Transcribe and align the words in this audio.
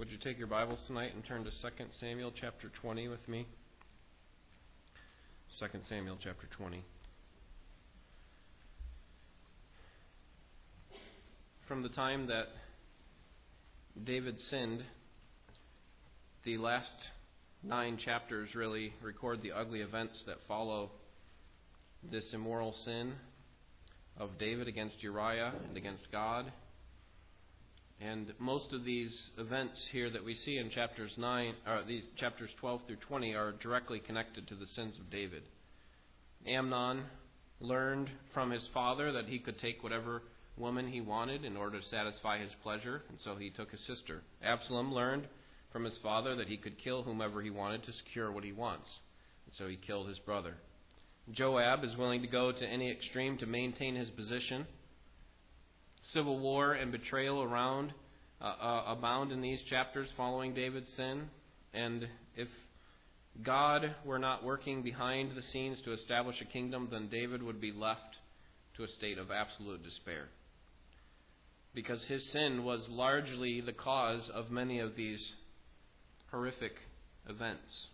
Would 0.00 0.10
you 0.10 0.16
take 0.16 0.38
your 0.38 0.46
Bibles 0.46 0.78
tonight 0.86 1.12
and 1.14 1.22
turn 1.22 1.44
to 1.44 1.50
2 1.50 1.56
Samuel 2.00 2.32
chapter 2.40 2.72
20 2.80 3.08
with 3.08 3.28
me? 3.28 3.46
2 5.58 5.66
Samuel 5.90 6.16
chapter 6.24 6.48
20. 6.56 6.82
From 11.68 11.82
the 11.82 11.90
time 11.90 12.28
that 12.28 12.46
David 14.02 14.36
sinned, 14.48 14.82
the 16.46 16.56
last 16.56 16.88
nine 17.62 17.98
chapters 18.02 18.54
really 18.54 18.94
record 19.02 19.42
the 19.42 19.52
ugly 19.52 19.82
events 19.82 20.22
that 20.26 20.36
follow 20.48 20.92
this 22.10 22.24
immoral 22.32 22.74
sin 22.86 23.12
of 24.18 24.30
David 24.38 24.66
against 24.66 25.02
Uriah 25.02 25.52
and 25.68 25.76
against 25.76 26.10
God 26.10 26.50
and 28.00 28.32
most 28.38 28.72
of 28.72 28.84
these 28.84 29.14
events 29.36 29.78
here 29.92 30.08
that 30.10 30.24
we 30.24 30.34
see 30.34 30.56
in 30.56 30.70
chapters 30.70 31.12
9, 31.18 31.54
or 31.66 31.82
these 31.86 32.02
chapters 32.16 32.50
12 32.58 32.80
through 32.86 32.96
20 32.96 33.34
are 33.34 33.52
directly 33.62 34.00
connected 34.00 34.48
to 34.48 34.54
the 34.54 34.66
sins 34.74 34.96
of 34.98 35.10
David. 35.10 35.42
Amnon 36.46 37.02
learned 37.60 38.08
from 38.32 38.50
his 38.50 38.66
father 38.72 39.12
that 39.12 39.26
he 39.26 39.38
could 39.38 39.58
take 39.58 39.82
whatever 39.82 40.22
woman 40.56 40.88
he 40.88 41.02
wanted 41.02 41.44
in 41.44 41.58
order 41.58 41.78
to 41.78 41.88
satisfy 41.88 42.38
his 42.38 42.52
pleasure, 42.62 43.02
and 43.10 43.18
so 43.22 43.36
he 43.36 43.50
took 43.50 43.70
his 43.70 43.86
sister. 43.86 44.22
Absalom 44.42 44.94
learned 44.94 45.26
from 45.70 45.84
his 45.84 45.98
father 46.02 46.34
that 46.36 46.48
he 46.48 46.56
could 46.56 46.78
kill 46.82 47.02
whomever 47.02 47.42
he 47.42 47.50
wanted 47.50 47.82
to 47.84 47.92
secure 47.92 48.32
what 48.32 48.44
he 48.44 48.52
wants, 48.52 48.88
and 49.44 49.54
so 49.58 49.68
he 49.68 49.76
killed 49.76 50.08
his 50.08 50.18
brother. 50.20 50.54
Joab 51.32 51.84
is 51.84 51.96
willing 51.98 52.22
to 52.22 52.28
go 52.28 52.50
to 52.50 52.66
any 52.66 52.90
extreme 52.90 53.36
to 53.38 53.46
maintain 53.46 53.94
his 53.94 54.08
position 54.10 54.66
civil 56.12 56.38
war 56.38 56.72
and 56.72 56.92
betrayal 56.92 57.42
around 57.42 57.92
uh, 58.40 58.44
uh, 58.44 58.84
abound 58.88 59.32
in 59.32 59.40
these 59.40 59.60
chapters 59.68 60.08
following 60.16 60.54
David's 60.54 60.90
sin. 60.96 61.28
And 61.74 62.06
if 62.36 62.48
God 63.42 63.94
were 64.04 64.18
not 64.18 64.44
working 64.44 64.82
behind 64.82 65.36
the 65.36 65.42
scenes 65.52 65.78
to 65.84 65.92
establish 65.92 66.36
a 66.40 66.52
kingdom, 66.52 66.88
then 66.90 67.08
David 67.08 67.42
would 67.42 67.60
be 67.60 67.72
left 67.72 68.16
to 68.76 68.84
a 68.84 68.88
state 68.88 69.18
of 69.18 69.30
absolute 69.30 69.82
despair. 69.84 70.28
Because 71.74 72.02
his 72.08 72.22
sin 72.32 72.64
was 72.64 72.84
largely 72.88 73.60
the 73.60 73.72
cause 73.72 74.28
of 74.34 74.50
many 74.50 74.80
of 74.80 74.96
these 74.96 75.20
horrific 76.30 76.72
events. 77.28 77.88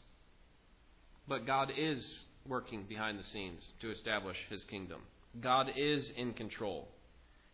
But 1.29 1.47
God 1.47 1.73
is 1.77 2.03
working 2.47 2.85
behind 2.89 3.19
the 3.19 3.25
scenes 3.33 3.61
to 3.81 3.91
establish 3.91 4.37
his 4.49 4.63
kingdom. 4.71 5.01
God 5.41 5.71
is 5.77 6.09
in 6.17 6.33
control. 6.33 6.89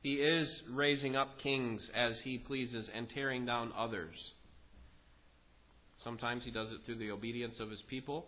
He 0.02 0.14
is 0.14 0.62
raising 0.68 1.14
up 1.14 1.38
kings 1.38 1.88
as 1.94 2.18
he 2.24 2.38
pleases 2.38 2.88
and 2.92 3.08
tearing 3.08 3.46
down 3.46 3.72
others. 3.76 4.16
Sometimes 6.02 6.44
he 6.44 6.50
does 6.50 6.72
it 6.72 6.80
through 6.84 6.98
the 6.98 7.12
obedience 7.12 7.60
of 7.60 7.70
his 7.70 7.82
people. 7.82 8.26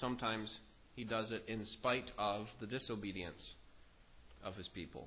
Sometimes 0.00 0.52
he 0.96 1.04
does 1.04 1.30
it 1.30 1.44
in 1.46 1.64
spite 1.66 2.10
of 2.18 2.46
the 2.60 2.66
disobedience 2.66 3.40
of 4.44 4.56
his 4.56 4.68
people. 4.68 5.06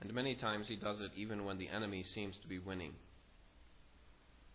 And 0.00 0.12
many 0.14 0.36
times 0.36 0.68
he 0.68 0.76
does 0.76 1.00
it 1.00 1.10
even 1.16 1.44
when 1.44 1.58
the 1.58 1.68
enemy 1.68 2.04
seems 2.14 2.36
to 2.42 2.48
be 2.48 2.60
winning. 2.60 2.92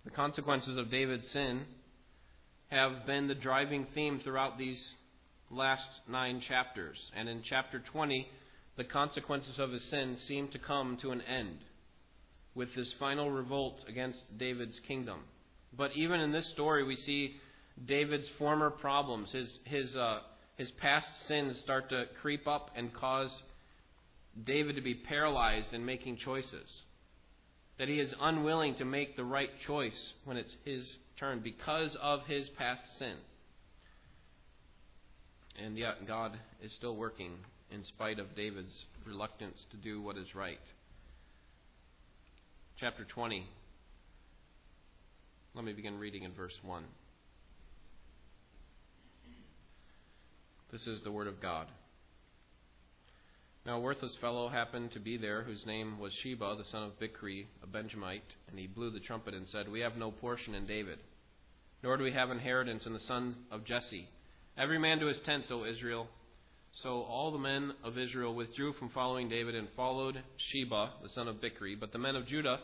The 0.05 0.11
consequences 0.11 0.77
of 0.77 0.89
David's 0.89 1.27
sin 1.31 1.63
have 2.69 3.05
been 3.05 3.27
the 3.27 3.35
driving 3.35 3.85
theme 3.93 4.21
throughout 4.23 4.57
these 4.57 4.81
last 5.51 5.87
nine 6.09 6.41
chapters. 6.47 6.97
And 7.15 7.27
in 7.27 7.43
chapter 7.43 7.81
20, 7.91 8.27
the 8.77 8.83
consequences 8.83 9.57
of 9.57 9.71
his 9.71 9.83
sin 9.89 10.17
seem 10.27 10.47
to 10.49 10.59
come 10.59 10.97
to 11.01 11.11
an 11.11 11.21
end 11.21 11.57
with 12.53 12.73
this 12.75 12.93
final 12.99 13.29
revolt 13.29 13.75
against 13.87 14.19
David's 14.37 14.79
kingdom. 14.87 15.19
But 15.75 15.91
even 15.95 16.19
in 16.19 16.31
this 16.31 16.49
story, 16.53 16.83
we 16.83 16.95
see 16.95 17.35
David's 17.85 18.29
former 18.37 18.69
problems, 18.69 19.31
his, 19.31 19.59
his, 19.65 19.95
uh, 19.95 20.19
his 20.57 20.71
past 20.79 21.07
sins 21.27 21.59
start 21.63 21.89
to 21.89 22.05
creep 22.21 22.47
up 22.47 22.71
and 22.75 22.93
cause 22.93 23.31
David 24.45 24.75
to 24.75 24.81
be 24.81 24.95
paralyzed 24.95 25.73
in 25.73 25.85
making 25.85 26.17
choices. 26.17 26.69
That 27.79 27.87
he 27.87 27.99
is 27.99 28.13
unwilling 28.19 28.75
to 28.75 28.85
make 28.85 29.15
the 29.15 29.23
right 29.23 29.51
choice 29.65 30.13
when 30.25 30.37
it's 30.37 30.53
his 30.65 30.83
turn 31.19 31.41
because 31.43 31.95
of 32.01 32.21
his 32.27 32.49
past 32.57 32.81
sin. 32.97 33.15
And 35.63 35.77
yet, 35.77 36.07
God 36.07 36.33
is 36.61 36.71
still 36.73 36.95
working 36.95 37.33
in 37.71 37.83
spite 37.83 38.19
of 38.19 38.35
David's 38.35 38.85
reluctance 39.05 39.65
to 39.71 39.77
do 39.77 40.01
what 40.01 40.17
is 40.17 40.35
right. 40.35 40.59
Chapter 42.79 43.05
20. 43.05 43.47
Let 45.53 45.65
me 45.65 45.73
begin 45.73 45.97
reading 45.97 46.23
in 46.23 46.33
verse 46.33 46.53
1. 46.63 46.83
This 50.71 50.85
is 50.85 51.01
the 51.03 51.11
Word 51.11 51.27
of 51.27 51.41
God. 51.41 51.67
Now 53.65 53.77
a 53.77 53.81
worthless 53.81 54.15
fellow 54.21 54.47
happened 54.47 54.91
to 54.93 54.99
be 54.99 55.17
there, 55.17 55.43
whose 55.43 55.65
name 55.65 55.99
was 55.99 56.13
Sheba, 56.23 56.55
the 56.57 56.69
son 56.71 56.83
of 56.83 56.99
Bichri, 56.99 57.47
a 57.63 57.67
Benjamite, 57.67 58.35
and 58.49 58.57
he 58.57 58.67
blew 58.67 58.91
the 58.91 58.99
trumpet 58.99 59.33
and 59.33 59.47
said, 59.47 59.67
We 59.67 59.81
have 59.81 59.97
no 59.97 60.11
portion 60.11 60.55
in 60.55 60.65
David, 60.65 60.99
nor 61.83 61.97
do 61.97 62.03
we 62.03 62.13
have 62.13 62.31
inheritance 62.31 62.85
in 62.85 62.93
the 62.93 62.99
son 62.99 63.35
of 63.51 63.65
Jesse. 63.65 64.07
Every 64.57 64.79
man 64.79 64.99
to 64.99 65.07
his 65.07 65.19
tent, 65.25 65.45
O 65.51 65.65
Israel. 65.65 66.07
So 66.83 67.01
all 67.01 67.31
the 67.31 67.39
men 67.39 67.73
of 67.83 67.97
Israel 67.97 68.35
withdrew 68.35 68.73
from 68.73 68.89
following 68.89 69.29
David 69.29 69.55
and 69.55 69.67
followed 69.75 70.21
Sheba, 70.37 70.91
the 71.01 71.09
son 71.09 71.27
of 71.27 71.37
Bichri. 71.37 71.79
But 71.79 71.91
the 71.91 71.97
men 71.97 72.15
of 72.15 72.27
Judah 72.27 72.59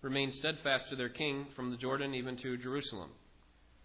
remained 0.00 0.34
steadfast 0.34 0.88
to 0.90 0.96
their 0.96 1.08
king 1.08 1.46
from 1.54 1.70
the 1.70 1.76
Jordan 1.76 2.14
even 2.14 2.36
to 2.38 2.56
Jerusalem. 2.56 3.10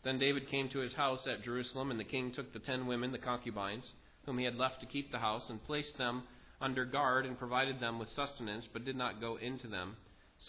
Then 0.03 0.19
David 0.19 0.49
came 0.49 0.69
to 0.69 0.79
his 0.79 0.93
house 0.93 1.25
at 1.27 1.43
Jerusalem, 1.43 1.91
and 1.91 1.99
the 1.99 2.05
king 2.05 2.31
took 2.33 2.53
the 2.53 2.59
ten 2.59 2.87
women, 2.87 3.11
the 3.11 3.17
concubines, 3.17 3.89
whom 4.25 4.37
he 4.37 4.45
had 4.45 4.55
left 4.55 4.79
to 4.81 4.85
keep 4.85 5.11
the 5.11 5.19
house, 5.19 5.43
and 5.49 5.63
placed 5.63 5.97
them 5.97 6.23
under 6.61 6.85
guard 6.85 7.25
and 7.25 7.37
provided 7.37 7.79
them 7.79 7.99
with 7.99 8.09
sustenance, 8.09 8.65
but 8.71 8.85
did 8.85 8.95
not 8.95 9.21
go 9.21 9.37
into 9.37 9.67
them. 9.67 9.97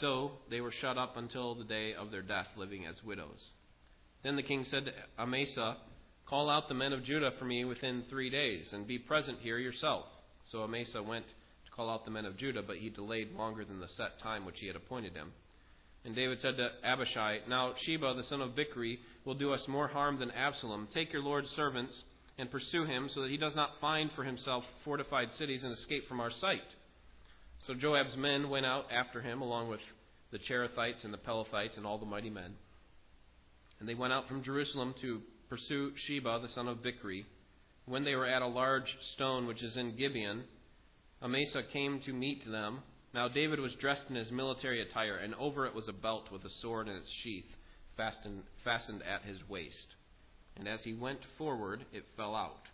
So 0.00 0.32
they 0.50 0.60
were 0.60 0.72
shut 0.80 0.98
up 0.98 1.16
until 1.16 1.54
the 1.54 1.64
day 1.64 1.94
of 1.94 2.10
their 2.10 2.22
death, 2.22 2.48
living 2.56 2.86
as 2.86 3.02
widows. 3.04 3.50
Then 4.22 4.36
the 4.36 4.42
king 4.42 4.64
said 4.70 4.86
to 4.86 4.92
Amasa, 5.18 5.76
Call 6.34 6.50
out 6.50 6.66
the 6.66 6.74
men 6.74 6.92
of 6.92 7.04
Judah 7.04 7.30
for 7.38 7.44
me 7.44 7.64
within 7.64 8.02
three 8.10 8.28
days, 8.28 8.66
and 8.72 8.88
be 8.88 8.98
present 8.98 9.38
here 9.40 9.56
yourself. 9.56 10.06
So 10.50 10.62
Amasa 10.62 11.00
went 11.00 11.28
to 11.28 11.70
call 11.70 11.88
out 11.88 12.04
the 12.04 12.10
men 12.10 12.24
of 12.24 12.36
Judah, 12.36 12.60
but 12.60 12.78
he 12.78 12.90
delayed 12.90 13.30
longer 13.36 13.64
than 13.64 13.78
the 13.78 13.86
set 13.96 14.18
time 14.20 14.44
which 14.44 14.58
he 14.58 14.66
had 14.66 14.74
appointed 14.74 15.14
him. 15.14 15.30
And 16.04 16.16
David 16.16 16.40
said 16.42 16.56
to 16.56 16.70
Abishai, 16.82 17.42
Now 17.48 17.74
Sheba 17.86 18.14
the 18.16 18.24
son 18.24 18.40
of 18.40 18.56
Bichri 18.56 18.98
will 19.24 19.36
do 19.36 19.52
us 19.52 19.60
more 19.68 19.86
harm 19.86 20.18
than 20.18 20.32
Absalom. 20.32 20.88
Take 20.92 21.12
your 21.12 21.22
Lord's 21.22 21.50
servants 21.50 21.94
and 22.36 22.50
pursue 22.50 22.84
him, 22.84 23.08
so 23.14 23.22
that 23.22 23.30
he 23.30 23.36
does 23.36 23.54
not 23.54 23.70
find 23.80 24.10
for 24.16 24.24
himself 24.24 24.64
fortified 24.84 25.28
cities 25.38 25.62
and 25.62 25.72
escape 25.72 26.08
from 26.08 26.18
our 26.18 26.32
sight. 26.40 26.66
So 27.68 27.74
Joab's 27.74 28.16
men 28.16 28.50
went 28.50 28.66
out 28.66 28.86
after 28.90 29.20
him, 29.22 29.40
along 29.40 29.68
with 29.68 29.78
the 30.32 30.40
Cherethites 30.40 31.04
and 31.04 31.14
the 31.14 31.18
Pelethites 31.18 31.76
and 31.76 31.86
all 31.86 31.98
the 31.98 32.06
mighty 32.06 32.30
men. 32.30 32.54
And 33.78 33.88
they 33.88 33.94
went 33.94 34.12
out 34.12 34.26
from 34.26 34.42
Jerusalem 34.42 34.96
to 35.00 35.20
pursue 35.48 35.92
Sheba 36.06 36.40
the 36.42 36.52
son 36.54 36.68
of 36.68 36.78
Bichri. 36.78 37.24
When 37.86 38.04
they 38.04 38.14
were 38.14 38.26
at 38.26 38.42
a 38.42 38.46
large 38.46 38.96
stone 39.14 39.46
which 39.46 39.62
is 39.62 39.76
in 39.76 39.96
Gibeon, 39.96 40.44
Amasa 41.22 41.62
came 41.72 42.00
to 42.06 42.12
meet 42.12 42.44
them. 42.50 42.80
Now 43.12 43.28
David 43.28 43.60
was 43.60 43.74
dressed 43.74 44.04
in 44.08 44.16
his 44.16 44.30
military 44.30 44.80
attire, 44.82 45.16
and 45.16 45.34
over 45.34 45.66
it 45.66 45.74
was 45.74 45.88
a 45.88 45.92
belt 45.92 46.30
with 46.32 46.44
a 46.44 46.50
sword 46.60 46.88
in 46.88 46.96
its 46.96 47.10
sheath 47.22 47.44
fastened, 47.96 48.42
fastened 48.64 49.02
at 49.02 49.22
his 49.28 49.38
waist. 49.48 49.94
And 50.56 50.68
as 50.68 50.80
he 50.84 50.94
went 50.94 51.20
forward, 51.36 51.84
it 51.92 52.04
fell 52.16 52.34
out. 52.34 52.68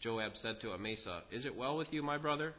Joab 0.00 0.32
said 0.40 0.60
to 0.60 0.72
Amasa, 0.72 1.22
Is 1.32 1.44
it 1.44 1.56
well 1.56 1.76
with 1.76 1.88
you, 1.90 2.02
my 2.02 2.18
brother? 2.18 2.54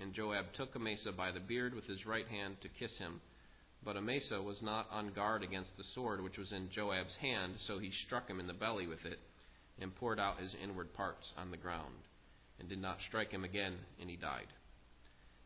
And 0.00 0.14
Joab 0.14 0.46
took 0.56 0.74
Amasa 0.74 1.12
by 1.12 1.32
the 1.32 1.40
beard 1.40 1.74
with 1.74 1.84
his 1.84 2.06
right 2.06 2.26
hand 2.28 2.56
to 2.62 2.68
kiss 2.68 2.96
him. 2.98 3.20
But 3.88 3.96
Amasa 3.96 4.42
was 4.42 4.60
not 4.60 4.86
on 4.90 5.14
guard 5.14 5.42
against 5.42 5.74
the 5.78 5.84
sword 5.94 6.22
which 6.22 6.36
was 6.36 6.52
in 6.52 6.68
Joab's 6.68 7.16
hand, 7.22 7.54
so 7.66 7.78
he 7.78 7.90
struck 8.04 8.28
him 8.28 8.38
in 8.38 8.46
the 8.46 8.52
belly 8.52 8.86
with 8.86 9.02
it, 9.06 9.18
and 9.80 9.96
poured 9.96 10.20
out 10.20 10.40
his 10.40 10.54
inward 10.62 10.92
parts 10.92 11.32
on 11.38 11.50
the 11.50 11.56
ground, 11.56 11.94
and 12.60 12.68
did 12.68 12.82
not 12.82 12.98
strike 13.08 13.30
him 13.30 13.44
again, 13.44 13.76
and 13.98 14.10
he 14.10 14.16
died. 14.16 14.48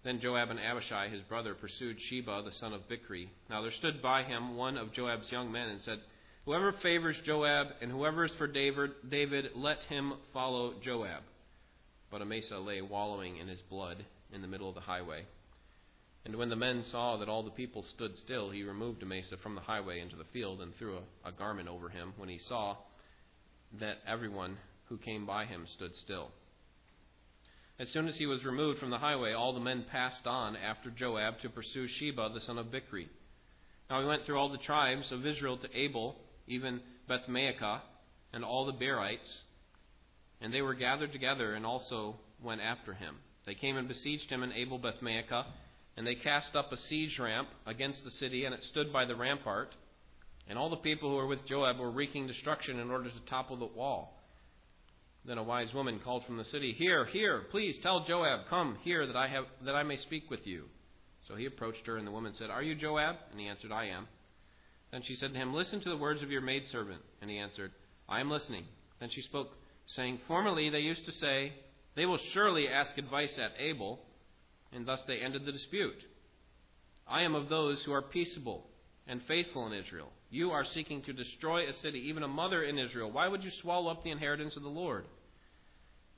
Then 0.03 0.19
Joab 0.21 0.51
and 0.51 0.59
Abishai 0.59 1.09
his 1.09 1.23
brother 1.23 1.55
pursued 1.55 1.99
Sheba 2.01 2.43
the 2.45 2.51
son 2.59 2.73
of 2.73 2.89
Bichri. 2.89 3.29
Now 3.49 3.63
there 3.63 3.71
stood 3.71 4.03
by 4.03 4.25
him 4.25 4.57
one 4.57 4.77
of 4.77 4.93
Joab's 4.93 5.31
young 5.31 5.53
men, 5.53 5.69
and 5.69 5.81
said, 5.83 6.01
Whoever 6.45 6.73
favors 6.83 7.21
Joab, 7.25 7.69
and 7.81 7.93
whoever 7.93 8.25
is 8.25 8.35
for 8.39 8.49
David, 8.49 8.91
David, 9.09 9.53
let 9.55 9.79
him 9.85 10.15
follow 10.33 10.75
Joab. 10.83 11.23
But 12.11 12.23
Amasa 12.23 12.59
lay 12.59 12.83
wallowing 12.83 13.37
in 13.37 13.47
his 13.47 13.63
blood 13.71 14.05
in 14.33 14.43
the 14.43 14.49
middle 14.49 14.69
of 14.69 14.75
the 14.75 14.81
highway. 14.81 15.27
And 16.25 16.37
when 16.37 16.51
the 16.51 16.57
men 16.57 16.85
saw 16.91 17.17
that 17.17 17.29
all 17.29 17.43
the 17.43 17.51
people 17.51 17.85
stood 17.95 18.17
still, 18.19 18.51
he 18.51 18.63
removed 18.63 19.03
Amasa 19.03 19.37
from 19.43 19.55
the 19.55 19.61
highway 19.61 20.01
into 20.01 20.17
the 20.17 20.25
field 20.33 20.61
and 20.61 20.75
threw 20.77 20.99
a, 20.99 21.29
a 21.29 21.33
garment 21.33 21.69
over 21.69 21.89
him 21.89 22.13
when 22.17 22.29
he 22.29 22.39
saw 22.39 22.77
that 23.81 23.99
everyone 24.07 24.57
who 24.89 24.99
came 24.99 25.27
by 25.27 25.47
him 25.47 25.67
stood 25.75 25.95
still. 25.97 26.31
As 27.81 27.89
soon 27.89 28.07
as 28.07 28.17
he 28.17 28.27
was 28.27 28.45
removed 28.45 28.79
from 28.79 28.91
the 28.91 28.99
highway, 28.99 29.33
all 29.33 29.53
the 29.53 29.61
men 29.61 29.85
passed 29.91 30.27
on 30.27 30.57
after 30.57 30.91
Joab 30.91 31.41
to 31.41 31.49
pursue 31.49 31.89
Sheba 31.89 32.31
the 32.33 32.41
son 32.41 32.59
of 32.59 32.67
Bichri. 32.67 33.09
Now 33.91 34.01
he 34.01 34.07
went 34.07 34.25
through 34.25 34.39
all 34.39 34.51
the 34.51 34.59
tribes 34.59 35.11
of 35.11 35.27
Israel 35.27 35.57
to 35.59 35.77
Abel, 35.77 36.17
even 36.47 36.81
Bethmaachah, 37.11 37.81
and 38.33 38.45
all 38.45 38.67
the 38.67 38.73
Berites, 38.73 39.43
and 40.41 40.53
they 40.53 40.63
were 40.63 40.75
gathered 40.75 41.13
together 41.13 41.55
and 41.55 41.67
also 41.67 42.17
went 42.43 42.61
after 42.61 42.95
him. 42.95 43.17
They 43.47 43.55
came 43.55 43.77
and 43.77 43.89
besieged 43.89 44.31
him 44.31 44.43
in 44.43 44.53
Abel 44.53 44.79
Bethmaachah, 44.79 45.45
and 45.97 46.07
they 46.07 46.15
cast 46.15 46.57
up 46.57 46.73
a 46.73 46.77
siege 46.77 47.19
ramp 47.19 47.49
against 47.67 48.05
the 48.05 48.11
city, 48.11 48.45
and 48.45 48.55
it 48.55 48.65
stood 48.71 48.93
by 48.93 49.05
the 49.05 49.17
rampart. 49.17 49.75
And 50.49 50.59
all 50.59 50.71
the 50.71 50.77
people 50.77 51.11
who 51.11 51.17
were 51.17 51.27
with 51.27 51.47
Joab 51.47 51.79
were 51.79 51.91
wreaking 51.91 52.27
destruction 52.27 52.79
in 52.79 52.91
order 52.91 53.11
to 53.11 53.31
topple 53.31 53.57
the 53.57 53.67
wall. 53.67 54.19
Then 55.25 55.39
a 55.39 55.43
wise 55.43 55.73
woman 55.73 56.01
called 56.03 56.25
from 56.27 56.37
the 56.37 56.45
city, 56.45 56.73
Here, 56.73 57.05
here, 57.05 57.43
please 57.51 57.77
tell 57.83 58.05
Joab, 58.05 58.49
come 58.49 58.79
here 58.83 59.07
that 59.07 59.17
I 59.17 59.29
have 59.29 59.45
that 59.65 59.75
I 59.75 59.85
may 59.85 59.97
speak 59.99 60.31
with 60.31 60.47
you. 60.47 60.65
So 61.29 61.37
he 61.37 61.47
approached 61.47 61.87
her, 61.87 61.97
and 61.97 62.07
the 62.07 62.11
woman 62.11 62.35
said, 62.37 62.51
Are 62.51 62.63
you 62.63 62.75
Joab? 62.75 63.17
And 63.31 63.39
he 63.39 63.47
answered, 63.47 63.71
I 63.71 63.87
am. 63.87 64.09
Then 64.91 65.03
she 65.07 65.15
said 65.15 65.33
to 65.33 65.39
him, 65.39 65.55
Listen 65.55 65.81
to 65.81 65.89
the 65.89 65.97
words 65.97 66.23
of 66.23 66.31
your 66.31 66.41
maidservant. 66.41 67.01
And 67.21 67.31
he 67.31 67.39
answered, 67.39 67.71
I 68.09 68.21
am 68.21 68.31
listening. 68.31 68.65
Then 68.99 69.11
she 69.11 69.23
spoke, 69.23 69.51
saying, 69.95 70.21
Formerly 70.27 70.71
they 70.71 70.81
used 70.81 71.05
to 71.07 71.13
say, 71.13 71.53
They 71.95 72.07
will 72.07 72.19
surely 72.35 72.67
ask 72.69 72.99
advice 72.99 73.39
at 73.39 73.53
Abel, 73.61 74.01
and 74.73 74.87
thus 74.87 75.01
they 75.07 75.19
ended 75.19 75.45
the 75.45 75.53
dispute. 75.53 76.03
I 77.07 77.23
am 77.23 77.35
of 77.35 77.49
those 77.49 77.83
who 77.85 77.93
are 77.93 78.03
peaceable 78.03 78.67
and 79.07 79.21
faithful 79.29 79.67
in 79.67 79.73
Israel. 79.73 80.11
You 80.31 80.51
are 80.51 80.65
seeking 80.75 81.03
to 81.03 81.13
destroy 81.13 81.69
a 81.69 81.73
city, 81.83 82.07
even 82.09 82.23
a 82.23 82.29
mother 82.29 82.63
in 82.63 82.79
Israel. 82.79 83.11
Why 83.11 83.29
would 83.29 83.45
you 83.45 83.51
swallow 83.61 83.91
up 83.91 84.03
the 84.03 84.11
inheritance 84.11 84.57
of 84.57 84.63
the 84.63 84.69
Lord? 84.69 85.05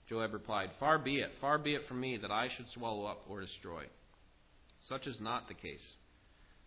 Joab 0.09 0.33
replied, 0.35 0.71
Far 0.79 0.99
be 0.99 1.17
it, 1.21 1.33
far 1.41 1.59
be 1.59 1.75
it 1.75 1.89
from 1.89 2.01
me 2.01 2.19
that 2.19 2.31
I 2.31 2.49
should 2.55 2.67
swallow 2.75 3.07
up 3.07 3.25
or 3.29 3.41
destroy. 3.41 3.85
Such 4.89 5.07
is 5.07 5.17
not 5.21 5.49
the 5.49 5.55
case. 5.55 5.81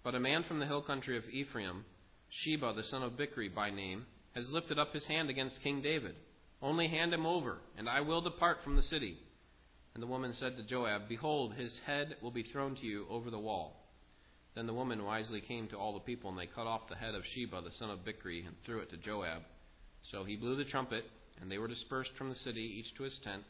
But 0.04 0.16
a 0.16 0.20
man 0.20 0.44
from 0.48 0.60
the 0.60 0.66
hill 0.66 0.82
country 0.82 1.18
of 1.18 1.24
Ephraim, 1.32 1.86
Sheba 2.30 2.74
the 2.76 2.84
son 2.84 3.04
of 3.04 3.14
Bichri 3.14 3.54
by 3.54 3.70
name, 3.70 4.06
has 4.34 4.50
lifted 4.50 4.80
up 4.80 4.94
his 4.94 5.06
hand 5.06 5.30
against 5.30 5.62
King 5.62 5.82
David. 5.82 6.16
Only 6.62 6.88
hand 6.88 7.14
him 7.14 7.26
over, 7.26 7.60
and 7.78 7.88
I 7.88 8.02
will 8.02 8.22
depart 8.22 8.58
from 8.64 8.76
the 8.76 8.82
city. 8.82 9.18
And 9.98 10.04
the 10.04 10.08
woman 10.08 10.36
said 10.40 10.56
to 10.58 10.62
Joab, 10.62 11.10
Behold, 11.10 11.56
his 11.56 11.72
head 11.88 12.18
will 12.22 12.30
be 12.30 12.44
thrown 12.44 12.76
to 12.76 12.86
you 12.86 13.08
over 13.10 13.32
the 13.32 13.40
wall. 13.40 13.84
Then 14.54 14.68
the 14.68 14.74
woman 14.74 15.04
wisely 15.04 15.42
came 15.42 15.68
to 15.70 15.76
all 15.76 15.96
the 15.96 16.00
people, 16.02 16.30
and 16.30 16.38
they 16.38 16.46
cut 16.46 16.68
off 16.68 16.88
the 16.88 16.96
head 16.96 17.16
of 17.16 17.24
Sheba 17.34 17.64
the 17.64 17.76
son 17.80 17.90
of 17.90 18.06
Bichri, 18.06 18.46
and 18.46 18.56
threw 18.64 18.78
it 18.78 18.92
to 18.92 18.98
Joab. 18.98 19.42
So 20.12 20.24
he 20.24 20.36
blew 20.36 20.56
the 20.56 20.70
trumpet, 20.70 21.06
and 21.42 21.52
they 21.52 21.58
were 21.58 21.68
dispersed 21.68 22.12
from 22.16 22.30
the 22.30 22.36
city, 22.36 22.62
each 22.62 22.96
to 22.98 23.06
his 23.06 23.20
tent. 23.24 23.42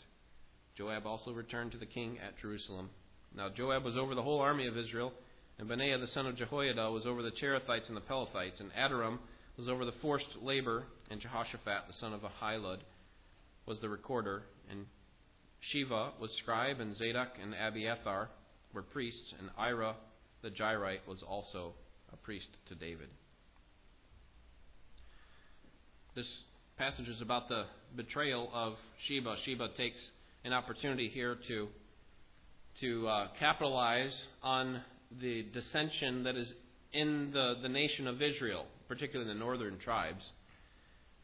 Joab 0.78 1.06
also 1.06 1.34
returned 1.34 1.74
to 1.74 1.78
the 1.78 1.86
king 1.86 2.18
at 2.26 2.40
Jerusalem. 2.42 2.92
Now 3.36 3.50
Joab 3.50 3.84
was 3.84 3.98
over 3.98 4.16
the 4.16 4.24
whole 4.24 4.40
army 4.40 4.68
of 4.68 4.78
Israel, 4.78 5.12
and 5.60 5.68
Benaiah 5.68 5.98
the 5.98 6.08
son 6.08 6.28
of 6.28 6.38
Jehoiada 6.38 6.90
was 6.92 7.06
over 7.06 7.24
the 7.24 7.32
Cherethites 7.32 7.90
and 7.90 7.98
the 7.98 8.08
Pelethites, 8.10 8.62
and 8.62 8.72
Adoram 8.72 9.20
was 9.58 9.68
over 9.68 9.84
the 9.84 10.00
forced 10.02 10.38
labor, 10.42 10.86
and 11.12 11.20
Jehoshaphat 11.20 11.88
the 11.90 12.00
son 12.00 12.14
of 12.14 12.22
Ahilud 12.22 12.80
was 13.66 13.82
the 13.82 13.90
recorder, 13.90 14.44
and 14.72 14.86
Sheva 15.74 16.12
was 16.20 16.32
scribe, 16.38 16.80
and 16.80 16.96
Zadok 16.96 17.30
and 17.42 17.54
Abiathar 17.54 18.30
were 18.74 18.82
priests, 18.82 19.34
and 19.40 19.50
Ira 19.58 19.96
the 20.44 20.50
Jairite 20.50 21.08
was 21.08 21.24
also 21.24 21.74
a 22.14 22.18
priest 22.18 22.48
to 22.70 22.76
David. 22.76 23.10
This 26.16 26.28
passage 26.78 27.08
is 27.08 27.22
about 27.22 27.50
the 27.50 27.66
betrayal 27.96 28.50
of 28.54 28.74
Sheba. 29.08 29.36
Sheba 29.46 29.70
takes 29.78 30.00
an 30.44 30.54
opportunity 30.54 31.10
here 31.10 31.38
to 31.48 31.68
to 32.82 33.08
uh, 33.08 33.28
capitalize 33.40 34.14
on 34.44 34.82
the 35.20 35.44
dissension 35.52 36.24
that 36.24 36.36
is 36.36 36.52
in 36.94 37.32
the, 37.34 37.56
the 37.62 37.70
nation 37.70 38.08
of 38.08 38.22
Israel, 38.22 38.66
particularly 38.88 39.32
the 39.32 39.40
northern 39.40 39.80
tribes. 39.80 40.24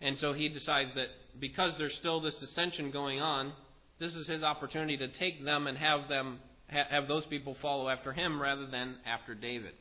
And 0.02 0.18
so 0.20 0.34
he 0.34 0.50
decides 0.50 0.90
that 0.96 1.08
because 1.40 1.74
there's 1.78 1.96
still 2.00 2.22
this 2.22 2.36
dissension 2.36 2.92
going 2.92 3.20
on, 3.20 3.54
this 4.00 4.14
is 4.14 4.28
his 4.28 4.44
opportunity 4.44 4.98
to 4.98 5.08
take 5.20 5.44
them 5.44 5.68
and 5.68 5.78
have 5.78 6.08
them 6.10 6.40
have 6.68 7.08
those 7.08 7.26
people 7.28 7.56
follow 7.62 7.88
after 7.90 8.14
him 8.14 8.42
rather 8.42 8.66
than 8.66 8.96
after 9.06 9.36
David. 9.36 9.74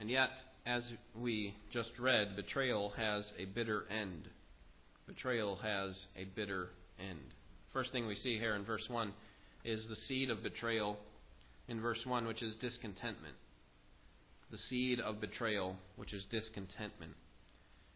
And 0.00 0.10
yet, 0.10 0.30
as 0.66 0.82
we 1.16 1.54
just 1.72 1.90
read, 1.98 2.34
betrayal 2.36 2.92
has 2.96 3.24
a 3.38 3.44
bitter 3.44 3.84
end. 3.90 4.28
Betrayal 5.06 5.56
has 5.56 5.96
a 6.16 6.24
bitter 6.24 6.70
end. 6.98 7.20
First 7.72 7.92
thing 7.92 8.06
we 8.06 8.16
see 8.16 8.38
here 8.38 8.54
in 8.56 8.64
verse 8.64 8.84
1 8.88 9.12
is 9.64 9.86
the 9.88 9.96
seed 10.08 10.30
of 10.30 10.42
betrayal 10.42 10.98
in 11.68 11.80
verse 11.80 12.00
1, 12.04 12.26
which 12.26 12.42
is 12.42 12.56
discontentment. 12.56 13.34
The 14.50 14.58
seed 14.68 15.00
of 15.00 15.20
betrayal, 15.20 15.76
which 15.96 16.12
is 16.12 16.24
discontentment. 16.30 17.12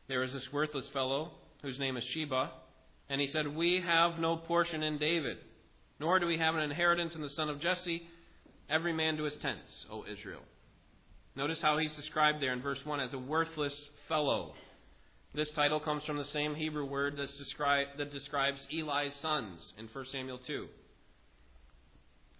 There 0.08 0.22
is 0.22 0.32
this 0.32 0.48
worthless 0.52 0.88
fellow 0.92 1.32
whose 1.62 1.78
name 1.78 1.96
is 1.96 2.04
Sheba, 2.14 2.50
and 3.08 3.20
he 3.20 3.28
said, 3.28 3.54
We 3.54 3.82
have 3.84 4.18
no 4.18 4.36
portion 4.36 4.82
in 4.82 4.98
David, 4.98 5.38
nor 6.00 6.18
do 6.18 6.26
we 6.26 6.38
have 6.38 6.54
an 6.54 6.62
inheritance 6.62 7.14
in 7.14 7.22
the 7.22 7.30
son 7.30 7.48
of 7.48 7.60
Jesse, 7.60 8.02
every 8.68 8.92
man 8.92 9.16
to 9.16 9.24
his 9.24 9.36
tents, 9.40 9.86
O 9.90 10.04
Israel. 10.10 10.42
Notice 11.36 11.58
how 11.60 11.78
he's 11.78 11.92
described 11.92 12.42
there 12.42 12.52
in 12.52 12.62
verse 12.62 12.78
1 12.84 13.00
as 13.00 13.12
a 13.12 13.18
worthless 13.18 13.74
fellow. 14.08 14.54
This 15.34 15.50
title 15.54 15.80
comes 15.80 16.02
from 16.04 16.16
the 16.16 16.24
same 16.26 16.54
Hebrew 16.54 16.86
word 16.86 17.18
that 17.18 18.12
describes 18.12 18.58
Eli's 18.72 19.14
sons 19.20 19.60
in 19.78 19.88
1 19.92 20.04
Samuel 20.10 20.40
2. 20.46 20.66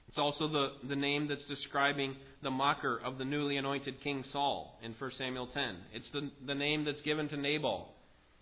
It's 0.09 0.19
also 0.19 0.49
the, 0.49 0.69
the 0.89 0.97
name 0.97 1.29
that's 1.29 1.47
describing 1.47 2.17
the 2.43 2.51
mocker 2.51 2.99
of 3.05 3.19
the 3.19 3.25
newly 3.25 3.59
anointed 3.59 4.01
King 4.03 4.25
Saul 4.33 4.79
in 4.83 4.95
1 4.99 5.11
Samuel 5.19 5.49
10. 5.53 5.77
It's 5.93 6.11
the, 6.13 6.31
the 6.47 6.55
name 6.55 6.87
that's 6.87 7.03
given 7.03 7.29
to 7.29 7.37
Nabal 7.37 7.89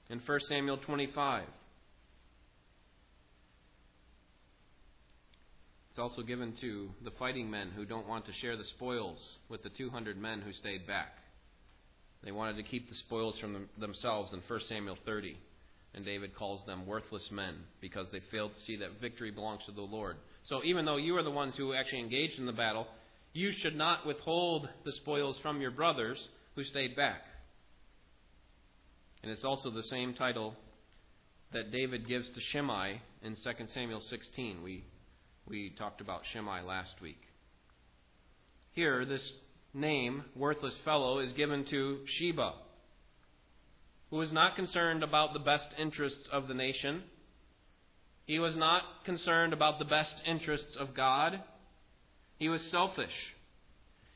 in 0.09 0.21
1 0.25 0.41
Samuel 0.49 0.77
25. 0.77 1.45
It's 5.95 6.01
also 6.01 6.23
given 6.23 6.55
to 6.61 6.91
the 7.05 7.13
fighting 7.21 7.49
men 7.49 7.71
who 7.71 7.85
don't 7.85 8.09
want 8.09 8.27
to 8.27 8.33
share 8.41 8.57
the 8.57 8.65
spoils 8.65 9.17
with 9.49 9.63
the 9.63 9.69
200 9.69 10.21
men 10.21 10.41
who 10.41 10.53
stayed 10.53 10.89
back. 10.89 11.19
They 12.25 12.33
wanted 12.33 12.57
to 12.57 12.65
keep 12.65 12.89
the 12.89 12.97
spoils 12.97 13.39
from 13.39 13.53
them, 13.53 13.69
themselves 13.79 14.33
in 14.33 14.41
1 14.49 14.61
Samuel 14.69 14.99
30. 15.07 15.39
And 15.95 16.05
David 16.05 16.35
calls 16.35 16.67
them 16.67 16.85
worthless 16.85 17.29
men 17.31 17.55
because 17.81 18.09
they 18.11 18.19
failed 18.33 18.55
to 18.55 18.61
see 18.63 18.75
that 18.79 19.01
victory 19.01 19.31
belongs 19.31 19.61
to 19.67 19.73
the 19.73 19.83
Lord. 19.83 20.17
So 20.49 20.65
even 20.65 20.85
though 20.85 20.97
you 20.97 21.17
are 21.17 21.23
the 21.23 21.31
ones 21.31 21.55
who 21.57 21.75
actually 21.75 22.01
engaged 22.01 22.41
in 22.41 22.47
the 22.47 22.53
battle, 22.53 22.89
you 23.33 23.53
should 23.63 23.77
not 23.77 24.05
withhold 24.05 24.69
the 24.85 24.93
spoils 24.95 25.37
from 25.43 25.61
your 25.61 25.71
brothers 25.71 26.19
who 26.57 26.65
stayed 26.65 26.97
back. 26.97 27.23
And 29.23 29.31
it's 29.31 29.45
also 29.45 29.71
the 29.71 29.85
same 29.85 30.15
title 30.15 30.57
that 31.53 31.71
David 31.71 32.09
gives 32.09 32.29
to 32.33 32.41
Shimei 32.51 33.01
in 33.23 33.37
2 33.37 33.67
Samuel 33.73 34.03
16. 34.11 34.61
We, 34.61 34.83
we 35.49 35.71
talked 35.71 36.01
about 36.01 36.23
Shimei 36.33 36.63
last 36.63 36.95
week. 37.01 37.21
Here, 38.73 39.05
this 39.05 39.33
name, 39.73 40.25
worthless 40.35 40.77
fellow, 40.85 41.21
is 41.21 41.33
given 41.33 41.65
to 41.71 42.01
Sheba, 42.19 42.53
who 44.11 44.21
is 44.21 44.33
not 44.33 44.57
concerned 44.57 45.03
about 45.03 45.33
the 45.33 45.39
best 45.39 45.69
interests 45.79 46.29
of 46.33 46.49
the 46.49 46.55
nation 46.55 47.03
he 48.27 48.39
was 48.39 48.57
not 48.57 48.83
concerned 49.05 49.53
about 49.53 49.79
the 49.79 49.85
best 49.85 50.15
interests 50.27 50.77
of 50.79 50.95
God. 50.95 51.43
He 52.39 52.49
was 52.49 52.63
selfish. 52.71 53.13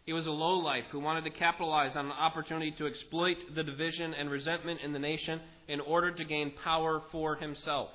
He 0.06 0.14
was 0.14 0.26
a 0.26 0.30
lowlife 0.30 0.86
who 0.90 1.00
wanted 1.00 1.24
to 1.24 1.30
capitalize 1.30 1.94
on 1.94 2.06
an 2.06 2.12
opportunity 2.12 2.72
to 2.78 2.86
exploit 2.86 3.36
the 3.54 3.62
division 3.62 4.14
and 4.14 4.30
resentment 4.30 4.80
in 4.80 4.94
the 4.94 4.98
nation 4.98 5.40
in 5.68 5.80
order 5.80 6.10
to 6.10 6.24
gain 6.24 6.54
power 6.64 7.02
for 7.12 7.36
himself. 7.36 7.90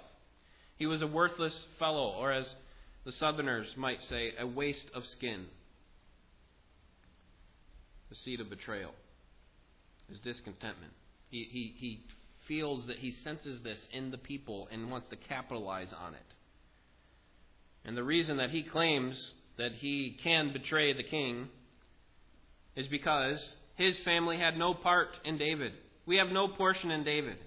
He 0.78 0.86
was 0.86 1.02
a 1.02 1.08
worthless 1.08 1.66
fellow, 1.80 2.12
or 2.20 2.32
as 2.32 2.46
the 3.06 3.12
Southerners 3.14 3.68
might 3.76 4.02
say, 4.10 4.32
a 4.40 4.48
waste 4.48 4.90
of 4.94 5.04
skin. 5.18 5.46
The 8.10 8.16
seed 8.16 8.40
of 8.40 8.50
betrayal 8.50 8.92
is 10.10 10.20
discontentment. 10.20 10.94
He, 11.30 11.48
he, 11.50 11.74
he 11.78 12.00
feels 12.48 12.86
that 12.88 12.98
he 12.98 13.14
senses 13.24 13.60
this 13.64 13.80
in 13.92 14.12
the 14.12 14.18
people 14.18 14.68
and 14.72 14.92
wants 14.92 15.10
to 15.10 15.16
capitalize 15.16 15.90
on 15.98 16.14
it. 16.14 16.20
And 17.86 17.98
the 17.98 18.04
reason 18.04 18.38
that 18.38 18.52
he 18.52 18.64
claims 18.64 19.32
that 19.58 19.74
he 19.74 20.18
can 20.24 20.54
betray 20.54 20.94
the 20.94 21.04
king 21.04 21.50
is 22.76 22.88
because 22.88 23.40
his 23.76 23.98
family 24.06 24.38
had 24.38 24.58
no 24.58 24.74
part 24.74 25.10
in 25.26 25.38
David. 25.38 25.74
We 26.06 26.18
have 26.18 26.30
no 26.30 26.48
portion 26.48 26.92
in 26.92 27.04
David. 27.04 27.38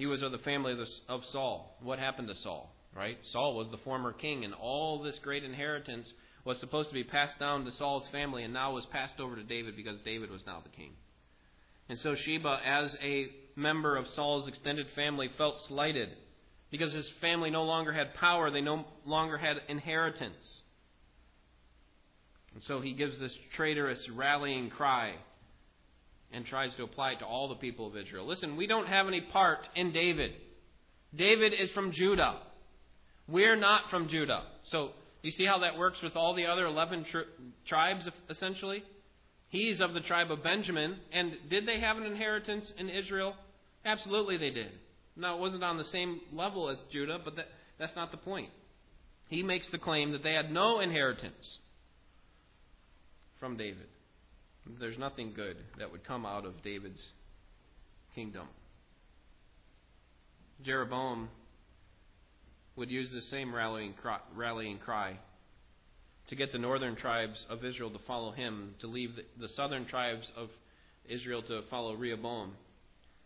He 0.00 0.06
was 0.06 0.22
of 0.22 0.32
the 0.32 0.38
family 0.38 0.74
of 1.10 1.20
Saul. 1.30 1.76
What 1.82 1.98
happened 1.98 2.28
to 2.28 2.34
Saul? 2.36 2.74
Right? 2.96 3.18
Saul 3.32 3.54
was 3.54 3.68
the 3.70 3.76
former 3.84 4.14
king, 4.14 4.46
and 4.46 4.54
all 4.54 5.02
this 5.02 5.18
great 5.22 5.44
inheritance 5.44 6.10
was 6.42 6.58
supposed 6.58 6.88
to 6.88 6.94
be 6.94 7.04
passed 7.04 7.38
down 7.38 7.66
to 7.66 7.70
Saul's 7.72 8.08
family, 8.10 8.42
and 8.42 8.54
now 8.54 8.72
was 8.72 8.86
passed 8.86 9.20
over 9.20 9.36
to 9.36 9.42
David 9.42 9.76
because 9.76 9.98
David 10.02 10.30
was 10.30 10.40
now 10.46 10.62
the 10.64 10.70
king. 10.70 10.92
And 11.90 11.98
so 11.98 12.14
Sheba, 12.14 12.60
as 12.64 12.96
a 13.02 13.26
member 13.56 13.98
of 13.98 14.06
Saul's 14.16 14.48
extended 14.48 14.86
family, 14.94 15.28
felt 15.36 15.56
slighted 15.68 16.08
because 16.70 16.94
his 16.94 17.10
family 17.20 17.50
no 17.50 17.64
longer 17.64 17.92
had 17.92 18.14
power, 18.14 18.50
they 18.50 18.62
no 18.62 18.86
longer 19.04 19.36
had 19.36 19.58
inheritance. 19.68 20.62
And 22.54 22.62
so 22.62 22.80
he 22.80 22.94
gives 22.94 23.18
this 23.18 23.36
traitorous 23.54 24.00
rallying 24.16 24.70
cry 24.70 25.16
and 26.32 26.46
tries 26.46 26.74
to 26.76 26.84
apply 26.84 27.12
it 27.12 27.18
to 27.20 27.26
all 27.26 27.48
the 27.48 27.56
people 27.56 27.86
of 27.86 27.96
Israel. 27.96 28.26
Listen, 28.26 28.56
we 28.56 28.66
don't 28.66 28.86
have 28.86 29.06
any 29.06 29.20
part 29.20 29.60
in 29.74 29.92
David. 29.92 30.32
David 31.16 31.52
is 31.52 31.70
from 31.70 31.92
Judah. 31.92 32.38
We're 33.28 33.56
not 33.56 33.90
from 33.90 34.08
Judah. 34.08 34.42
So, 34.70 34.90
you 35.22 35.30
see 35.32 35.44
how 35.44 35.58
that 35.58 35.76
works 35.76 35.98
with 36.02 36.16
all 36.16 36.34
the 36.34 36.46
other 36.46 36.64
11 36.66 37.06
tri- 37.10 37.22
tribes, 37.68 38.08
essentially? 38.30 38.82
He's 39.48 39.80
of 39.80 39.92
the 39.92 40.00
tribe 40.00 40.30
of 40.30 40.42
Benjamin. 40.42 40.96
And 41.12 41.32
did 41.50 41.66
they 41.66 41.80
have 41.80 41.96
an 41.96 42.04
inheritance 42.04 42.72
in 42.78 42.88
Israel? 42.88 43.34
Absolutely 43.84 44.36
they 44.38 44.50
did. 44.50 44.70
Now, 45.16 45.36
it 45.36 45.40
wasn't 45.40 45.64
on 45.64 45.76
the 45.76 45.84
same 45.84 46.20
level 46.32 46.70
as 46.70 46.78
Judah, 46.92 47.18
but 47.22 47.36
that, 47.36 47.46
that's 47.78 47.94
not 47.96 48.10
the 48.10 48.16
point. 48.16 48.50
He 49.28 49.42
makes 49.42 49.66
the 49.70 49.78
claim 49.78 50.12
that 50.12 50.22
they 50.22 50.32
had 50.32 50.50
no 50.50 50.80
inheritance 50.80 51.58
from 53.38 53.56
David. 53.56 53.86
There's 54.78 54.98
nothing 54.98 55.32
good 55.34 55.56
that 55.78 55.90
would 55.90 56.04
come 56.04 56.26
out 56.26 56.44
of 56.44 56.62
David's 56.62 57.02
kingdom. 58.14 58.46
Jeroboam 60.64 61.28
would 62.76 62.90
use 62.90 63.10
the 63.12 63.22
same 63.22 63.54
rallying 63.54 63.94
cry, 63.94 64.18
rallying 64.34 64.78
cry 64.78 65.16
to 66.28 66.36
get 66.36 66.52
the 66.52 66.58
northern 66.58 66.96
tribes 66.96 67.44
of 67.48 67.64
Israel 67.64 67.90
to 67.90 67.98
follow 68.06 68.30
him, 68.32 68.74
to 68.80 68.86
leave 68.86 69.16
the, 69.16 69.24
the 69.40 69.52
southern 69.54 69.86
tribes 69.86 70.30
of 70.36 70.48
Israel 71.08 71.42
to 71.42 71.62
follow 71.70 71.94
Rehoboam 71.94 72.52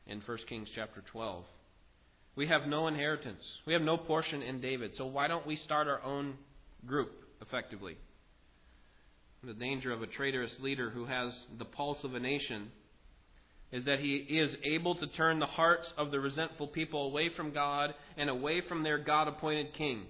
in 0.06 0.22
1 0.24 0.38
Kings 0.48 0.68
chapter 0.74 1.02
12. 1.12 1.44
We 2.36 2.48
have 2.48 2.66
no 2.66 2.88
inheritance. 2.88 3.42
We 3.66 3.74
have 3.74 3.82
no 3.82 3.96
portion 3.96 4.42
in 4.42 4.60
David. 4.60 4.92
So 4.96 5.06
why 5.06 5.28
don't 5.28 5.46
we 5.46 5.56
start 5.56 5.86
our 5.86 6.02
own 6.02 6.34
group 6.86 7.12
effectively? 7.40 7.96
The 9.46 9.52
danger 9.52 9.92
of 9.92 10.00
a 10.00 10.06
traitorous 10.06 10.54
leader 10.60 10.88
who 10.88 11.04
has 11.04 11.34
the 11.58 11.66
pulse 11.66 11.98
of 12.02 12.14
a 12.14 12.20
nation 12.20 12.70
is 13.72 13.84
that 13.84 13.98
he 13.98 14.14
is 14.16 14.54
able 14.64 14.94
to 14.94 15.06
turn 15.08 15.38
the 15.38 15.46
hearts 15.46 15.92
of 15.98 16.10
the 16.10 16.20
resentful 16.20 16.68
people 16.68 17.08
away 17.08 17.28
from 17.36 17.52
God 17.52 17.92
and 18.16 18.30
away 18.30 18.62
from 18.66 18.82
their 18.82 18.96
God 18.96 19.28
appointed 19.28 19.74
king. 19.74 20.04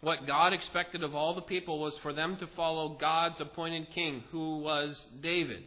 What 0.00 0.26
God 0.26 0.52
expected 0.52 1.04
of 1.04 1.14
all 1.14 1.36
the 1.36 1.42
people 1.42 1.78
was 1.78 1.94
for 2.02 2.12
them 2.12 2.36
to 2.38 2.48
follow 2.56 2.96
God's 3.00 3.40
appointed 3.40 3.86
king, 3.94 4.24
who 4.32 4.58
was 4.58 4.98
David. 5.22 5.62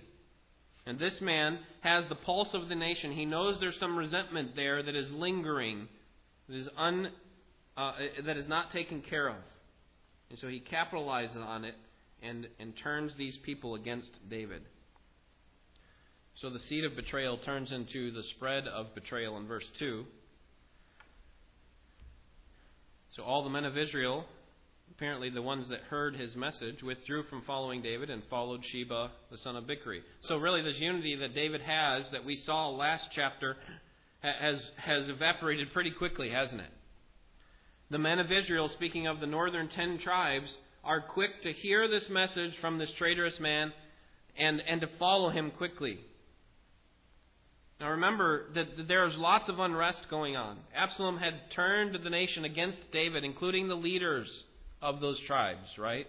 And 0.86 1.00
this 1.00 1.18
man 1.22 1.60
has 1.82 2.04
the 2.10 2.15
pulse 2.15 2.50
of 2.54 2.68
the 2.68 2.75
nation. 2.75 3.13
He 3.13 3.25
knows 3.25 3.58
there's 3.60 3.80
some 3.80 3.96
resentment 3.96 4.58
there 4.58 4.84
that 4.84 4.96
is 4.96 5.10
lingering, 5.12 5.88
that 6.50 6.58
is, 6.58 6.68
un, 6.75 7.12
uh, 7.77 7.94
that 8.25 8.36
is 8.36 8.48
not 8.50 8.72
taken 8.72 9.01
care 9.01 9.30
of. 9.30 9.38
And 10.30 10.39
so 10.39 10.48
he 10.48 10.62
capitalizes 10.70 11.38
on 11.38 11.63
it 11.63 11.75
and, 12.22 12.48
and 12.60 12.74
turns 12.84 13.13
these 13.17 13.38
people 13.43 13.75
against 13.75 14.12
David. 14.29 14.62
So 16.41 16.50
the 16.50 16.60
seed 16.60 16.84
of 16.84 16.95
betrayal 16.95 17.38
turns 17.38 17.72
into 17.72 18.12
the 18.12 18.24
spread 18.36 18.67
of 18.67 18.93
betrayal 18.93 19.38
in 19.38 19.48
verse 19.48 19.65
2. 19.79 20.03
So 23.15 23.24
all 23.24 23.43
the 23.43 23.50
men 23.50 23.63
of 23.63 23.77
Israel, 23.77 24.25
apparently 24.91 25.29
the 25.29 25.41
ones 25.41 25.69
that 25.69 25.79
heard 25.89 26.17
his 26.17 26.36
message, 26.36 26.84
withdrew 26.84 27.24
from 27.29 27.43
following 27.48 27.81
David 27.81 28.10
and 28.10 28.22
followed 28.29 28.62
Sheba, 28.69 29.12
the 29.31 29.38
son 29.38 29.55
of 29.55 29.63
Bichri. 29.63 30.00
So 30.24 30.36
really, 30.36 30.62
this 30.62 30.79
unity 30.79 31.15
that 31.15 31.34
David 31.34 31.62
has, 31.62 32.05
that 32.12 32.25
we 32.25 32.36
saw 32.45 32.69
last 32.69 33.05
chapter, 33.15 33.55
has, 34.19 34.62
has 34.75 35.07
evaporated 35.07 35.72
pretty 35.72 35.91
quickly, 35.91 36.29
hasn't 36.29 36.60
it? 36.60 36.72
The 37.91 37.98
men 38.00 38.19
of 38.19 38.31
Israel, 38.31 38.69
speaking 38.74 39.07
of 39.07 39.22
the 39.22 39.27
northern 39.27 39.69
ten 39.69 40.00
tribes, 40.00 40.53
are 40.86 41.01
quick 41.01 41.42
to 41.44 41.51
hear 41.51 41.88
this 41.88 42.08
message 42.10 42.54
from 42.62 42.77
this 42.77 42.92
traitorous 42.98 43.39
man 43.39 43.74
and, 44.38 44.62
and 44.68 44.82
to 44.82 44.88
follow 45.00 45.30
him 45.30 45.51
quickly. 45.51 46.00
Now 47.80 47.89
remember 47.89 48.46
that 48.54 48.88
there's 48.88 49.15
lots 49.18 49.50
of 49.50 49.60
unrest 49.60 50.06
going 50.10 50.36
on. 50.36 50.60
Absalom 50.75 51.18
had 51.18 51.34
turned 51.56 51.98
the 52.04 52.10
nation 52.10 52.46
against 52.46 52.77
David, 52.94 53.24
including 53.24 53.68
the 53.68 53.75
leaders 53.75 54.30
of 54.82 55.01
those 55.01 55.20
tribes, 55.27 55.68
right? 55.77 56.08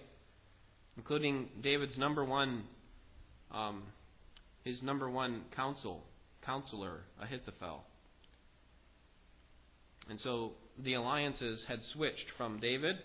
Including 0.96 1.48
David's 1.62 1.96
number 1.96 2.24
one, 2.24 2.64
um, 3.52 3.82
his 4.62 4.82
number 4.82 5.10
one 5.10 5.42
counsel, 5.56 6.04
counselor, 6.44 7.00
Ahithophel. 7.20 7.82
And 10.08 10.20
so 10.20 10.52
the 10.78 10.94
alliances 10.94 11.64
had 11.66 11.80
switched 11.92 12.26
from 12.36 12.60
David 12.60 12.96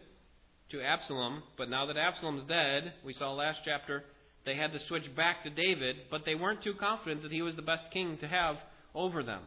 to 0.72 0.82
Absalom, 0.82 1.44
but 1.58 1.70
now 1.70 1.86
that 1.86 1.98
Absalom's 1.98 2.48
dead, 2.48 2.94
we 3.06 3.13
saw 3.13 3.34
last 3.34 3.60
chapter, 3.66 4.04
they 4.46 4.56
had 4.56 4.72
to 4.72 4.80
switch 4.88 5.13
back 5.16 5.44
to 5.44 5.50
David, 5.50 5.98
but 6.10 6.22
they 6.25 6.36
weren't 6.36 6.63
too 6.63 6.74
confident 6.80 7.24
that 7.24 7.32
he 7.32 7.42
was 7.42 7.56
the 7.56 7.62
best 7.62 7.92
king 7.92 8.18
to 8.22 8.28
have 8.28 8.56
over 8.96 9.22
them. 9.24 9.42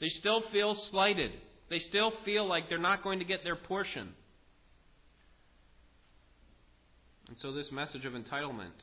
They 0.00 0.08
still 0.08 0.42
feel 0.52 0.76
slighted. 0.90 1.30
They 1.68 1.78
still 1.88 2.12
feel 2.24 2.46
like 2.46 2.68
they're 2.68 2.78
not 2.78 3.04
going 3.04 3.20
to 3.20 3.24
get 3.24 3.44
their 3.44 3.56
portion. 3.56 4.10
And 7.28 7.36
so, 7.40 7.52
this 7.52 7.70
message 7.70 8.04
of 8.04 8.14
entitlement 8.14 8.74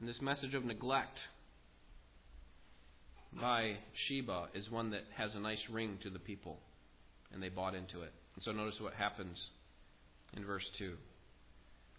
and 0.00 0.08
this 0.08 0.20
message 0.20 0.54
of 0.54 0.64
neglect 0.64 1.18
by 3.40 3.76
Sheba 4.08 4.48
is 4.54 4.68
one 4.70 4.90
that 4.90 5.04
has 5.16 5.34
a 5.36 5.40
nice 5.40 5.60
ring 5.70 5.98
to 6.02 6.10
the 6.10 6.18
people, 6.18 6.58
and 7.32 7.40
they 7.40 7.48
bought 7.48 7.76
into 7.76 8.02
it. 8.02 8.12
And 8.34 8.42
so, 8.42 8.50
notice 8.50 8.80
what 8.80 8.94
happens 8.94 9.38
in 10.36 10.44
verse 10.44 10.68
2. 10.78 10.94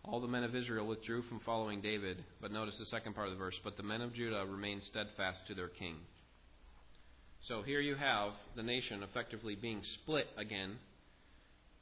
All 0.03 0.19
the 0.19 0.27
men 0.27 0.43
of 0.43 0.55
Israel 0.55 0.88
withdrew 0.88 1.21
from 1.23 1.41
following 1.45 1.81
David, 1.81 2.23
but 2.41 2.51
notice 2.51 2.75
the 2.79 2.85
second 2.85 3.13
part 3.13 3.27
of 3.27 3.33
the 3.33 3.39
verse. 3.39 3.59
But 3.63 3.77
the 3.77 3.83
men 3.83 4.01
of 4.01 4.13
Judah 4.13 4.45
remained 4.50 4.81
steadfast 4.83 5.41
to 5.47 5.53
their 5.53 5.67
king. 5.67 5.95
So 7.47 7.61
here 7.61 7.81
you 7.81 7.95
have 7.95 8.31
the 8.55 8.63
nation 8.63 9.03
effectively 9.03 9.55
being 9.55 9.81
split 10.01 10.27
again 10.38 10.77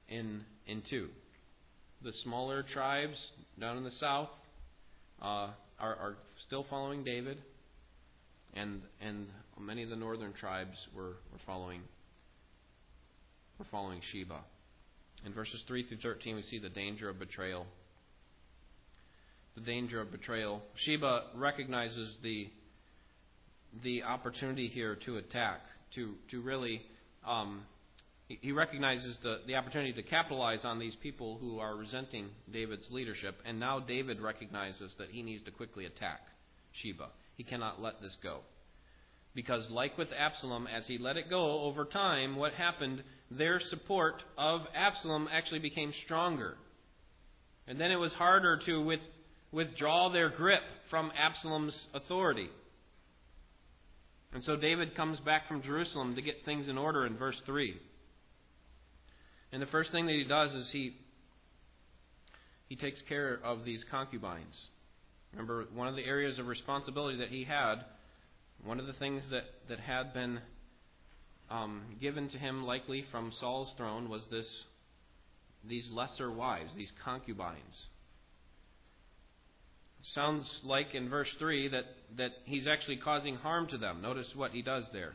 in, 0.09 0.41
in 0.67 0.83
two. 0.89 1.09
The 2.01 2.13
smaller 2.23 2.63
tribes 2.63 3.17
down 3.59 3.77
in 3.77 3.83
the 3.83 3.91
south 3.91 4.29
uh, 5.21 5.49
are, 5.79 5.95
are 5.95 6.17
still 6.47 6.65
following 6.69 7.03
David, 7.03 7.37
and, 8.53 8.81
and 9.01 9.27
many 9.59 9.83
of 9.83 9.89
the 9.89 9.95
northern 9.95 10.33
tribes 10.33 10.77
were, 10.95 11.17
were, 11.31 11.39
following, 11.45 11.81
were 13.57 13.65
following 13.69 14.01
Sheba. 14.11 14.39
In 15.25 15.33
verses 15.33 15.61
3 15.67 15.87
through 15.87 15.97
13, 15.97 16.35
we 16.35 16.43
see 16.43 16.59
the 16.59 16.69
danger 16.69 17.09
of 17.09 17.19
betrayal. 17.19 17.65
The 19.55 19.61
danger 19.61 19.99
of 19.99 20.11
betrayal. 20.11 20.61
Sheba 20.85 21.23
recognizes 21.35 22.15
the, 22.23 22.49
the 23.83 24.03
opportunity 24.03 24.67
here 24.67 24.97
to 25.05 25.17
attack, 25.17 25.61
to, 25.95 26.13
to 26.31 26.41
really. 26.41 26.81
Um, 27.27 27.63
he 28.27 28.51
recognizes 28.51 29.17
the, 29.23 29.39
the 29.47 29.55
opportunity 29.55 29.91
to 29.93 30.03
capitalize 30.03 30.59
on 30.63 30.77
these 30.77 30.95
people 31.01 31.39
who 31.41 31.57
are 31.57 31.75
resenting 31.75 32.29
David's 32.53 32.87
leadership, 32.91 33.35
and 33.43 33.59
now 33.59 33.79
David 33.79 34.21
recognizes 34.21 34.93
that 34.99 35.09
he 35.09 35.23
needs 35.23 35.43
to 35.45 35.51
quickly 35.51 35.85
attack 35.85 36.19
Sheba. 36.83 37.07
He 37.37 37.43
cannot 37.43 37.81
let 37.81 38.01
this 38.01 38.15
go. 38.21 38.41
Because, 39.33 39.67
like 39.71 39.97
with 39.97 40.09
Absalom, 40.15 40.67
as 40.67 40.85
he 40.85 40.99
let 40.99 41.17
it 41.17 41.27
go 41.27 41.63
over 41.63 41.85
time, 41.85 42.35
what 42.35 42.53
happened 42.53 43.03
their 43.31 43.59
support 43.69 44.23
of 44.37 44.61
Absalom 44.75 45.27
actually 45.31 45.59
became 45.59 45.93
stronger. 46.05 46.55
And 47.67 47.79
then 47.79 47.91
it 47.91 47.97
was 47.97 48.11
harder 48.13 48.59
to 48.65 48.83
with, 48.83 48.99
withdraw 49.51 50.09
their 50.09 50.29
grip 50.29 50.61
from 50.89 51.11
Absalom's 51.17 51.75
authority. 51.93 52.49
And 54.33 54.43
so 54.43 54.55
David 54.55 54.95
comes 54.95 55.19
back 55.19 55.47
from 55.47 55.61
Jerusalem 55.61 56.15
to 56.15 56.21
get 56.21 56.45
things 56.45 56.69
in 56.69 56.77
order 56.77 57.05
in 57.05 57.17
verse 57.17 57.39
3. 57.45 57.75
And 59.51 59.61
the 59.61 59.67
first 59.67 59.91
thing 59.91 60.05
that 60.05 60.13
he 60.13 60.25
does 60.25 60.53
is 60.53 60.69
he 60.71 60.95
he 62.69 62.75
takes 62.75 63.01
care 63.09 63.39
of 63.43 63.65
these 63.65 63.83
concubines. 63.89 64.55
Remember, 65.33 65.65
one 65.73 65.87
of 65.87 65.95
the 65.95 66.05
areas 66.05 66.37
of 66.37 66.45
responsibility 66.45 67.17
that 67.17 67.29
he 67.29 67.43
had, 67.43 67.77
one 68.63 68.79
of 68.79 68.85
the 68.85 68.93
things 68.93 69.23
that, 69.31 69.45
that 69.67 69.79
had 69.79 70.13
been 70.13 70.39
um, 71.49 71.81
given 71.99 72.29
to 72.29 72.37
him, 72.37 72.63
likely 72.63 73.05
from 73.11 73.31
Saul's 73.39 73.73
throne, 73.77 74.09
was 74.09 74.21
this 74.29 74.45
these 75.67 75.87
lesser 75.91 76.31
wives, 76.31 76.71
these 76.75 76.91
concubines. 77.03 77.87
Sounds 80.13 80.49
like 80.63 80.95
in 80.95 81.09
verse 81.09 81.27
3 81.37 81.69
that, 81.69 81.83
that 82.17 82.31
he's 82.45 82.67
actually 82.67 82.97
causing 82.97 83.35
harm 83.35 83.67
to 83.67 83.77
them. 83.77 84.01
Notice 84.01 84.27
what 84.35 84.51
he 84.51 84.61
does 84.61 84.85
there. 84.93 85.13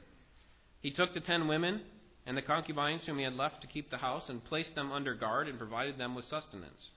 He 0.80 0.90
took 0.90 1.14
the 1.14 1.20
ten 1.20 1.48
women 1.48 1.80
and 2.26 2.36
the 2.36 2.42
concubines 2.42 3.02
whom 3.06 3.18
he 3.18 3.24
had 3.24 3.34
left 3.34 3.62
to 3.62 3.66
keep 3.66 3.90
the 3.90 3.96
house 3.96 4.24
and 4.28 4.44
placed 4.44 4.74
them 4.74 4.92
under 4.92 5.14
guard 5.14 5.48
and 5.48 5.58
provided 5.58 5.98
them 5.98 6.14
with 6.14 6.26
sustenance, 6.26 6.90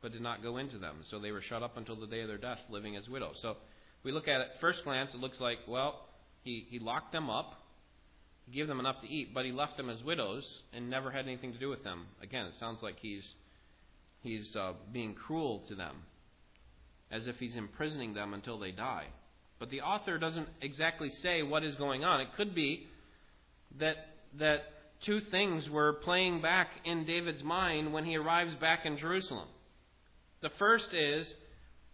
but 0.00 0.12
did 0.12 0.22
not 0.22 0.42
go 0.42 0.58
into 0.58 0.78
them. 0.78 0.98
So 1.10 1.18
they 1.18 1.32
were 1.32 1.42
shut 1.42 1.62
up 1.62 1.76
until 1.76 1.96
the 1.96 2.06
day 2.06 2.20
of 2.20 2.28
their 2.28 2.38
death, 2.38 2.58
living 2.70 2.96
as 2.96 3.08
widows. 3.08 3.36
So 3.42 3.56
we 4.04 4.12
look 4.12 4.28
at 4.28 4.40
it 4.40 4.48
first 4.60 4.84
glance, 4.84 5.12
it 5.12 5.20
looks 5.20 5.40
like, 5.40 5.58
well, 5.66 6.06
he, 6.44 6.66
he 6.70 6.78
locked 6.78 7.10
them 7.10 7.28
up 7.28 7.54
he 8.46 8.56
gave 8.56 8.68
them 8.68 8.80
enough 8.80 9.00
to 9.02 9.08
eat, 9.08 9.34
but 9.34 9.44
he 9.44 9.52
left 9.52 9.76
them 9.76 9.90
as 9.90 10.02
widows 10.02 10.44
and 10.72 10.88
never 10.88 11.10
had 11.10 11.26
anything 11.26 11.52
to 11.52 11.58
do 11.58 11.68
with 11.68 11.82
them. 11.82 12.06
Again, 12.22 12.46
it 12.46 12.54
sounds 12.58 12.78
like 12.82 12.96
he's 13.00 13.26
he's 14.22 14.54
uh, 14.56 14.72
being 14.92 15.14
cruel 15.14 15.62
to 15.68 15.74
them, 15.74 15.96
as 17.10 17.26
if 17.26 17.36
he's 17.36 17.56
imprisoning 17.56 18.14
them 18.14 18.34
until 18.34 18.58
they 18.58 18.70
die. 18.70 19.06
But 19.58 19.70
the 19.70 19.80
author 19.80 20.18
doesn't 20.18 20.48
exactly 20.60 21.10
say 21.22 21.42
what 21.42 21.64
is 21.64 21.74
going 21.76 22.04
on. 22.04 22.20
It 22.20 22.28
could 22.36 22.54
be 22.54 22.86
that 23.80 23.96
that 24.38 24.58
two 25.04 25.20
things 25.30 25.68
were 25.68 25.94
playing 26.04 26.40
back 26.40 26.68
in 26.84 27.04
David's 27.04 27.42
mind 27.42 27.92
when 27.92 28.04
he 28.04 28.16
arrives 28.16 28.54
back 28.56 28.86
in 28.86 28.96
Jerusalem. 28.96 29.48
The 30.42 30.50
first 30.58 30.92
is 30.92 31.26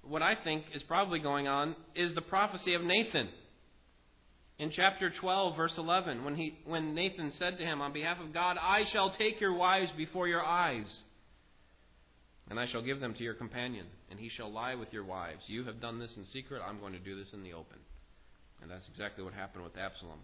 what 0.02 0.22
I 0.22 0.34
think 0.34 0.64
is 0.74 0.82
probably 0.82 1.20
going 1.20 1.48
on 1.48 1.76
is 1.94 2.14
the 2.14 2.20
prophecy 2.20 2.74
of 2.74 2.82
Nathan. 2.82 3.28
In 4.62 4.70
chapter 4.70 5.10
12, 5.10 5.56
verse 5.56 5.74
11, 5.76 6.22
when, 6.24 6.36
he, 6.36 6.56
when 6.64 6.94
Nathan 6.94 7.32
said 7.36 7.58
to 7.58 7.64
him, 7.64 7.80
On 7.80 7.92
behalf 7.92 8.18
of 8.24 8.32
God, 8.32 8.56
I 8.56 8.84
shall 8.92 9.10
take 9.10 9.40
your 9.40 9.54
wives 9.54 9.90
before 9.96 10.28
your 10.28 10.44
eyes, 10.44 10.86
and 12.48 12.60
I 12.60 12.68
shall 12.68 12.80
give 12.80 13.00
them 13.00 13.12
to 13.14 13.24
your 13.24 13.34
companion, 13.34 13.86
and 14.08 14.20
he 14.20 14.28
shall 14.28 14.52
lie 14.52 14.76
with 14.76 14.92
your 14.92 15.02
wives. 15.02 15.42
You 15.48 15.64
have 15.64 15.80
done 15.80 15.98
this 15.98 16.12
in 16.16 16.24
secret, 16.26 16.62
I'm 16.64 16.78
going 16.78 16.92
to 16.92 17.00
do 17.00 17.18
this 17.18 17.32
in 17.32 17.42
the 17.42 17.54
open. 17.54 17.78
And 18.62 18.70
that's 18.70 18.86
exactly 18.86 19.24
what 19.24 19.34
happened 19.34 19.64
with 19.64 19.76
Absalom. 19.76 20.20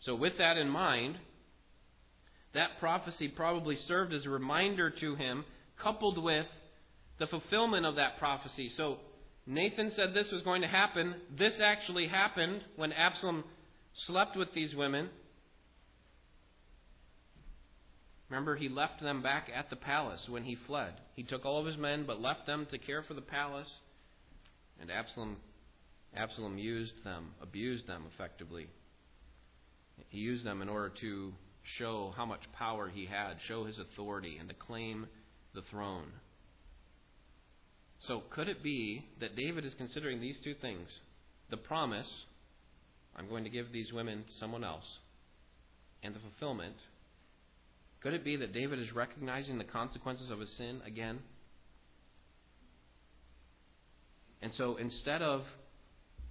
So, 0.00 0.16
with 0.16 0.38
that 0.38 0.56
in 0.56 0.68
mind, 0.68 1.18
that 2.54 2.80
prophecy 2.80 3.28
probably 3.28 3.76
served 3.86 4.12
as 4.12 4.26
a 4.26 4.30
reminder 4.30 4.90
to 4.90 5.14
him, 5.14 5.44
coupled 5.80 6.20
with 6.20 6.46
the 7.20 7.28
fulfillment 7.28 7.86
of 7.86 7.94
that 7.94 8.18
prophecy. 8.18 8.72
So 8.76 8.98
Nathan 9.46 9.90
said 9.96 10.14
this 10.14 10.30
was 10.30 10.42
going 10.42 10.62
to 10.62 10.68
happen. 10.68 11.14
This 11.36 11.54
actually 11.62 12.06
happened 12.06 12.62
when 12.76 12.92
Absalom 12.92 13.44
slept 14.06 14.36
with 14.36 14.48
these 14.54 14.74
women. 14.74 15.08
Remember, 18.28 18.56
he 18.56 18.68
left 18.68 19.02
them 19.02 19.22
back 19.22 19.50
at 19.54 19.68
the 19.68 19.76
palace 19.76 20.26
when 20.28 20.44
he 20.44 20.56
fled. 20.66 20.94
He 21.14 21.22
took 21.22 21.44
all 21.44 21.60
of 21.60 21.66
his 21.66 21.76
men, 21.76 22.04
but 22.06 22.20
left 22.20 22.46
them 22.46 22.66
to 22.70 22.78
care 22.78 23.02
for 23.02 23.12
the 23.12 23.20
palace. 23.20 23.70
And 24.80 24.90
Absalom, 24.90 25.36
Absalom 26.16 26.56
used 26.56 27.04
them, 27.04 27.32
abused 27.42 27.86
them 27.86 28.04
effectively. 28.14 28.68
He 30.08 30.18
used 30.18 30.44
them 30.44 30.62
in 30.62 30.68
order 30.68 30.92
to 31.00 31.32
show 31.78 32.12
how 32.16 32.24
much 32.24 32.40
power 32.58 32.88
he 32.88 33.06
had, 33.06 33.34
show 33.48 33.64
his 33.64 33.78
authority, 33.78 34.38
and 34.38 34.48
to 34.48 34.54
claim 34.54 35.06
the 35.54 35.62
throne. 35.70 36.08
So, 38.08 38.22
could 38.30 38.48
it 38.48 38.62
be 38.62 39.04
that 39.20 39.36
David 39.36 39.64
is 39.64 39.74
considering 39.74 40.20
these 40.20 40.38
two 40.42 40.54
things? 40.60 40.88
The 41.50 41.56
promise, 41.56 42.08
I'm 43.16 43.28
going 43.28 43.44
to 43.44 43.50
give 43.50 43.72
these 43.72 43.92
women 43.92 44.24
to 44.24 44.38
someone 44.38 44.64
else, 44.64 44.86
and 46.02 46.14
the 46.14 46.20
fulfillment. 46.20 46.76
Could 48.02 48.14
it 48.14 48.24
be 48.24 48.36
that 48.36 48.52
David 48.52 48.78
is 48.78 48.92
recognizing 48.92 49.58
the 49.58 49.64
consequences 49.64 50.30
of 50.30 50.40
his 50.40 50.50
sin 50.56 50.80
again? 50.86 51.20
And 54.40 54.52
so 54.54 54.76
instead 54.76 55.22
of 55.22 55.42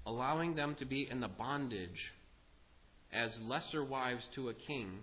allowing 0.06 0.56
them 0.56 0.76
to 0.80 0.86
be 0.86 1.08
in 1.10 1.22
the 1.22 1.30
bondage 1.30 2.12
as 3.14 3.32
lesser 3.42 3.84
wives 3.84 4.24
to 4.36 4.50
a 4.50 4.54
king, 4.54 5.00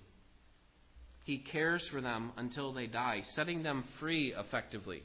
he 1.25 1.38
cares 1.38 1.82
for 1.90 2.00
them 2.00 2.32
until 2.37 2.73
they 2.73 2.87
die, 2.87 3.23
setting 3.35 3.62
them 3.62 3.85
free 4.00 4.35
effectively. 4.37 5.02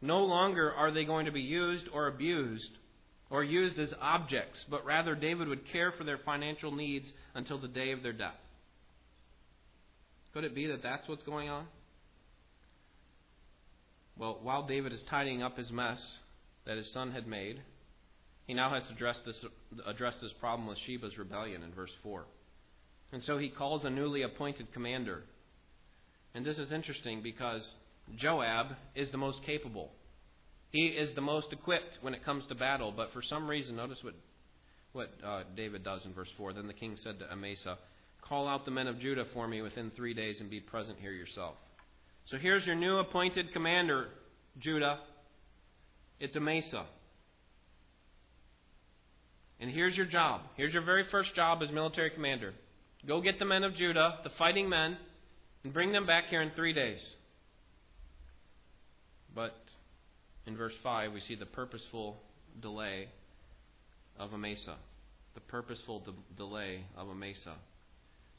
No 0.00 0.24
longer 0.24 0.72
are 0.72 0.90
they 0.90 1.04
going 1.04 1.26
to 1.26 1.32
be 1.32 1.40
used 1.40 1.86
or 1.92 2.06
abused 2.06 2.70
or 3.32 3.42
used 3.42 3.78
as 3.78 3.94
objects, 3.98 4.62
but 4.70 4.84
rather 4.84 5.14
David 5.14 5.48
would 5.48 5.72
care 5.72 5.90
for 5.96 6.04
their 6.04 6.18
financial 6.18 6.70
needs 6.70 7.10
until 7.34 7.58
the 7.58 7.66
day 7.66 7.92
of 7.92 8.02
their 8.02 8.12
death. 8.12 8.36
Could 10.34 10.44
it 10.44 10.54
be 10.54 10.66
that 10.66 10.82
that's 10.82 11.08
what's 11.08 11.22
going 11.22 11.48
on? 11.48 11.66
Well, 14.18 14.38
while 14.42 14.66
David 14.66 14.92
is 14.92 15.02
tidying 15.08 15.42
up 15.42 15.56
his 15.56 15.70
mess 15.72 15.98
that 16.66 16.76
his 16.76 16.92
son 16.92 17.10
had 17.10 17.26
made, 17.26 17.62
he 18.46 18.52
now 18.52 18.72
has 18.74 18.82
to 18.88 18.92
address 18.92 19.16
this, 19.24 19.42
address 19.86 20.14
this 20.20 20.32
problem 20.38 20.68
with 20.68 20.76
Sheba's 20.86 21.16
rebellion 21.16 21.62
in 21.62 21.72
verse 21.72 21.92
4. 22.02 22.26
And 23.12 23.22
so 23.22 23.38
he 23.38 23.48
calls 23.48 23.86
a 23.86 23.90
newly 23.90 24.22
appointed 24.22 24.74
commander. 24.74 25.22
And 26.34 26.44
this 26.44 26.58
is 26.58 26.70
interesting 26.70 27.22
because 27.22 27.66
Joab 28.14 28.66
is 28.94 29.10
the 29.10 29.16
most 29.16 29.42
capable. 29.46 29.90
He 30.72 30.86
is 30.86 31.14
the 31.14 31.20
most 31.20 31.52
equipped 31.52 31.98
when 32.00 32.14
it 32.14 32.24
comes 32.24 32.46
to 32.46 32.54
battle, 32.54 32.92
but 32.96 33.12
for 33.12 33.22
some 33.22 33.48
reason, 33.48 33.76
notice 33.76 33.98
what, 34.02 34.14
what 34.92 35.10
uh, 35.24 35.42
David 35.54 35.84
does 35.84 36.04
in 36.06 36.14
verse 36.14 36.30
4. 36.38 36.54
Then 36.54 36.66
the 36.66 36.72
king 36.72 36.96
said 36.96 37.18
to 37.18 37.30
Amasa, 37.30 37.76
Call 38.26 38.48
out 38.48 38.64
the 38.64 38.70
men 38.70 38.86
of 38.86 38.98
Judah 38.98 39.26
for 39.34 39.46
me 39.46 39.60
within 39.60 39.92
three 39.94 40.14
days 40.14 40.40
and 40.40 40.48
be 40.48 40.60
present 40.60 40.98
here 40.98 41.12
yourself. 41.12 41.56
So 42.30 42.38
here's 42.38 42.64
your 42.64 42.76
new 42.76 42.96
appointed 42.98 43.52
commander, 43.52 44.06
Judah. 44.58 45.00
It's 46.18 46.36
Amasa. 46.36 46.86
And 49.60 49.70
here's 49.70 49.96
your 49.96 50.06
job. 50.06 50.40
Here's 50.56 50.72
your 50.72 50.84
very 50.84 51.04
first 51.10 51.34
job 51.34 51.62
as 51.62 51.70
military 51.70 52.10
commander. 52.10 52.54
Go 53.06 53.20
get 53.20 53.38
the 53.38 53.44
men 53.44 53.64
of 53.64 53.74
Judah, 53.74 54.20
the 54.24 54.30
fighting 54.38 54.68
men, 54.68 54.96
and 55.64 55.74
bring 55.74 55.92
them 55.92 56.06
back 56.06 56.24
here 56.30 56.40
in 56.40 56.50
three 56.56 56.72
days. 56.72 57.00
But 59.34 59.54
in 60.46 60.56
verse 60.56 60.74
5, 60.82 61.12
we 61.12 61.20
see 61.20 61.34
the 61.34 61.46
purposeful 61.46 62.16
delay 62.60 63.08
of 64.18 64.32
Amasa. 64.32 64.76
The 65.34 65.40
purposeful 65.40 66.00
de- 66.00 66.36
delay 66.36 66.84
of 66.96 67.08
Amasa. 67.08 67.56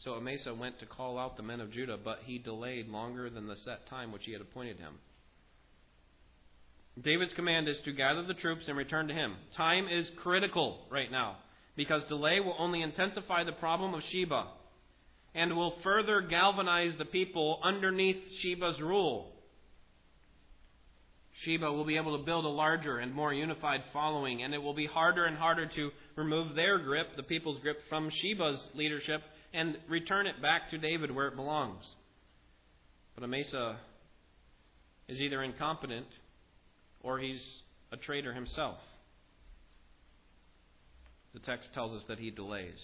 So 0.04 0.14
Amasa 0.14 0.54
went 0.54 0.80
to 0.80 0.86
call 0.86 1.18
out 1.18 1.38
the 1.38 1.44
men 1.44 1.62
of 1.62 1.72
Judah, 1.72 1.98
but 2.04 2.20
he 2.26 2.38
delayed 2.40 2.90
longer 2.90 3.30
than 3.30 3.48
the 3.48 3.56
set 3.64 3.88
time 3.88 4.12
which 4.12 4.26
he 4.26 4.34
had 4.34 4.42
appointed 4.42 4.78
him. 4.78 4.96
David's 7.02 7.34
command 7.34 7.68
is 7.68 7.78
to 7.86 7.94
gather 7.94 8.24
the 8.24 8.36
troops 8.36 8.66
and 8.68 8.78
return 8.78 9.08
to 9.08 9.14
him. 9.14 9.36
Time 9.58 9.88
is 9.88 10.08
critical 10.22 10.86
right 10.92 11.12
now 11.12 11.38
because 11.76 12.04
delay 12.08 12.40
will 12.40 12.56
only 12.60 12.82
intensify 12.82 13.44
the 13.44 13.52
problem 13.52 13.94
of 13.96 14.04
Sheba 14.12 14.48
and 15.34 15.56
will 15.56 15.76
further 15.84 16.22
galvanize 16.22 16.94
the 16.98 17.06
people 17.06 17.60
underneath 17.64 18.22
Sheba's 18.42 18.80
rule. 18.80 19.33
Sheba 21.42 21.72
will 21.72 21.86
be 21.86 21.98
able 21.98 22.18
to 22.18 22.24
build 22.24 22.46
a 22.46 22.50
larger 22.50 23.00
and 23.00 23.14
more 23.14 23.34
unified 23.34 23.84
following, 23.92 24.44
and 24.44 24.54
it 24.54 24.62
will 24.62 24.74
be 24.74 24.86
harder 24.86 25.26
and 25.26 25.36
harder 25.36 25.66
to 25.66 25.92
remove 26.16 26.56
their 26.56 26.78
grip, 26.78 27.16
the 27.16 27.24
people's 27.24 27.60
grip, 27.60 27.80
from 27.90 28.10
Sheba's 28.22 28.62
leadership 28.76 29.22
and 29.54 29.78
return 29.88 30.28
it 30.28 30.42
back 30.42 30.70
to 30.72 30.78
David 30.78 31.12
where 31.12 31.28
it 31.28 31.36
belongs. 31.36 31.84
But 33.16 33.24
Amasa 33.24 33.78
is 35.08 35.20
either 35.20 35.44
incompetent 35.44 36.08
or 37.02 37.20
he's 37.20 37.42
a 37.92 37.98
traitor 37.98 38.34
himself. 38.34 38.78
The 41.34 41.40
text 41.40 41.70
tells 41.74 41.94
us 41.94 42.04
that 42.08 42.20
he 42.20 42.32
delays. 42.32 42.80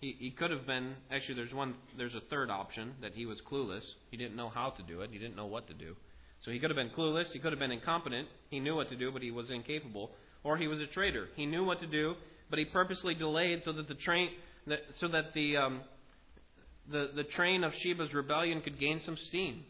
He, 0.00 0.16
he 0.18 0.30
could 0.30 0.50
have 0.50 0.66
been 0.66 0.94
actually 1.10 1.36
there's 1.36 1.54
one 1.54 1.74
there's 1.96 2.14
a 2.14 2.20
third 2.28 2.50
option 2.50 2.94
that 3.02 3.14
he 3.14 3.24
was 3.26 3.40
clueless. 3.50 3.84
He 4.10 4.16
didn't 4.16 4.36
know 4.36 4.48
how 4.48 4.70
to 4.70 4.82
do 4.82 5.00
it. 5.00 5.10
He 5.12 5.18
didn't 5.18 5.36
know 5.36 5.46
what 5.46 5.68
to 5.68 5.74
do. 5.74 5.96
So 6.44 6.50
he 6.50 6.58
could 6.58 6.70
have 6.70 6.76
been 6.76 6.90
clueless, 6.90 7.32
he 7.32 7.38
could 7.38 7.52
have 7.52 7.58
been 7.58 7.72
incompetent, 7.72 8.28
he 8.50 8.60
knew 8.60 8.76
what 8.76 8.90
to 8.90 8.96
do, 8.96 9.10
but 9.10 9.22
he 9.22 9.30
was 9.30 9.50
incapable, 9.50 10.10
or 10.42 10.58
he 10.58 10.68
was 10.68 10.80
a 10.80 10.86
traitor. 10.86 11.28
He 11.36 11.46
knew 11.46 11.64
what 11.64 11.80
to 11.80 11.86
do, 11.86 12.14
but 12.50 12.58
he 12.58 12.66
purposely 12.66 13.14
delayed 13.14 13.62
so 13.64 13.72
that 13.72 13.88
the 13.88 13.94
train, 13.94 14.28
that, 14.66 14.80
so 15.00 15.08
that 15.08 15.32
the, 15.34 15.56
um, 15.56 15.80
the 16.90 17.10
the 17.16 17.24
train 17.24 17.64
of 17.64 17.72
Sheba's 17.82 18.12
rebellion 18.12 18.60
could 18.60 18.78
gain 18.78 19.00
some 19.06 19.16
steam. 19.28 19.64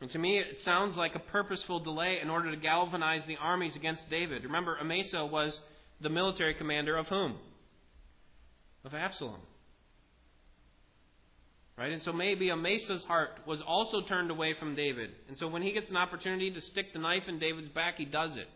And 0.00 0.10
to 0.10 0.18
me, 0.18 0.38
it 0.38 0.58
sounds 0.64 0.96
like 0.96 1.14
a 1.14 1.18
purposeful 1.18 1.80
delay 1.80 2.18
in 2.22 2.28
order 2.28 2.50
to 2.50 2.56
galvanize 2.56 3.22
the 3.26 3.36
armies 3.36 3.74
against 3.76 4.02
David. 4.10 4.44
Remember, 4.44 4.76
Amasa 4.78 5.24
was 5.24 5.58
the 6.00 6.10
military 6.10 6.54
commander 6.54 6.96
of 6.96 7.06
whom? 7.06 7.36
Of 8.84 8.94
Absalom. 8.94 9.40
Right? 11.78 11.92
And 11.92 12.02
so 12.04 12.12
maybe 12.12 12.50
Amasa's 12.50 13.04
heart 13.04 13.30
was 13.46 13.60
also 13.66 14.00
turned 14.02 14.30
away 14.30 14.54
from 14.58 14.74
David. 14.74 15.10
And 15.28 15.36
so 15.36 15.46
when 15.46 15.60
he 15.60 15.72
gets 15.72 15.90
an 15.90 15.96
opportunity 15.96 16.50
to 16.50 16.60
stick 16.60 16.92
the 16.94 16.98
knife 16.98 17.24
in 17.28 17.38
David's 17.38 17.68
back, 17.68 17.96
he 17.98 18.06
does 18.06 18.34
it 18.36 18.48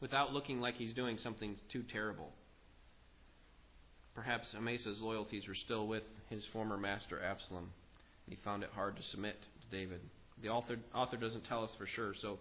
without 0.00 0.32
looking 0.32 0.60
like 0.60 0.74
he's 0.74 0.94
doing 0.94 1.18
something 1.22 1.56
too 1.70 1.82
terrible. 1.92 2.30
Perhaps 4.14 4.48
Amasa's 4.56 4.98
loyalties 5.00 5.46
were 5.46 5.54
still 5.54 5.86
with 5.86 6.02
his 6.30 6.42
former 6.52 6.78
master 6.78 7.22
Absalom, 7.22 7.70
and 8.26 8.34
he 8.34 8.38
found 8.42 8.62
it 8.62 8.70
hard 8.74 8.96
to 8.96 9.02
submit 9.10 9.36
to 9.60 9.76
David. 9.76 10.00
The 10.42 10.48
author, 10.48 10.76
author 10.94 11.18
doesn't 11.18 11.44
tell 11.44 11.62
us 11.64 11.70
for 11.76 11.86
sure, 11.86 12.14
so 12.22 12.38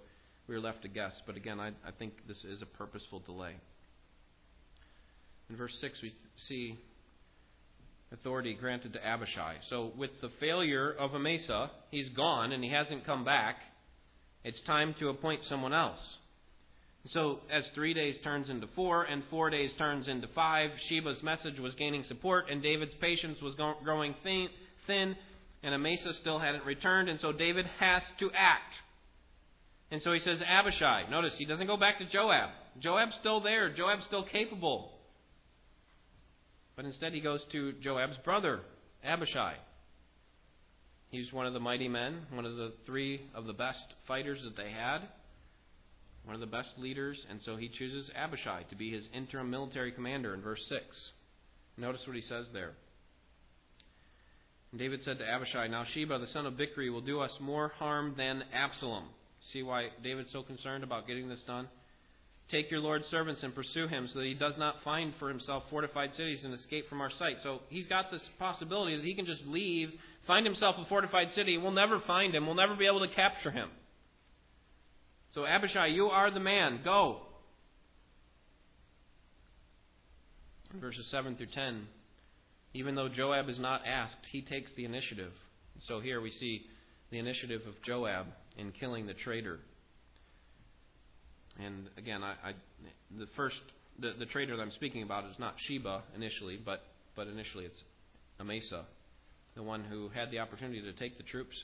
we're 0.48 0.62
left 0.62 0.84
to 0.84 0.88
guess. 0.88 1.14
But 1.26 1.36
again, 1.36 1.60
I, 1.60 1.70
I 1.86 1.92
think 1.98 2.14
this 2.28 2.44
is 2.46 2.62
a 2.62 2.66
purposeful 2.66 3.20
delay. 3.20 3.56
In 5.50 5.58
verse 5.58 5.76
6, 5.82 6.02
we 6.02 6.14
see 6.48 6.80
authority 8.12 8.54
granted 8.54 8.94
to 8.94 9.06
Abishai. 9.06 9.56
So, 9.70 9.92
with 9.98 10.12
the 10.22 10.30
failure 10.40 10.92
of 10.92 11.14
Amasa, 11.14 11.72
he's 11.92 12.10
gone 12.10 12.52
and 12.52 12.64
he 12.64 12.72
hasn't 12.72 13.06
come 13.06 13.26
back. 13.26 13.58
It's 14.44 14.62
time 14.62 14.96
to 15.00 15.10
appoint 15.10 15.42
someone 15.46 15.74
else. 15.74 16.00
So, 17.08 17.40
as 17.52 17.64
three 17.76 17.94
days 17.94 18.16
turns 18.24 18.50
into 18.50 18.68
four 18.76 19.04
and 19.04 19.24
four 19.30 19.50
days 19.50 19.72
turns 19.78 20.08
into 20.08 20.28
five, 20.34 20.72
Sheba's 20.90 21.22
message 21.22 21.60
was 21.60 21.76
gaining 21.76 22.04
support 22.04 22.46
and 22.50 22.64
David's 22.64 22.96
patience 23.00 23.40
was 23.42 23.56
growing 23.84 24.16
thin. 24.24 25.16
and 25.64 25.74
Amasa 25.74 26.14
still 26.22 26.40
hadn't 26.40 26.66
returned, 26.66 27.10
and 27.10 27.20
so 27.20 27.32
David 27.32 27.66
has 27.80 28.02
to 28.20 28.32
act. 28.32 28.74
And 29.92 30.02
so 30.02 30.14
he 30.14 30.20
says, 30.20 30.40
Abishai. 30.42 31.04
Notice, 31.10 31.34
he 31.38 31.46
doesn't 31.46 31.68
go 31.68 31.78
back 31.78 32.00
to 32.00 32.06
Joab. 32.06 32.50
Joab's 32.82 33.16
still 33.20 33.40
there. 33.40 33.70
Joab's 33.74 34.06
still 34.06 34.24
capable. 34.24 34.92
But 36.76 36.86
instead, 36.86 37.14
he 37.14 37.22
goes 37.22 37.42
to 37.52 37.74
Joab's 37.82 38.18
brother, 38.24 38.62
Abishai. 39.04 39.56
He's 41.10 41.32
one 41.32 41.46
of 41.46 41.54
the 41.54 41.60
mighty 41.60 41.88
men, 41.88 42.24
one 42.32 42.46
of 42.46 42.58
the 42.58 42.74
three 42.86 43.22
of 43.34 43.46
the 43.46 43.54
best 43.54 43.86
fighters 44.08 44.42
that 44.44 44.58
they 44.58 44.72
had, 44.72 45.00
one 46.26 46.36
of 46.36 46.42
the 46.42 46.48
best 46.48 46.72
leaders, 46.78 47.24
and 47.30 47.40
so 47.44 47.56
he 47.56 47.70
chooses 47.70 48.10
Abishai 48.16 48.64
to 48.70 48.76
be 48.76 48.92
his 48.92 49.08
interim 49.14 49.50
military 49.50 49.92
commander 49.92 50.34
in 50.34 50.42
verse 50.42 50.62
6. 50.68 50.84
Notice 51.78 52.02
what 52.06 52.16
he 52.16 52.22
says 52.22 52.48
there. 52.52 52.72
And 54.72 54.80
David 54.80 55.04
said 55.04 55.20
to 55.20 55.26
Abishai, 55.26 55.68
Now 55.68 55.86
Sheba, 55.94 56.20
the 56.20 56.28
son 56.28 56.46
of 56.46 56.56
Bichri, 56.56 56.92
will 56.92 57.02
do 57.02 57.22
us 57.22 57.32
more 57.40 57.70
harm 57.70 58.16
than 58.18 58.44
Absalom. 58.54 59.06
See 59.54 59.64
why 59.64 59.90
David's 60.04 60.32
so 60.32 60.44
concerned 60.44 60.84
about 60.84 61.08
getting 61.08 61.30
this 61.30 61.44
done? 61.46 61.70
Take 62.52 62.70
your 62.70 62.80
Lord's 62.80 63.08
servants 63.08 63.42
and 63.44 63.56
pursue 63.56 63.88
him 63.88 64.08
so 64.08 64.20
that 64.20 64.26
he 64.26 64.36
does 64.36 64.54
not 64.58 64.76
find 64.84 65.14
for 65.18 65.30
himself 65.30 65.64
fortified 65.70 66.14
cities 66.14 66.44
and 66.44 66.54
escape 66.54 66.88
from 66.90 67.02
our 67.02 67.10
sight. 67.18 67.38
So 67.42 67.62
he's 67.70 67.88
got 67.88 68.12
this 68.12 68.22
possibility 68.38 68.96
that 68.96 69.06
he 69.06 69.16
can 69.16 69.26
just 69.26 69.42
leave 69.48 69.90
find 70.28 70.46
himself 70.46 70.76
a 70.80 70.86
fortified 70.86 71.32
city, 71.34 71.58
we'll 71.58 71.72
never 71.72 72.00
find 72.02 72.34
him. 72.34 72.46
We'll 72.46 72.56
never 72.56 72.76
be 72.76 72.88
able 72.88 73.08
to 73.08 73.14
capture 73.14 73.52
him. 73.52 73.70
So, 75.34 75.46
Abishai, 75.46 75.88
you 75.88 76.08
are 76.08 76.32
the 76.32 76.40
man. 76.40 76.82
Go. 76.84 77.22
Verses 80.80 81.06
7 81.10 81.36
through 81.38 81.48
10, 81.54 81.88
even 82.74 82.96
though 82.96 83.08
Joab 83.08 83.48
is 83.50 83.60
not 83.60 83.82
asked, 83.88 84.18
he 84.32 84.42
takes 84.42 84.72
the 84.76 84.84
initiative. 84.84 85.32
So 85.88 86.02
here 86.02 86.20
we 86.20 86.32
see 86.32 86.66
the 87.12 87.20
initiative 87.20 87.62
of 87.68 87.82
Joab 87.86 88.28
in 88.58 88.72
killing 88.72 89.06
the 89.06 89.14
traitor. 89.14 89.60
And 91.64 91.90
again, 91.98 92.24
I, 92.24 92.34
I, 92.44 92.54
the 93.18 93.28
first 93.36 93.56
the, 94.00 94.14
the 94.20 94.26
traitor 94.26 94.58
that 94.58 94.62
I'm 94.62 94.72
speaking 94.72 95.04
about 95.04 95.26
is 95.26 95.36
not 95.40 95.56
Sheba 95.68 96.04
initially, 96.16 96.60
but 96.64 96.84
but 97.16 97.28
initially 97.28 97.66
it's 97.66 97.82
Amasa 98.40 98.86
the 99.56 99.64
one 99.64 99.84
who 99.86 100.10
had 100.10 100.32
the 100.32 100.40
opportunity 100.40 100.82
to 100.82 100.94
take 100.94 101.18
the 101.18 101.24
troops 101.24 101.56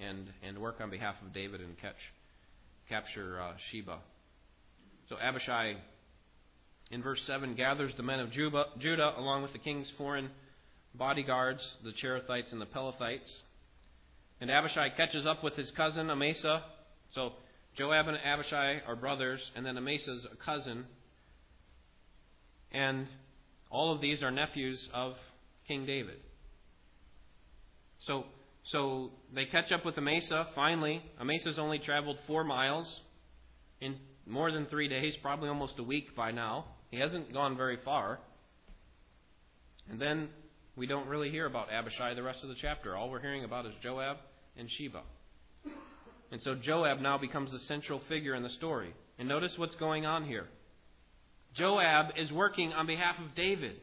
and, 0.00 0.28
and 0.42 0.58
work 0.58 0.80
on 0.80 0.90
behalf 0.90 1.14
of 1.24 1.32
David 1.32 1.60
and 1.60 1.78
catch, 1.78 1.96
capture 2.88 3.40
uh, 3.40 3.52
Sheba. 3.70 3.98
So 5.08 5.16
Abishai, 5.22 5.74
in 6.90 7.02
verse 7.02 7.20
7, 7.26 7.54
gathers 7.54 7.92
the 7.96 8.02
men 8.02 8.20
of 8.20 8.32
Judah, 8.32 8.64
Judah 8.78 9.12
along 9.18 9.42
with 9.42 9.52
the 9.52 9.58
king's 9.58 9.90
foreign 9.98 10.30
bodyguards, 10.94 11.60
the 11.84 11.92
Cherethites 11.92 12.50
and 12.50 12.60
the 12.60 12.66
Pelethites. 12.66 13.30
And 14.40 14.50
Abishai 14.50 14.90
catches 14.96 15.26
up 15.26 15.44
with 15.44 15.54
his 15.54 15.70
cousin 15.76 16.08
Amasa. 16.08 16.62
So 17.14 17.32
Joab 17.76 18.08
and 18.08 18.16
Abishai 18.24 18.80
are 18.86 18.96
brothers, 18.96 19.40
and 19.56 19.66
then 19.66 19.76
Amasa's 19.76 20.26
a 20.32 20.36
cousin. 20.44 20.84
And 22.72 23.06
all 23.70 23.92
of 23.92 24.00
these 24.00 24.22
are 24.22 24.30
nephews 24.30 24.88
of 24.92 25.14
King 25.66 25.86
David. 25.86 26.18
So, 28.06 28.24
so 28.70 29.10
they 29.34 29.46
catch 29.46 29.72
up 29.72 29.84
with 29.84 29.96
Amasa. 29.98 30.48
Finally, 30.54 31.02
Amasa's 31.20 31.58
only 31.58 31.78
traveled 31.78 32.18
four 32.26 32.44
miles 32.44 32.86
in 33.80 33.96
more 34.26 34.52
than 34.52 34.66
three 34.66 34.88
days, 34.88 35.14
probably 35.22 35.48
almost 35.48 35.74
a 35.78 35.82
week 35.82 36.14
by 36.16 36.30
now. 36.30 36.66
He 36.90 36.98
hasn't 36.98 37.32
gone 37.32 37.56
very 37.56 37.78
far. 37.84 38.20
And 39.90 40.00
then 40.00 40.28
we 40.76 40.86
don't 40.86 41.08
really 41.08 41.30
hear 41.30 41.46
about 41.46 41.72
Abishai 41.72 42.14
the 42.14 42.22
rest 42.22 42.42
of 42.42 42.48
the 42.48 42.56
chapter. 42.60 42.96
All 42.96 43.10
we're 43.10 43.20
hearing 43.20 43.44
about 43.44 43.66
is 43.66 43.72
Joab 43.82 44.16
and 44.56 44.68
Sheba. 44.78 45.02
And 46.34 46.42
so 46.42 46.56
Joab 46.56 47.00
now 47.00 47.16
becomes 47.16 47.52
the 47.52 47.60
central 47.68 48.00
figure 48.08 48.34
in 48.34 48.42
the 48.42 48.50
story. 48.50 48.92
And 49.20 49.28
notice 49.28 49.52
what's 49.56 49.76
going 49.76 50.04
on 50.04 50.24
here. 50.24 50.46
Joab 51.54 52.06
is 52.16 52.32
working 52.32 52.72
on 52.72 52.88
behalf 52.88 53.14
of 53.20 53.36
David. 53.36 53.76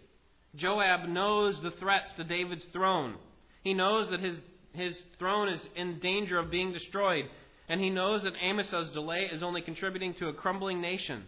Joab 0.58 1.08
knows 1.08 1.56
the 1.64 1.72
threats 1.80 2.10
to 2.18 2.26
David's 2.26 2.66
throne. 2.74 3.16
He 3.64 3.74
knows 3.74 4.10
that 4.10 4.20
his, 4.20 4.36
his 4.74 4.94
throne 5.18 5.48
is 5.48 5.62
in 5.78 6.02
danger 6.02 6.38
of 6.40 6.52
being 6.52 6.74
destroyed, 6.74 7.24
and 7.70 7.80
he 7.80 7.90
knows 7.90 8.24
that 8.24 8.34
Amasa's 8.44 8.92
delay 8.92 9.30
is 9.32 9.42
only 9.42 9.62
contributing 9.62 10.14
to 10.16 10.28
a 10.28 10.34
crumbling 10.34 10.82
nation. 10.82 11.24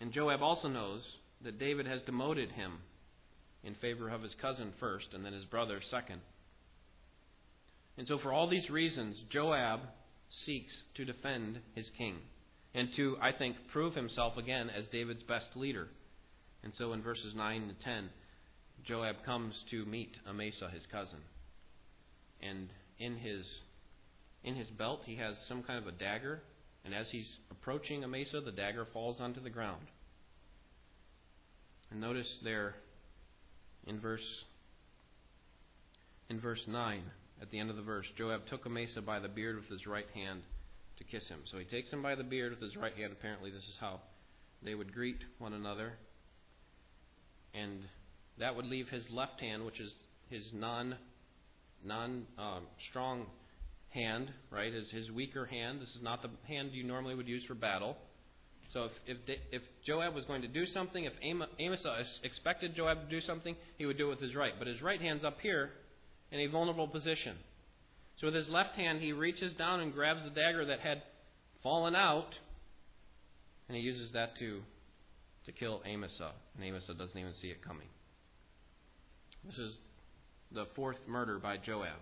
And 0.00 0.14
Joab 0.14 0.40
also 0.40 0.68
knows 0.68 1.02
that 1.44 1.58
David 1.58 1.86
has 1.86 2.00
demoted 2.06 2.52
him 2.52 2.78
in 3.62 3.74
favor 3.74 4.08
of 4.08 4.22
his 4.22 4.34
cousin 4.40 4.72
first, 4.80 5.08
and 5.12 5.22
then 5.22 5.34
his 5.34 5.44
brother 5.44 5.82
second. 5.90 6.22
And 7.98 8.06
so, 8.06 8.18
for 8.18 8.32
all 8.32 8.48
these 8.48 8.70
reasons, 8.70 9.16
Joab 9.28 9.80
seeks 10.46 10.72
to 10.94 11.04
defend 11.04 11.58
his 11.74 11.90
king 11.98 12.14
and 12.72 12.88
to, 12.94 13.16
I 13.20 13.32
think, 13.32 13.56
prove 13.72 13.94
himself 13.94 14.36
again 14.36 14.70
as 14.70 14.86
David's 14.92 15.24
best 15.24 15.46
leader. 15.56 15.88
And 16.62 16.72
so, 16.78 16.92
in 16.92 17.02
verses 17.02 17.34
9 17.34 17.68
to 17.68 17.84
10, 17.84 18.08
Joab 18.86 19.16
comes 19.26 19.54
to 19.72 19.84
meet 19.84 20.16
Amasa, 20.28 20.70
his 20.72 20.86
cousin. 20.92 21.18
And 22.40 22.68
in 23.00 23.16
his 23.16 23.44
in 24.44 24.54
his 24.54 24.68
belt 24.68 25.00
he 25.04 25.16
has 25.16 25.34
some 25.48 25.64
kind 25.64 25.80
of 25.80 25.88
a 25.88 25.98
dagger, 25.98 26.40
and 26.84 26.94
as 26.94 27.06
he's 27.10 27.28
approaching 27.50 28.04
Amasa, 28.04 28.40
the 28.40 28.52
dagger 28.52 28.86
falls 28.92 29.16
onto 29.18 29.42
the 29.42 29.50
ground. 29.50 29.82
And 31.90 32.00
notice 32.00 32.28
there 32.44 32.76
in 33.88 33.98
verse 33.98 34.44
in 36.30 36.40
verse 36.40 36.62
9, 36.68 37.02
at 37.40 37.50
the 37.50 37.58
end 37.58 37.70
of 37.70 37.76
the 37.76 37.82
verse, 37.82 38.06
Joab 38.16 38.46
took 38.46 38.66
Amasa 38.66 39.00
by 39.00 39.20
the 39.20 39.28
beard 39.28 39.56
with 39.56 39.68
his 39.68 39.86
right 39.86 40.08
hand 40.14 40.42
to 40.98 41.04
kiss 41.04 41.28
him. 41.28 41.40
So 41.50 41.58
he 41.58 41.64
takes 41.64 41.92
him 41.92 42.02
by 42.02 42.14
the 42.14 42.24
beard 42.24 42.52
with 42.52 42.60
his 42.60 42.76
right 42.76 42.94
hand. 42.96 43.12
Apparently, 43.12 43.50
this 43.50 43.62
is 43.62 43.76
how 43.80 44.00
they 44.62 44.74
would 44.74 44.92
greet 44.92 45.18
one 45.38 45.52
another. 45.52 45.92
And 47.54 47.82
that 48.38 48.56
would 48.56 48.66
leave 48.66 48.88
his 48.88 49.04
left 49.10 49.40
hand, 49.40 49.64
which 49.64 49.80
is 49.80 49.92
his 50.30 50.44
non 50.52 50.96
non 51.84 52.26
um, 52.38 52.64
strong 52.90 53.26
hand, 53.90 54.30
right? 54.50 54.72
His 54.72 54.90
his 54.90 55.10
weaker 55.10 55.46
hand. 55.46 55.80
This 55.80 55.90
is 55.90 56.02
not 56.02 56.22
the 56.22 56.30
hand 56.46 56.70
you 56.72 56.84
normally 56.84 57.14
would 57.14 57.28
use 57.28 57.44
for 57.44 57.54
battle. 57.54 57.96
So 58.72 58.90
if 59.06 59.18
if 59.26 59.38
if 59.52 59.62
Joab 59.86 60.14
was 60.14 60.24
going 60.24 60.42
to 60.42 60.48
do 60.48 60.66
something, 60.66 61.04
if 61.04 61.12
Amasa 61.22 62.04
expected 62.22 62.74
Joab 62.74 63.08
to 63.08 63.08
do 63.08 63.20
something, 63.20 63.56
he 63.78 63.86
would 63.86 63.96
do 63.96 64.08
it 64.08 64.10
with 64.10 64.20
his 64.20 64.34
right. 64.34 64.52
But 64.58 64.66
his 64.66 64.82
right 64.82 65.00
hand's 65.00 65.24
up 65.24 65.38
here 65.40 65.70
in 66.30 66.40
a 66.40 66.46
vulnerable 66.46 66.88
position. 66.88 67.36
So 68.20 68.26
with 68.26 68.34
his 68.34 68.48
left 68.48 68.74
hand, 68.74 69.00
he 69.00 69.12
reaches 69.12 69.52
down 69.54 69.80
and 69.80 69.92
grabs 69.92 70.22
the 70.24 70.30
dagger 70.30 70.64
that 70.66 70.80
had 70.80 71.02
fallen 71.62 71.94
out, 71.94 72.34
and 73.68 73.76
he 73.76 73.82
uses 73.82 74.12
that 74.12 74.36
to 74.38 74.60
to 75.46 75.52
kill 75.52 75.82
Amasa. 75.90 76.32
And 76.56 76.68
Amasa 76.68 76.92
doesn't 76.94 77.16
even 77.16 77.32
see 77.40 77.48
it 77.48 77.64
coming. 77.64 77.86
This 79.46 79.58
is 79.58 79.78
the 80.52 80.66
fourth 80.76 80.98
murder 81.06 81.38
by 81.38 81.56
Joab. 81.56 82.00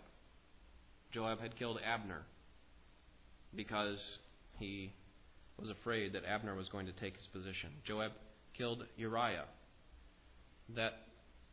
Joab 1.12 1.40
had 1.40 1.56
killed 1.56 1.78
Abner 1.84 2.22
because 3.54 3.98
he 4.58 4.92
was 5.58 5.70
afraid 5.70 6.12
that 6.14 6.24
Abner 6.24 6.54
was 6.54 6.68
going 6.68 6.86
to 6.86 6.92
take 6.92 7.14
his 7.16 7.26
position. 7.32 7.70
Joab 7.86 8.12
killed 8.56 8.84
Uriah. 8.96 9.44
That 10.74 11.05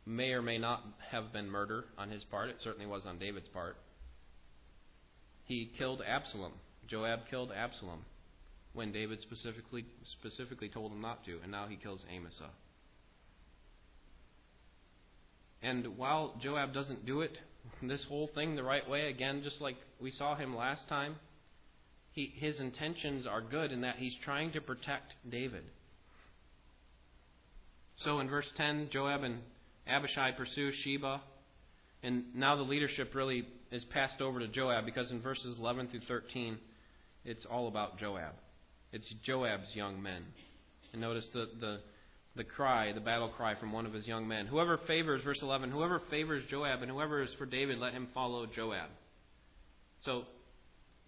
may 0.06 0.32
or 0.32 0.42
may 0.42 0.58
not 0.58 0.82
have 1.10 1.32
been 1.32 1.50
murder 1.50 1.84
on 1.96 2.10
his 2.10 2.24
part. 2.24 2.50
It 2.50 2.56
certainly 2.62 2.86
was 2.86 3.02
on 3.06 3.18
David's 3.18 3.48
part. 3.48 3.76
He 5.44 5.70
killed 5.78 6.02
Absalom. 6.06 6.52
Joab 6.88 7.20
killed 7.30 7.50
Absalom 7.52 8.04
when 8.74 8.92
David 8.92 9.20
specifically 9.22 9.86
specifically 10.20 10.68
told 10.68 10.92
him 10.92 11.00
not 11.00 11.24
to, 11.24 11.38
and 11.42 11.50
now 11.50 11.66
he 11.68 11.76
kills 11.76 12.00
Amasa. 12.14 12.50
And 15.62 15.96
while 15.96 16.34
Joab 16.42 16.74
doesn't 16.74 17.06
do 17.06 17.22
it, 17.22 17.32
this 17.82 18.04
whole 18.08 18.28
thing 18.34 18.54
the 18.54 18.62
right 18.62 18.88
way, 18.88 19.08
again, 19.08 19.40
just 19.42 19.60
like 19.60 19.76
we 20.00 20.10
saw 20.10 20.36
him 20.36 20.54
last 20.54 20.88
time, 20.88 21.16
he, 22.12 22.32
his 22.36 22.60
intentions 22.60 23.26
are 23.26 23.40
good 23.40 23.72
in 23.72 23.80
that 23.80 23.96
he's 23.96 24.14
trying 24.24 24.52
to 24.52 24.60
protect 24.60 25.14
David. 25.28 25.64
So 28.04 28.20
in 28.20 28.28
verse 28.28 28.46
10, 28.56 28.90
Joab 28.92 29.22
and 29.22 29.38
Abishai 29.86 30.32
pursues 30.32 30.74
Sheba. 30.84 31.20
And 32.02 32.34
now 32.34 32.56
the 32.56 32.62
leadership 32.62 33.14
really 33.14 33.46
is 33.70 33.84
passed 33.84 34.20
over 34.20 34.38
to 34.40 34.48
Joab 34.48 34.84
because 34.84 35.10
in 35.10 35.20
verses 35.22 35.56
11 35.58 35.88
through 35.88 36.00
13, 36.06 36.58
it's 37.24 37.46
all 37.50 37.68
about 37.68 37.98
Joab. 37.98 38.34
It's 38.92 39.12
Joab's 39.24 39.74
young 39.74 40.02
men. 40.02 40.22
And 40.92 41.00
notice 41.00 41.26
the, 41.32 41.48
the 41.58 41.80
the 42.36 42.44
cry, 42.44 42.92
the 42.92 43.00
battle 43.00 43.28
cry 43.28 43.54
from 43.58 43.72
one 43.72 43.86
of 43.86 43.92
his 43.92 44.06
young 44.06 44.26
men. 44.26 44.46
Whoever 44.46 44.78
favors, 44.86 45.22
verse 45.22 45.38
11, 45.40 45.70
whoever 45.70 46.00
favors 46.10 46.44
Joab 46.50 46.82
and 46.82 46.90
whoever 46.90 47.22
is 47.22 47.30
for 47.38 47.46
David, 47.46 47.78
let 47.78 47.92
him 47.92 48.08
follow 48.12 48.46
Joab. 48.46 48.88
So, 50.04 50.24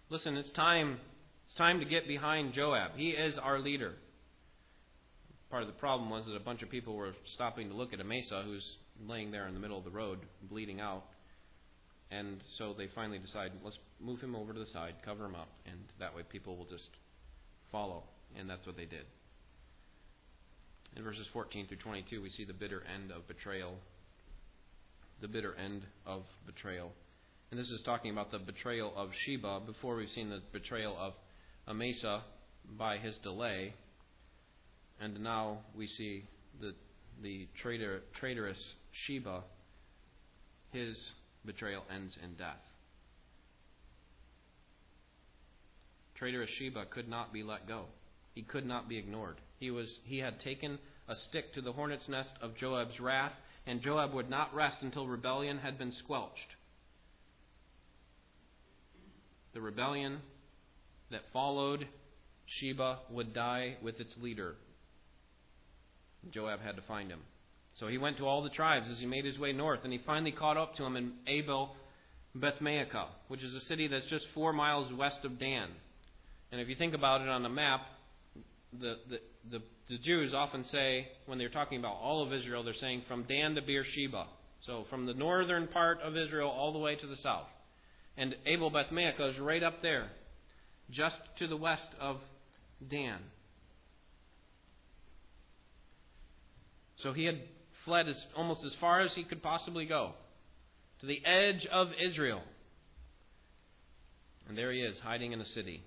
listen, 0.09 0.37
it's 0.37 0.51
time. 0.51 0.99
It's 1.45 1.57
time 1.57 1.79
to 1.79 1.85
get 1.85 2.07
behind 2.07 2.53
Joab. 2.53 2.91
He 2.95 3.09
is 3.09 3.37
our 3.37 3.59
leader. 3.59 3.93
Part 5.49 5.63
of 5.63 5.67
the 5.67 5.75
problem 5.75 6.09
was 6.09 6.25
that 6.25 6.35
a 6.35 6.41
bunch 6.41 6.61
of 6.61 6.69
people 6.69 6.95
were 6.95 7.13
stopping 7.33 7.69
to 7.69 7.75
look 7.75 7.93
at 7.93 8.01
Amasa, 8.01 8.43
who's 8.45 8.65
laying 9.07 9.31
there 9.31 9.47
in 9.47 9.53
the 9.53 9.59
middle 9.59 9.77
of 9.77 9.85
the 9.85 9.91
road, 9.91 10.19
bleeding 10.49 10.81
out. 10.81 11.03
And 12.11 12.41
so 12.57 12.73
they 12.77 12.87
finally 12.93 13.19
decide, 13.19 13.51
let's 13.63 13.77
move 14.01 14.19
him 14.19 14.35
over 14.35 14.53
to 14.53 14.59
the 14.59 14.65
side, 14.67 14.95
cover 15.05 15.25
him 15.25 15.35
up, 15.35 15.49
and 15.65 15.79
that 15.99 16.15
way 16.15 16.23
people 16.29 16.57
will 16.57 16.65
just 16.65 16.89
follow. 17.71 18.03
And 18.37 18.49
that's 18.49 18.65
what 18.65 18.75
they 18.75 18.85
did. 18.85 19.05
In 20.95 21.03
verses 21.03 21.27
14 21.31 21.67
through 21.67 21.77
22, 21.77 22.21
we 22.21 22.29
see 22.29 22.43
the 22.43 22.53
bitter 22.53 22.83
end 22.93 23.11
of 23.11 23.27
betrayal. 23.27 23.75
The 25.21 25.27
bitter 25.27 25.53
end 25.55 25.83
of 26.05 26.23
betrayal. 26.45 26.91
And 27.51 27.59
this 27.59 27.69
is 27.69 27.81
talking 27.85 28.11
about 28.11 28.31
the 28.31 28.39
betrayal 28.39 28.93
of 28.95 29.09
Sheba. 29.25 29.61
Before 29.65 29.95
we've 29.95 30.09
seen 30.09 30.29
the 30.29 30.41
betrayal 30.51 30.95
of 30.99 31.13
Amasa 31.67 32.23
by 32.77 32.97
his 32.97 33.15
delay. 33.23 33.73
And 34.99 35.21
now 35.21 35.59
we 35.75 35.87
see 35.87 36.23
the, 36.59 36.73
the 37.21 37.47
traitor, 37.61 38.01
traitorous 38.19 38.61
Sheba. 39.05 39.43
His 40.71 40.97
betrayal 41.45 41.83
ends 41.93 42.17
in 42.23 42.35
death. 42.35 42.57
Traitorous 46.15 46.49
Sheba 46.57 46.85
could 46.85 47.07
not 47.07 47.31
be 47.31 47.43
let 47.43 47.67
go. 47.67 47.85
He 48.33 48.41
could 48.41 48.65
not 48.65 48.89
be 48.89 48.97
ignored. 48.97 49.37
He 49.59 49.71
was 49.71 49.87
he 50.03 50.19
had 50.19 50.39
taken 50.41 50.79
a 51.07 51.15
stick 51.29 51.53
to 51.53 51.61
the 51.61 51.71
hornet's 51.71 52.07
nest 52.09 52.29
of 52.41 52.55
Joab's 52.55 52.99
wrath, 52.99 53.33
and 53.65 53.81
Joab 53.81 54.13
would 54.13 54.29
not 54.29 54.53
rest 54.53 54.77
until 54.81 55.07
rebellion 55.07 55.57
had 55.57 55.77
been 55.77 55.93
squelched. 56.03 56.55
The 59.53 59.61
rebellion 59.61 60.19
that 61.11 61.21
followed 61.33 61.87
Sheba 62.45 62.99
would 63.09 63.33
die 63.33 63.77
with 63.81 63.99
its 63.99 64.13
leader. 64.21 64.55
Joab 66.33 66.61
had 66.61 66.75
to 66.75 66.81
find 66.83 67.09
him. 67.09 67.21
So 67.79 67.87
he 67.87 67.97
went 67.97 68.17
to 68.17 68.25
all 68.25 68.43
the 68.43 68.49
tribes 68.49 68.87
as 68.91 68.99
he 68.99 69.05
made 69.05 69.25
his 69.25 69.37
way 69.37 69.53
north, 69.53 69.81
and 69.83 69.93
he 69.93 69.99
finally 70.05 70.31
caught 70.31 70.57
up 70.57 70.75
to 70.75 70.83
him 70.83 70.95
in 70.95 71.13
Abel 71.27 71.75
Bethmaachah, 72.35 73.07
which 73.27 73.43
is 73.43 73.53
a 73.53 73.61
city 73.61 73.87
that's 73.87 74.07
just 74.07 74.25
four 74.33 74.51
miles 74.53 74.91
west 74.93 75.23
of 75.23 75.39
Dan. 75.39 75.69
And 76.51 76.61
if 76.61 76.69
you 76.69 76.75
think 76.75 76.93
about 76.93 77.21
it 77.21 77.29
on 77.29 77.45
a 77.45 77.49
map, 77.49 77.81
the, 78.73 78.95
the, 79.09 79.17
the, 79.51 79.63
the 79.89 79.97
Jews 79.99 80.33
often 80.33 80.65
say, 80.71 81.07
when 81.25 81.37
they're 81.37 81.49
talking 81.49 81.79
about 81.79 81.95
all 81.95 82.25
of 82.25 82.33
Israel, 82.33 82.63
they're 82.63 82.73
saying 82.73 83.03
from 83.07 83.23
Dan 83.23 83.55
to 83.55 83.61
Beersheba. 83.61 84.27
So 84.65 84.85
from 84.89 85.05
the 85.05 85.13
northern 85.13 85.67
part 85.67 85.99
of 86.01 86.17
Israel 86.17 86.49
all 86.49 86.73
the 86.73 86.79
way 86.79 86.95
to 86.95 87.07
the 87.07 87.15
south. 87.17 87.47
And 88.17 88.35
Abel 88.45 88.71
Bethmaachah 88.71 89.33
is 89.33 89.39
right 89.39 89.61
up 89.61 89.81
there, 89.81 90.09
just 90.89 91.17
to 91.37 91.47
the 91.47 91.57
west 91.57 91.87
of 91.99 92.17
Dan. 92.89 93.19
So 97.03 97.13
he 97.13 97.25
had 97.25 97.39
fled 97.85 98.07
as, 98.07 98.21
almost 98.35 98.63
as 98.65 98.73
far 98.81 99.01
as 99.01 99.13
he 99.13 99.23
could 99.23 99.43
possibly 99.43 99.85
go 99.85 100.13
to 100.99 101.05
the 101.05 101.23
edge 101.25 101.65
of 101.71 101.89
Israel. 102.01 102.41
And 104.47 104.57
there 104.57 104.71
he 104.71 104.79
is, 104.79 104.97
hiding 104.99 105.31
in 105.31 105.41
a 105.41 105.45
city. 105.45 105.83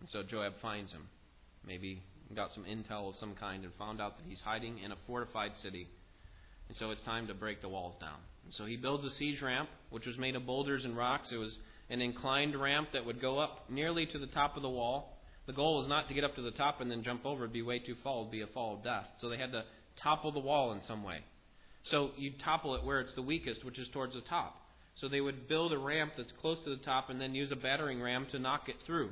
And 0.00 0.08
so 0.10 0.22
Joab 0.22 0.54
finds 0.60 0.92
him. 0.92 1.08
Maybe 1.66 2.02
got 2.34 2.52
some 2.54 2.64
intel 2.64 3.08
of 3.08 3.16
some 3.16 3.34
kind 3.38 3.64
and 3.64 3.72
found 3.78 4.00
out 4.00 4.18
that 4.18 4.24
he's 4.28 4.40
hiding 4.40 4.78
in 4.80 4.92
a 4.92 4.96
fortified 5.06 5.52
city. 5.62 5.88
And 6.68 6.76
so 6.76 6.90
it's 6.90 7.02
time 7.02 7.28
to 7.28 7.34
break 7.34 7.62
the 7.62 7.68
walls 7.68 7.94
down. 8.00 8.18
And 8.44 8.54
so 8.54 8.64
he 8.64 8.76
builds 8.76 9.04
a 9.04 9.10
siege 9.10 9.40
ramp, 9.40 9.68
which 9.90 10.06
was 10.06 10.18
made 10.18 10.34
of 10.36 10.46
boulders 10.46 10.84
and 10.84 10.96
rocks. 10.96 11.28
It 11.30 11.36
was 11.36 11.56
an 11.90 12.00
inclined 12.00 12.60
ramp 12.60 12.88
that 12.92 13.04
would 13.04 13.20
go 13.20 13.38
up 13.38 13.70
nearly 13.70 14.06
to 14.06 14.18
the 14.18 14.26
top 14.26 14.56
of 14.56 14.62
the 14.62 14.70
wall. 14.70 15.18
The 15.46 15.52
goal 15.52 15.78
was 15.78 15.88
not 15.88 16.08
to 16.08 16.14
get 16.14 16.24
up 16.24 16.34
to 16.36 16.42
the 16.42 16.50
top 16.50 16.80
and 16.80 16.90
then 16.90 17.02
jump 17.02 17.26
over. 17.26 17.44
It'd 17.44 17.52
be 17.52 17.62
way 17.62 17.78
too 17.78 17.96
fall. 18.02 18.22
It'd 18.22 18.32
be 18.32 18.40
a 18.40 18.46
fall 18.48 18.76
of 18.76 18.84
death. 18.84 19.04
So 19.20 19.28
they 19.28 19.36
had 19.36 19.52
to 19.52 19.64
topple 20.02 20.32
the 20.32 20.40
wall 20.40 20.72
in 20.72 20.80
some 20.86 21.02
way. 21.02 21.18
So 21.90 22.10
you 22.16 22.32
topple 22.44 22.74
it 22.74 22.84
where 22.84 23.00
it's 23.00 23.14
the 23.14 23.22
weakest, 23.22 23.64
which 23.64 23.78
is 23.78 23.88
towards 23.92 24.14
the 24.14 24.22
top. 24.22 24.60
So 25.00 25.08
they 25.08 25.20
would 25.20 25.48
build 25.48 25.72
a 25.72 25.78
ramp 25.78 26.12
that's 26.16 26.32
close 26.40 26.58
to 26.64 26.70
the 26.70 26.82
top 26.82 27.10
and 27.10 27.20
then 27.20 27.34
use 27.34 27.50
a 27.50 27.56
battering 27.56 28.00
ram 28.00 28.26
to 28.30 28.38
knock 28.38 28.68
it 28.68 28.76
through. 28.86 29.10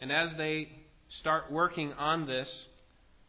And 0.00 0.10
as 0.10 0.30
they 0.36 0.68
start 1.20 1.52
working 1.52 1.92
on 1.92 2.26
this, 2.26 2.48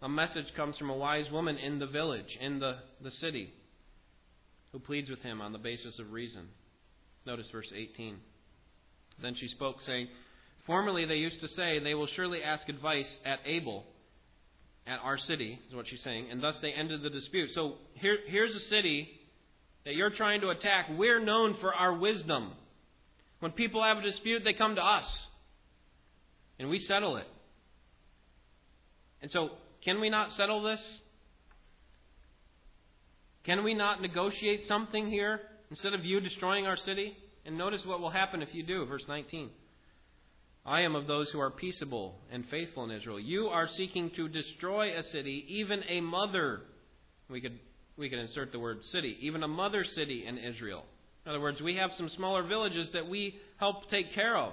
a 0.02 0.10
message 0.10 0.48
comes 0.56 0.78
from 0.78 0.90
a 0.90 0.96
wise 0.96 1.30
woman 1.32 1.58
in 1.58 1.80
the 1.80 1.88
village, 1.88 2.38
in 2.40 2.60
the, 2.60 2.78
the 3.04 3.12
city, 3.12 3.52
who 4.72 4.80
pleads 4.80 5.10
with 5.10 5.20
him 5.20 5.42
on 5.42 5.54
the 5.54 5.58
basis 5.58 6.00
of 6.00 6.12
reason. 6.12 6.48
Notice 7.26 7.48
verse 7.52 7.72
18. 7.76 8.18
Then 9.22 9.36
she 9.36 9.48
spoke, 9.48 9.78
saying, 9.86 10.08
Formerly 10.66 11.06
they 11.06 11.16
used 11.16 11.40
to 11.42 11.48
say, 11.50 11.80
They 11.80 11.94
will 11.94 12.08
surely 12.08 12.44
ask 12.44 12.70
advice 12.70 13.08
at 13.26 13.40
Abel, 13.46 13.86
at 14.88 15.00
our 15.04 15.18
city, 15.18 15.60
is 15.70 15.76
what 15.76 15.88
she's 15.88 16.02
saying, 16.02 16.28
and 16.32 16.42
thus 16.42 16.56
they 16.62 16.72
ended 16.72 17.04
the 17.04 17.10
dispute. 17.10 17.52
So 17.54 17.76
here, 17.94 18.18
here's 18.28 18.56
a 18.56 18.60
city 18.62 19.10
that 19.86 19.96
you're 19.96 20.12
trying 20.12 20.42
to 20.42 20.50
attack. 20.50 20.88
We're 20.98 21.20
known 21.20 21.58
for 21.60 21.74
our 21.74 21.94
wisdom. 21.94 22.52
When 23.40 23.52
people 23.52 23.84
have 23.84 23.98
a 23.98 24.02
dispute, 24.02 24.44
they 24.44 24.54
come 24.54 24.76
to 24.76 24.82
us, 24.82 25.06
and 26.58 26.70
we 26.70 26.80
settle 26.80 27.18
it. 27.18 27.28
And 29.22 29.30
so, 29.32 29.50
can 29.84 30.00
we 30.00 30.10
not 30.10 30.32
settle 30.34 30.64
this? 30.64 30.80
Can 33.44 33.64
we 33.64 33.74
not 33.74 34.02
negotiate 34.02 34.66
something 34.68 35.08
here 35.08 35.40
instead 35.70 35.94
of 35.94 36.04
you 36.04 36.20
destroying 36.20 36.66
our 36.66 36.78
city? 36.78 37.16
And 37.46 37.58
notice 37.58 37.82
what 37.86 38.02
will 38.02 38.10
happen 38.10 38.42
if 38.42 38.54
you 38.54 38.64
do. 38.64 38.86
Verse 38.86 39.06
19. 39.08 39.50
I 40.68 40.82
am 40.82 40.96
of 40.96 41.08
those 41.08 41.30
who 41.32 41.40
are 41.40 41.50
peaceable 41.50 42.16
and 42.30 42.44
faithful 42.52 42.84
in 42.84 42.92
Israel. 42.92 43.18
You 43.18 43.48
are 43.48 43.70
seeking 43.78 44.12
to 44.18 44.28
destroy 44.28 44.98
a 44.98 45.04
city, 45.04 45.46
even 45.48 45.82
a 45.88 46.02
mother. 46.02 46.60
We 47.30 47.40
could, 47.40 47.58
we 47.96 48.10
could 48.10 48.20
insert 48.20 48.52
the 48.52 48.60
word 48.60 48.80
city, 48.92 49.18
even 49.22 49.44
a 49.44 49.48
mother 49.48 49.86
city 49.86 50.26
in 50.28 50.38
Israel. 50.38 50.84
In 51.26 51.30
other 51.30 51.40
words, 51.40 51.62
we 51.62 51.78
have 51.78 51.92
some 51.98 52.10
smaller 52.10 52.44
villages 52.44 52.90
that 52.92 53.08
we 53.08 53.40
help 53.56 53.90
take 53.90 54.14
care 54.14 54.36
of. 54.36 54.52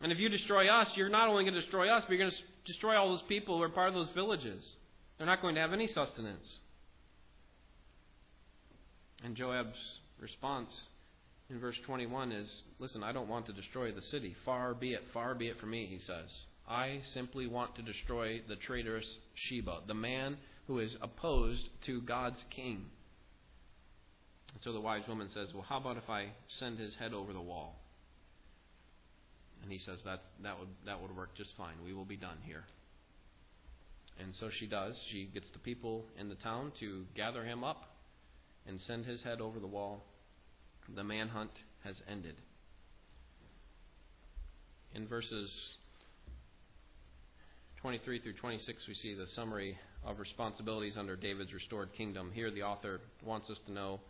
And 0.00 0.10
if 0.10 0.18
you 0.18 0.28
destroy 0.28 0.68
us, 0.68 0.88
you're 0.96 1.08
not 1.08 1.28
only 1.28 1.44
going 1.44 1.54
to 1.54 1.60
destroy 1.60 1.88
us, 1.88 2.02
but 2.06 2.16
you're 2.16 2.28
going 2.28 2.32
to 2.32 2.72
destroy 2.72 2.96
all 2.96 3.10
those 3.10 3.24
people 3.28 3.56
who 3.56 3.62
are 3.62 3.68
part 3.68 3.88
of 3.88 3.94
those 3.94 4.10
villages. 4.12 4.64
They're 5.18 5.26
not 5.26 5.40
going 5.40 5.54
to 5.54 5.60
have 5.60 5.72
any 5.72 5.86
sustenance. 5.86 6.52
And 9.24 9.36
Joab's 9.36 9.78
response 10.20 10.70
in 11.50 11.60
verse 11.60 11.76
21 11.86 12.32
is 12.32 12.62
Listen, 12.78 13.02
I 13.02 13.12
don't 13.12 13.28
want 13.28 13.46
to 13.46 13.52
destroy 13.52 13.92
the 13.92 14.02
city. 14.02 14.34
Far 14.44 14.74
be 14.74 14.94
it, 14.94 15.02
far 15.12 15.34
be 15.34 15.48
it 15.48 15.58
from 15.58 15.70
me, 15.70 15.86
he 15.86 15.98
says. 15.98 16.30
I 16.68 17.00
simply 17.14 17.46
want 17.46 17.76
to 17.76 17.82
destroy 17.82 18.42
the 18.48 18.56
traitorous 18.56 19.06
Sheba, 19.34 19.82
the 19.86 19.94
man 19.94 20.36
who 20.66 20.80
is 20.80 20.96
opposed 21.00 21.62
to 21.86 22.00
God's 22.02 22.42
king. 22.54 22.86
And 24.52 24.62
so 24.62 24.72
the 24.72 24.80
wise 24.80 25.02
woman 25.06 25.28
says, 25.32 25.48
Well, 25.54 25.64
how 25.68 25.78
about 25.78 25.96
if 25.96 26.10
I 26.10 26.28
send 26.58 26.78
his 26.78 26.94
head 26.96 27.12
over 27.12 27.32
the 27.32 27.40
wall? 27.40 27.76
And 29.62 29.72
he 29.72 29.78
says 29.78 29.98
that 30.04 30.22
that 30.42 30.58
would 30.58 30.68
that 30.84 31.00
would 31.00 31.16
work 31.16 31.36
just 31.36 31.50
fine. 31.56 31.74
We 31.84 31.92
will 31.92 32.04
be 32.04 32.16
done 32.16 32.38
here. 32.44 32.64
And 34.18 34.34
so 34.40 34.48
she 34.58 34.66
does. 34.66 34.94
She 35.10 35.28
gets 35.32 35.46
the 35.52 35.58
people 35.58 36.06
in 36.18 36.28
the 36.28 36.36
town 36.36 36.72
to 36.80 37.04
gather 37.14 37.44
him 37.44 37.64
up 37.64 37.82
and 38.66 38.80
send 38.80 39.04
his 39.04 39.22
head 39.22 39.40
over 39.40 39.60
the 39.60 39.66
wall. 39.66 40.04
The 40.94 41.04
manhunt 41.04 41.50
has 41.84 41.96
ended. 42.08 42.36
In 44.94 45.06
verses 45.06 45.50
23 47.80 48.20
through 48.20 48.34
26, 48.34 48.88
we 48.88 48.94
see 48.94 49.14
the 49.14 49.26
summary 49.34 49.76
of 50.04 50.18
responsibilities 50.18 50.96
under 50.96 51.16
David's 51.16 51.52
restored 51.52 51.90
kingdom. 51.96 52.30
Here, 52.32 52.50
the 52.50 52.62
author 52.62 53.00
wants 53.24 53.50
us 53.50 53.58
to 53.66 53.72
know 53.72 54.00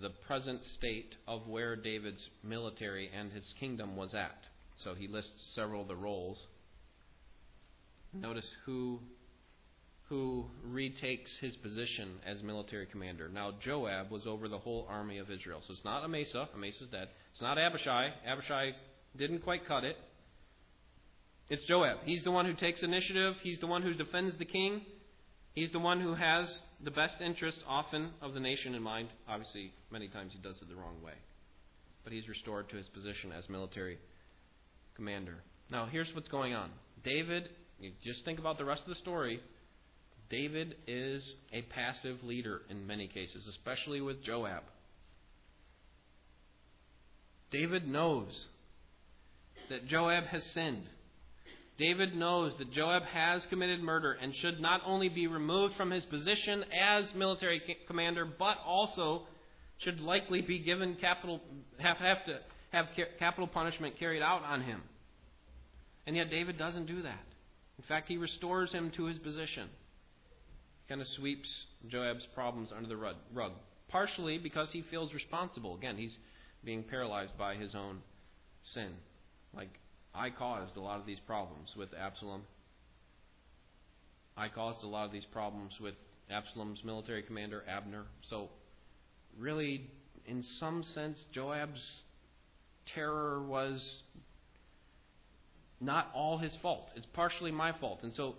the 0.00 0.10
present 0.26 0.60
state 0.78 1.14
of 1.28 1.46
where 1.46 1.76
David's 1.76 2.28
military 2.42 3.10
and 3.16 3.30
his 3.32 3.44
kingdom 3.60 3.96
was 3.96 4.14
at. 4.14 4.38
So 4.82 4.94
he 4.94 5.06
lists 5.06 5.30
several 5.54 5.82
of 5.82 5.88
the 5.88 5.96
roles. 5.96 6.38
Notice 8.12 8.48
who 8.64 9.00
who 10.14 10.44
retakes 10.64 11.30
his 11.40 11.56
position 11.56 12.08
as 12.24 12.40
military 12.40 12.86
commander. 12.86 13.28
Now 13.28 13.52
Joab 13.64 14.12
was 14.12 14.22
over 14.28 14.48
the 14.48 14.58
whole 14.58 14.86
army 14.88 15.18
of 15.18 15.28
Israel. 15.28 15.60
So 15.66 15.72
it's 15.72 15.84
not 15.84 16.04
Amasa, 16.04 16.48
Amasa's 16.54 16.86
dead. 16.92 17.08
It's 17.32 17.42
not 17.42 17.58
Abishai. 17.58 18.10
Abishai 18.24 18.70
didn't 19.18 19.40
quite 19.40 19.66
cut 19.66 19.82
it. 19.82 19.96
It's 21.48 21.64
Joab. 21.64 21.98
He's 22.04 22.22
the 22.22 22.30
one 22.30 22.46
who 22.46 22.54
takes 22.54 22.80
initiative. 22.84 23.34
He's 23.42 23.58
the 23.58 23.66
one 23.66 23.82
who 23.82 23.92
defends 23.92 24.38
the 24.38 24.44
king. 24.44 24.82
He's 25.52 25.72
the 25.72 25.80
one 25.80 26.00
who 26.00 26.14
has 26.14 26.46
the 26.84 26.92
best 26.92 27.14
interest 27.20 27.58
often 27.66 28.10
of 28.22 28.34
the 28.34 28.40
nation 28.40 28.76
in 28.76 28.82
mind. 28.82 29.08
Obviously, 29.28 29.72
many 29.90 30.06
times 30.06 30.32
he 30.32 30.38
does 30.38 30.56
it 30.62 30.68
the 30.68 30.76
wrong 30.76 31.02
way. 31.04 31.14
But 32.04 32.12
he's 32.12 32.28
restored 32.28 32.68
to 32.68 32.76
his 32.76 32.86
position 32.86 33.32
as 33.36 33.48
military 33.48 33.98
commander. 34.94 35.42
Now, 35.72 35.86
here's 35.90 36.14
what's 36.14 36.28
going 36.28 36.54
on. 36.54 36.70
David, 37.02 37.48
you 37.80 37.90
just 38.04 38.24
think 38.24 38.38
about 38.38 38.58
the 38.58 38.64
rest 38.64 38.82
of 38.82 38.90
the 38.90 39.00
story. 39.00 39.40
David 40.30 40.76
is 40.86 41.34
a 41.52 41.62
passive 41.62 42.22
leader 42.24 42.62
in 42.70 42.86
many 42.86 43.08
cases, 43.08 43.46
especially 43.48 44.00
with 44.00 44.24
Joab. 44.24 44.62
David 47.50 47.86
knows 47.86 48.46
that 49.70 49.86
Joab 49.86 50.24
has 50.24 50.42
sinned. 50.54 50.88
David 51.78 52.14
knows 52.14 52.52
that 52.58 52.72
Joab 52.72 53.02
has 53.04 53.42
committed 53.50 53.82
murder 53.82 54.12
and 54.12 54.34
should 54.36 54.60
not 54.60 54.80
only 54.86 55.08
be 55.08 55.26
removed 55.26 55.74
from 55.76 55.90
his 55.90 56.04
position 56.06 56.64
as 56.72 57.04
military 57.14 57.60
commander, 57.86 58.24
but 58.24 58.58
also 58.64 59.22
should 59.78 60.00
likely 60.00 60.40
be 60.40 60.60
given 60.60 60.96
capital 61.00 61.40
have 61.78 61.96
have 61.96 62.24
to 62.26 62.38
have 62.72 62.86
capital 63.18 63.46
punishment 63.46 63.98
carried 63.98 64.22
out 64.22 64.42
on 64.42 64.62
him. 64.62 64.82
And 66.06 66.16
yet 66.16 66.30
David 66.30 66.58
doesn't 66.58 66.86
do 66.86 67.02
that. 67.02 67.24
In 67.78 67.84
fact, 67.88 68.08
he 68.08 68.16
restores 68.16 68.72
him 68.72 68.92
to 68.96 69.06
his 69.06 69.18
position. 69.18 69.68
Kind 70.88 71.00
of 71.00 71.06
sweeps 71.16 71.48
Joab's 71.88 72.26
problems 72.34 72.70
under 72.74 72.88
the 72.88 72.96
rug, 72.96 73.52
partially 73.88 74.38
because 74.38 74.68
he 74.72 74.82
feels 74.90 75.14
responsible. 75.14 75.76
Again, 75.76 75.96
he's 75.96 76.16
being 76.62 76.82
paralyzed 76.82 77.36
by 77.38 77.54
his 77.54 77.74
own 77.74 78.00
sin. 78.72 78.92
Like 79.54 79.70
I 80.14 80.30
caused 80.30 80.76
a 80.76 80.80
lot 80.80 81.00
of 81.00 81.06
these 81.06 81.20
problems 81.26 81.70
with 81.76 81.88
Absalom. 81.98 82.42
I 84.36 84.48
caused 84.48 84.82
a 84.82 84.86
lot 84.86 85.06
of 85.06 85.12
these 85.12 85.24
problems 85.32 85.74
with 85.80 85.94
Absalom's 86.30 86.82
military 86.84 87.22
commander, 87.22 87.62
Abner. 87.68 88.04
So, 88.28 88.48
really, 89.38 89.88
in 90.26 90.44
some 90.58 90.82
sense, 90.82 91.22
Joab's 91.32 91.82
terror 92.94 93.42
was 93.42 94.02
not 95.80 96.10
all 96.14 96.38
his 96.38 96.52
fault. 96.62 96.88
It's 96.96 97.06
partially 97.12 97.52
my 97.52 97.72
fault. 97.78 98.00
And 98.02 98.12
so, 98.14 98.34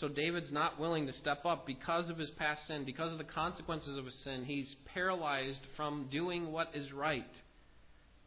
so 0.00 0.06
David's 0.06 0.52
not 0.52 0.78
willing 0.78 1.06
to 1.06 1.12
step 1.12 1.44
up 1.44 1.66
because 1.66 2.08
of 2.08 2.18
his 2.18 2.30
past 2.30 2.66
sin, 2.68 2.84
because 2.84 3.10
of 3.10 3.18
the 3.18 3.24
consequences 3.24 3.98
of 3.98 4.04
his 4.04 4.14
sin. 4.22 4.44
He's 4.44 4.76
paralyzed 4.94 5.58
from 5.76 6.08
doing 6.10 6.52
what 6.52 6.70
is 6.72 6.92
right 6.92 7.24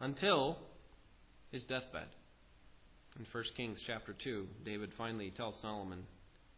until 0.02 0.58
his 1.52 1.64
deathbed. 1.64 2.08
In 3.18 3.26
1 3.32 3.44
Kings 3.56 3.80
chapter 3.88 4.14
2, 4.22 4.48
David 4.66 4.92
finally 4.98 5.32
tells 5.32 5.56
Solomon, 5.62 6.04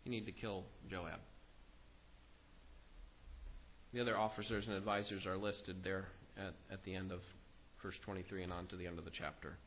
You 0.03 0.11
need 0.11 0.25
to 0.25 0.31
kill 0.31 0.63
Joab. 0.89 1.19
The 3.93 4.01
other 4.01 4.17
officers 4.17 4.65
and 4.65 4.75
advisors 4.75 5.27
are 5.27 5.37
listed 5.37 5.77
there 5.83 6.07
at, 6.37 6.55
at 6.71 6.83
the 6.85 6.95
end 6.95 7.11
of 7.11 7.19
verse 7.83 7.95
23 8.05 8.43
and 8.43 8.51
on 8.53 8.65
to 8.67 8.75
the 8.75 8.87
end 8.87 8.97
of 8.97 9.05
the 9.05 9.11
chapter. 9.15 9.57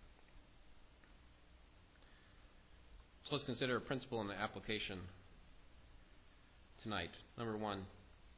So 3.28 3.36
let's 3.36 3.44
consider 3.44 3.76
a 3.76 3.80
principle 3.80 4.20
and 4.20 4.30
an 4.30 4.36
application 4.36 4.98
tonight. 6.86 7.10
Number 7.36 7.56
one, 7.56 7.80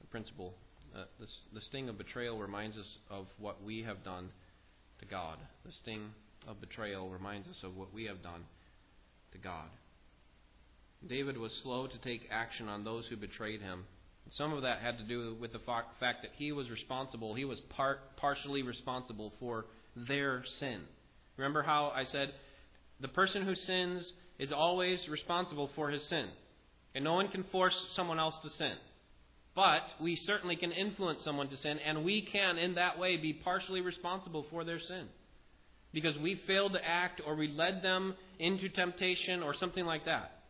the 0.00 0.06
principle. 0.06 0.54
Uh, 0.96 1.04
the, 1.20 1.26
the 1.52 1.60
sting 1.60 1.90
of 1.90 1.98
betrayal 1.98 2.38
reminds 2.38 2.78
us 2.78 2.98
of 3.10 3.26
what 3.38 3.62
we 3.62 3.82
have 3.82 4.02
done 4.02 4.30
to 5.00 5.04
God. 5.04 5.36
The 5.66 5.72
sting 5.82 6.06
of 6.48 6.58
betrayal 6.58 7.10
reminds 7.10 7.46
us 7.46 7.58
of 7.62 7.76
what 7.76 7.92
we 7.92 8.04
have 8.04 8.22
done 8.22 8.44
to 9.32 9.38
God. 9.38 9.68
David 11.06 11.36
was 11.36 11.52
slow 11.62 11.88
to 11.88 11.98
take 11.98 12.22
action 12.30 12.68
on 12.68 12.84
those 12.84 13.04
who 13.10 13.18
betrayed 13.18 13.60
him. 13.60 13.84
Some 14.30 14.54
of 14.54 14.62
that 14.62 14.80
had 14.80 14.96
to 14.96 15.04
do 15.04 15.36
with 15.38 15.52
the 15.52 15.60
fact 16.00 16.22
that 16.22 16.30
he 16.38 16.50
was 16.50 16.70
responsible, 16.70 17.34
he 17.34 17.44
was 17.44 17.60
part, 17.76 18.16
partially 18.16 18.62
responsible 18.62 19.30
for 19.38 19.66
their 19.94 20.42
sin. 20.58 20.80
Remember 21.36 21.62
how 21.62 21.92
I 21.94 22.04
said 22.04 22.32
the 22.98 23.08
person 23.08 23.42
who 23.42 23.54
sins 23.54 24.10
is 24.38 24.52
always 24.52 25.06
responsible 25.06 25.68
for 25.76 25.90
his 25.90 26.02
sin. 26.08 26.28
And 26.98 27.04
no 27.04 27.14
one 27.14 27.28
can 27.28 27.44
force 27.52 27.76
someone 27.94 28.18
else 28.18 28.34
to 28.42 28.50
sin. 28.50 28.74
But 29.54 29.84
we 30.02 30.16
certainly 30.16 30.56
can 30.56 30.72
influence 30.72 31.22
someone 31.22 31.48
to 31.48 31.56
sin, 31.56 31.78
and 31.86 32.04
we 32.04 32.22
can, 32.22 32.58
in 32.58 32.74
that 32.74 32.98
way, 32.98 33.16
be 33.16 33.32
partially 33.32 33.80
responsible 33.80 34.46
for 34.50 34.64
their 34.64 34.80
sin. 34.80 35.06
Because 35.92 36.18
we 36.18 36.42
failed 36.48 36.72
to 36.72 36.84
act, 36.84 37.22
or 37.24 37.36
we 37.36 37.52
led 37.52 37.82
them 37.82 38.16
into 38.40 38.68
temptation, 38.68 39.44
or 39.44 39.54
something 39.54 39.86
like 39.86 40.06
that. 40.06 40.40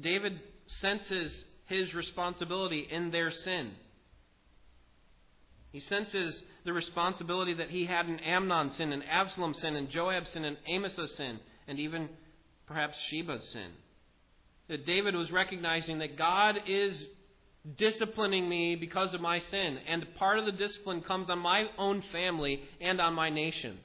David 0.00 0.40
senses 0.80 1.44
his 1.66 1.94
responsibility 1.94 2.84
in 2.90 3.12
their 3.12 3.30
sin. 3.30 3.70
He 5.70 5.78
senses 5.78 6.42
the 6.64 6.72
responsibility 6.72 7.54
that 7.54 7.70
he 7.70 7.86
had 7.86 8.06
in 8.06 8.18
Amnon's 8.18 8.76
sin, 8.76 8.92
and 8.92 9.04
Absalom's 9.08 9.60
sin, 9.60 9.76
and 9.76 9.90
Joab's 9.90 10.32
sin, 10.32 10.44
and 10.44 10.56
Amasa' 10.68 11.06
sin, 11.16 11.38
and 11.68 11.78
even 11.78 12.08
perhaps 12.66 12.96
Sheba's 13.12 13.48
sin. 13.52 13.70
That 14.68 14.86
David 14.86 15.14
was 15.14 15.30
recognizing 15.30 16.00
that 16.00 16.18
God 16.18 16.56
is 16.66 16.92
disciplining 17.78 18.48
me 18.48 18.76
because 18.76 19.14
of 19.14 19.20
my 19.20 19.40
sin, 19.50 19.78
and 19.88 20.06
part 20.18 20.38
of 20.38 20.46
the 20.46 20.52
discipline 20.52 21.02
comes 21.02 21.28
on 21.28 21.38
my 21.38 21.66
own 21.78 22.02
family 22.12 22.60
and 22.80 23.00
on 23.00 23.14
my 23.14 23.30
nation. 23.30 23.78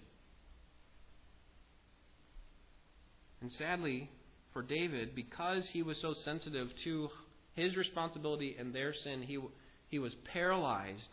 And 3.42 3.52
sadly, 3.54 4.10
for 4.54 4.62
David, 4.62 5.16
because 5.16 5.68
he 5.72 5.82
was 5.82 5.98
so 6.02 6.14
sensitive 6.24 6.70
to 6.84 7.10
his 7.54 7.76
responsibility 7.76 8.56
and 8.60 8.74
their 8.74 8.94
sin, 8.94 9.24
he, 9.24 9.40
he 9.90 10.00
was 10.00 10.14
paralyzed 10.32 11.10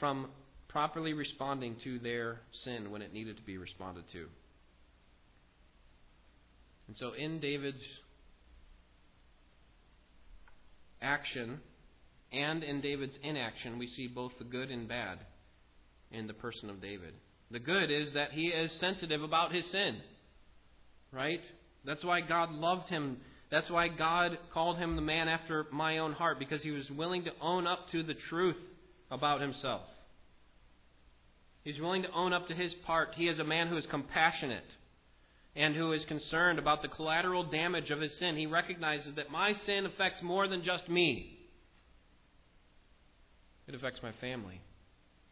from 0.00 0.28
properly 0.68 1.12
responding 1.12 1.76
to 1.84 2.00
their 2.00 2.40
sin 2.64 2.90
when 2.90 3.02
it 3.02 3.12
needed 3.12 3.36
to 3.36 3.42
be 3.42 3.56
responded 3.56 4.04
to. 4.12 4.26
And 6.88 6.96
so, 6.96 7.12
in 7.12 7.40
David's 7.40 7.82
action 11.04 11.60
and 12.32 12.64
in 12.64 12.80
David's 12.80 13.16
inaction, 13.22 13.78
we 13.78 13.86
see 13.86 14.08
both 14.08 14.32
the 14.38 14.44
good 14.44 14.70
and 14.70 14.88
bad 14.88 15.18
in 16.10 16.26
the 16.26 16.34
person 16.34 16.70
of 16.70 16.82
David. 16.82 17.14
The 17.50 17.60
good 17.60 17.90
is 17.90 18.12
that 18.14 18.32
he 18.32 18.48
is 18.48 18.72
sensitive 18.80 19.22
about 19.22 19.52
his 19.52 19.64
sin. 19.70 19.98
Right? 21.12 21.40
That's 21.84 22.04
why 22.04 22.22
God 22.22 22.50
loved 22.50 22.88
him. 22.88 23.18
That's 23.50 23.70
why 23.70 23.88
God 23.88 24.38
called 24.52 24.78
him 24.78 24.96
the 24.96 25.02
man 25.02 25.28
after 25.28 25.66
my 25.70 25.98
own 25.98 26.12
heart, 26.12 26.40
because 26.40 26.62
he 26.62 26.72
was 26.72 26.88
willing 26.90 27.24
to 27.24 27.30
own 27.40 27.66
up 27.66 27.90
to 27.92 28.02
the 28.02 28.14
truth 28.28 28.56
about 29.10 29.40
himself. 29.40 29.82
He's 31.62 31.80
willing 31.80 32.02
to 32.02 32.12
own 32.12 32.32
up 32.32 32.48
to 32.48 32.54
his 32.54 32.74
part. 32.86 33.10
He 33.16 33.28
is 33.28 33.38
a 33.38 33.44
man 33.44 33.68
who 33.68 33.76
is 33.76 33.86
compassionate 33.90 34.64
and 35.56 35.74
who 35.74 35.92
is 35.92 36.04
concerned 36.06 36.58
about 36.58 36.82
the 36.82 36.88
collateral 36.88 37.44
damage 37.44 37.90
of 37.90 38.00
his 38.00 38.16
sin. 38.18 38.36
He 38.36 38.46
recognizes 38.46 39.14
that 39.16 39.30
my 39.30 39.52
sin 39.66 39.86
affects 39.86 40.22
more 40.22 40.48
than 40.48 40.64
just 40.64 40.88
me, 40.88 41.38
it 43.66 43.74
affects 43.74 44.00
my 44.02 44.12
family. 44.20 44.60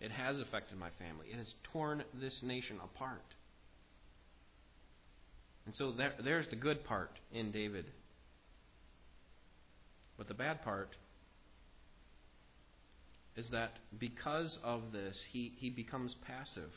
It 0.01 0.11
has 0.11 0.37
affected 0.39 0.79
my 0.79 0.89
family. 0.99 1.27
It 1.33 1.37
has 1.37 1.55
torn 1.73 2.03
this 2.21 2.41
nation 2.43 2.79
apart. 2.83 3.23
And 5.65 5.75
so 5.77 5.93
there, 5.93 6.15
there's 6.25 6.49
the 6.49 6.57
good 6.57 6.85
part 6.85 7.11
in 7.31 7.53
David. 7.53 7.85
But 10.19 10.27
the 10.27 10.35
bad 10.35 10.63
part 10.65 10.97
is 13.37 13.47
that 13.53 13.79
because 13.97 14.59
of 14.65 14.93
this, 14.93 15.17
he, 15.31 15.53
he 15.59 15.71
becomes 15.71 16.17
passive. 16.27 16.71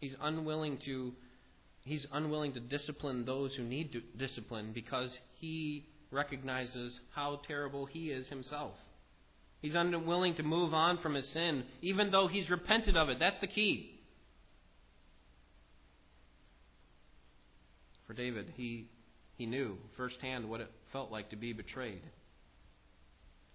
He's 0.00 0.16
unwilling 0.20 0.78
to 0.86 1.12
he's 1.86 2.04
unwilling 2.12 2.52
to 2.52 2.60
discipline 2.60 3.24
those 3.24 3.54
who 3.54 3.62
need 3.62 4.02
discipline 4.18 4.72
because 4.74 5.10
he 5.38 5.86
recognizes 6.10 6.98
how 7.14 7.40
terrible 7.46 7.86
he 7.86 8.10
is 8.10 8.26
himself. 8.28 8.74
He's 9.62 9.74
unwilling 9.74 10.34
to 10.34 10.42
move 10.42 10.74
on 10.74 10.98
from 10.98 11.14
his 11.14 11.26
sin, 11.32 11.64
even 11.80 12.10
though 12.10 12.28
he's 12.28 12.50
repented 12.50 12.96
of 12.96 13.08
it. 13.08 13.18
That's 13.18 13.40
the 13.40 13.46
key. 13.46 14.00
For 18.06 18.14
David, 18.14 18.52
he, 18.56 18.88
he 19.36 19.46
knew 19.46 19.76
firsthand 19.96 20.48
what 20.48 20.60
it 20.60 20.70
felt 20.92 21.10
like 21.10 21.30
to 21.30 21.36
be 21.36 21.52
betrayed. 21.52 22.02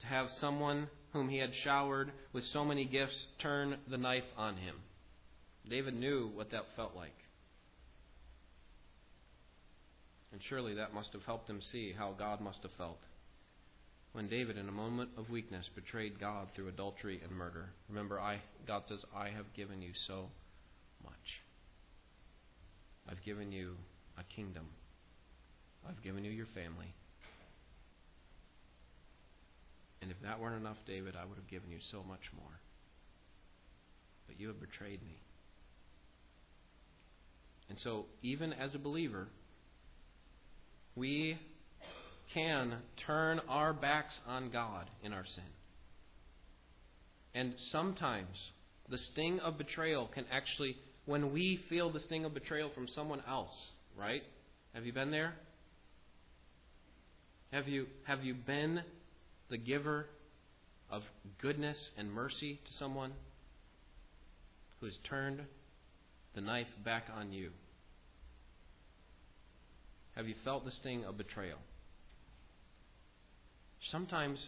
To 0.01 0.07
have 0.07 0.27
someone 0.39 0.87
whom 1.13 1.29
he 1.29 1.37
had 1.37 1.51
showered 1.63 2.11
with 2.33 2.43
so 2.53 2.63
many 2.63 2.85
gifts 2.85 3.25
turn 3.41 3.77
the 3.89 3.97
knife 3.97 4.23
on 4.37 4.55
him. 4.55 4.75
David 5.69 5.99
knew 5.99 6.31
what 6.33 6.51
that 6.51 6.63
felt 6.75 6.95
like. 6.95 7.13
And 10.31 10.41
surely 10.47 10.75
that 10.75 10.93
must 10.93 11.13
have 11.13 11.23
helped 11.23 11.49
him 11.49 11.61
see 11.71 11.93
how 11.97 12.13
God 12.17 12.41
must 12.41 12.63
have 12.63 12.71
felt 12.77 12.99
when 14.13 14.27
David, 14.27 14.57
in 14.57 14.67
a 14.67 14.73
moment 14.73 15.11
of 15.17 15.29
weakness, 15.29 15.69
betrayed 15.73 16.19
God 16.19 16.47
through 16.53 16.67
adultery 16.67 17.21
and 17.23 17.31
murder. 17.31 17.69
Remember, 17.87 18.19
I, 18.19 18.41
God 18.67 18.83
says, 18.87 18.99
I 19.15 19.29
have 19.29 19.53
given 19.55 19.81
you 19.81 19.91
so 20.07 20.27
much. 21.03 21.13
I've 23.09 23.23
given 23.23 23.51
you 23.51 23.75
a 24.17 24.23
kingdom. 24.35 24.65
I've 25.87 26.01
given 26.03 26.25
you 26.25 26.31
your 26.31 26.47
family. 26.53 26.93
And 30.01 30.11
if 30.11 30.17
that 30.23 30.39
weren't 30.39 30.59
enough, 30.59 30.77
David, 30.85 31.15
I 31.15 31.25
would 31.25 31.37
have 31.37 31.47
given 31.47 31.71
you 31.71 31.79
so 31.91 32.03
much 32.03 32.31
more. 32.35 32.59
But 34.27 34.39
you 34.39 34.47
have 34.47 34.59
betrayed 34.59 35.01
me. 35.03 35.17
And 37.69 37.77
so, 37.79 38.05
even 38.21 38.51
as 38.51 38.75
a 38.75 38.79
believer, 38.79 39.29
we 40.95 41.37
can 42.33 42.77
turn 43.05 43.41
our 43.49 43.73
backs 43.73 44.13
on 44.27 44.51
God 44.51 44.89
in 45.03 45.13
our 45.13 45.25
sin. 45.25 45.43
And 47.33 47.53
sometimes 47.71 48.37
the 48.89 48.97
sting 49.11 49.39
of 49.39 49.57
betrayal 49.57 50.09
can 50.13 50.25
actually, 50.31 50.75
when 51.05 51.31
we 51.33 51.59
feel 51.69 51.91
the 51.91 51.99
sting 52.01 52.25
of 52.25 52.33
betrayal 52.33 52.71
from 52.73 52.87
someone 52.87 53.21
else, 53.27 53.53
right? 53.97 54.23
Have 54.73 54.85
you 54.85 54.93
been 54.93 55.11
there? 55.11 55.33
Have 57.51 57.67
you, 57.67 57.87
have 58.05 58.23
you 58.23 58.33
been 58.33 58.81
the 59.49 59.57
giver 59.57 60.07
of 60.89 61.03
goodness 61.41 61.77
and 61.97 62.11
mercy 62.11 62.59
to 62.65 62.73
someone? 62.79 63.11
who 64.81 64.87
has 64.87 64.97
turned 65.07 65.39
the 66.33 66.41
knife 66.41 66.67
back 66.83 67.05
on 67.15 67.31
you? 67.31 67.51
Have 70.15 70.27
you 70.27 70.35
felt 70.43 70.65
the 70.65 70.71
sting 70.71 71.05
of 71.05 71.17
betrayal? 71.17 71.57
Sometimes 73.89 74.39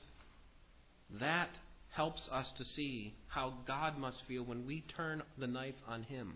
that 1.20 1.50
helps 1.92 2.22
us 2.32 2.48
to 2.58 2.66
see 2.66 3.14
how 3.28 3.54
God 3.68 3.98
must 3.98 4.22
feel 4.28 4.44
when 4.44 4.66
we 4.66 4.84
turn 4.96 5.24
the 5.38 5.48
knife 5.48 5.76
on 5.88 6.04
Him. 6.04 6.36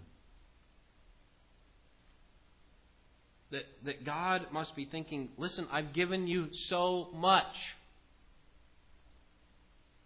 That, 3.52 3.64
that 3.86 4.06
God 4.06 4.48
must 4.52 4.76
be 4.76 4.86
thinking, 4.86 5.30
listen, 5.38 5.68
I've 5.72 5.94
given 5.94 6.28
you 6.28 6.48
so 6.68 7.08
much. 7.14 7.56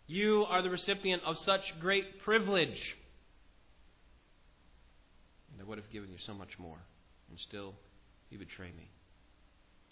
You 0.08 0.46
are 0.48 0.62
the 0.62 0.70
recipient 0.70 1.24
of 1.26 1.38
such 1.46 1.62
great 1.80 2.22
privilege. 2.22 2.78
And 5.52 5.62
I 5.62 5.68
would 5.68 5.78
have 5.80 5.90
given 5.92 6.10
you 6.12 6.18
so 6.26 6.34
much 6.34 6.60
more. 6.60 6.78
And 7.30 7.40
still, 7.40 7.74
you 8.30 8.38
betray 8.38 8.72
me. 8.78 8.90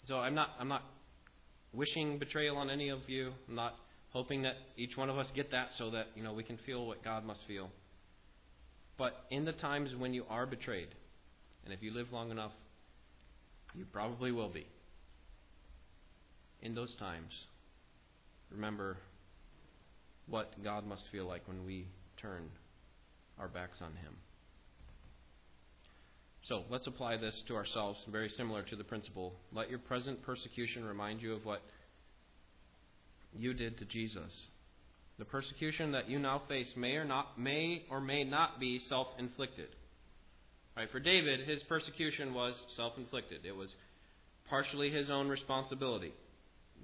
So 0.06 0.16
I'm 0.16 0.34
not, 0.34 0.50
I'm 0.58 0.68
not 0.68 0.82
wishing 1.72 2.18
betrayal 2.18 2.56
on 2.56 2.70
any 2.70 2.88
of 2.88 3.00
you. 3.08 3.32
I'm 3.48 3.54
not 3.54 3.74
hoping 4.10 4.42
that 4.42 4.54
each 4.76 4.96
one 4.96 5.08
of 5.08 5.18
us 5.18 5.26
get 5.34 5.50
that 5.52 5.68
so 5.78 5.90
that 5.90 6.08
you 6.14 6.22
know 6.22 6.32
we 6.32 6.42
can 6.42 6.58
feel 6.66 6.86
what 6.86 7.04
God 7.04 7.24
must 7.24 7.40
feel. 7.46 7.70
But 8.98 9.24
in 9.30 9.44
the 9.44 9.52
times 9.52 9.94
when 9.96 10.12
you 10.12 10.24
are 10.28 10.46
betrayed, 10.46 10.88
and 11.64 11.72
if 11.72 11.82
you 11.82 11.92
live 11.92 12.08
long 12.12 12.30
enough, 12.30 12.52
you 13.74 13.84
probably 13.84 14.32
will 14.32 14.48
be. 14.48 14.66
In 16.62 16.74
those 16.74 16.94
times, 16.96 17.32
remember 18.50 18.98
what 20.26 20.52
God 20.62 20.86
must 20.86 21.02
feel 21.10 21.26
like 21.26 21.46
when 21.46 21.64
we 21.64 21.86
turn 22.20 22.50
our 23.38 23.48
backs 23.48 23.78
on 23.80 23.92
Him. 23.92 24.14
So 26.48 26.62
let's 26.70 26.86
apply 26.86 27.16
this 27.18 27.34
to 27.48 27.54
ourselves, 27.54 27.98
very 28.10 28.30
similar 28.36 28.62
to 28.62 28.76
the 28.76 28.84
principle. 28.84 29.34
Let 29.52 29.70
your 29.70 29.78
present 29.78 30.22
persecution 30.22 30.84
remind 30.84 31.20
you 31.20 31.34
of 31.34 31.44
what 31.44 31.62
you 33.34 33.54
did 33.54 33.78
to 33.78 33.84
Jesus. 33.84 34.34
The 35.18 35.24
persecution 35.26 35.92
that 35.92 36.08
you 36.08 36.18
now 36.18 36.42
face 36.48 36.72
may 36.76 36.92
or 36.92 37.04
not 37.04 37.38
may 37.38 37.84
or 37.90 38.00
may 38.00 38.24
not 38.24 38.58
be 38.58 38.80
self-inflicted. 38.88 39.68
Right? 40.76 40.90
For 40.90 41.00
David, 41.00 41.46
his 41.46 41.62
persecution 41.64 42.32
was 42.32 42.54
self-inflicted. 42.76 43.44
It 43.44 43.54
was 43.54 43.68
partially 44.48 44.90
his 44.90 45.10
own 45.10 45.28
responsibility. 45.28 46.12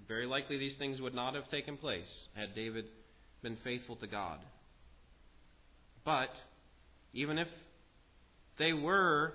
Very 0.07 0.27
likely 0.27 0.59
these 0.59 0.77
things 0.79 1.01
would 1.01 1.15
not 1.15 1.35
have 1.35 1.49
taken 1.49 1.79
place 1.79 2.05
had 2.35 2.55
David 2.55 2.85
been 3.43 3.57
faithful 3.65 3.97
to 3.97 4.07
God. 4.07 4.39
But 6.05 6.29
even 7.15 7.39
if 7.39 7.49
they 8.59 8.73
were 8.73 9.33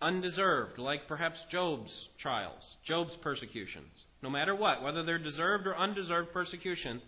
undeserved, 0.00 0.78
like 0.78 1.08
perhaps 1.08 1.38
Job's 1.50 1.90
trials, 2.20 2.62
Job's 2.86 3.16
persecutions, 3.22 3.90
no 4.22 4.30
matter 4.30 4.54
what, 4.54 4.82
whether 4.82 5.02
they're 5.02 5.18
deserved 5.18 5.66
or 5.66 5.76
undeserved 5.76 6.32
persecution, 6.32 7.00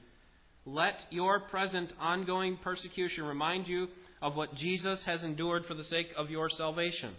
let 0.65 0.95
your 1.11 1.41
present 1.41 1.93
ongoing 1.99 2.59
persecution 2.63 3.25
remind 3.25 3.67
you 3.67 3.89
of 4.23 4.37
what 4.37 4.55
Jesus 4.55 5.01
has 5.07 5.23
endured 5.23 5.65
for 5.67 5.75
the 5.75 5.85
sake 5.85 6.09
of 6.17 6.31
your 6.31 6.51
salvation. 6.51 7.15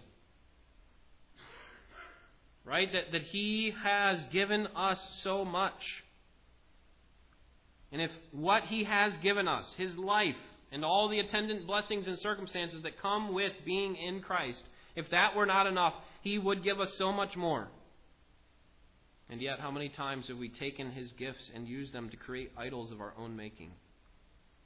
Right? 2.64 2.88
That, 2.94 3.12
that 3.12 3.24
He 3.24 3.74
has 3.84 4.20
given 4.32 4.68
us 4.76 5.00
so 5.24 5.44
much. 5.44 5.74
And 7.92 8.02
if 8.02 8.12
what 8.32 8.64
He 8.64 8.84
has 8.84 9.14
given 9.24 9.48
us, 9.48 9.66
His 9.78 9.96
life, 9.98 10.36
and 10.72 10.86
all 10.86 11.10
the 11.10 11.20
attendant 11.20 11.68
blessings 11.68 12.08
and 12.08 12.18
circumstances 12.20 12.84
that 12.84 13.02
come 13.02 13.34
with 13.34 13.52
being 13.66 13.96
in 13.96 14.22
Christ, 14.22 14.62
if 14.96 15.10
that 15.12 15.36
were 15.36 15.46
not 15.46 15.68
enough, 15.68 15.94
He 16.22 16.38
would 16.38 16.64
give 16.64 16.80
us 16.80 16.94
so 16.98 17.12
much 17.12 17.36
more. 17.36 17.68
And 19.30 19.42
yet, 19.42 19.60
how 19.60 19.72
many 19.72 19.90
times 19.90 20.28
have 20.28 20.38
we 20.38 20.50
taken 20.50 20.92
His 20.92 21.12
gifts 21.14 21.50
and 21.56 21.68
used 21.68 21.94
them 21.94 22.10
to 22.10 22.18
create 22.18 22.52
idols 22.58 22.92
of 22.92 23.00
our 23.00 23.14
own 23.18 23.36
making? 23.36 23.72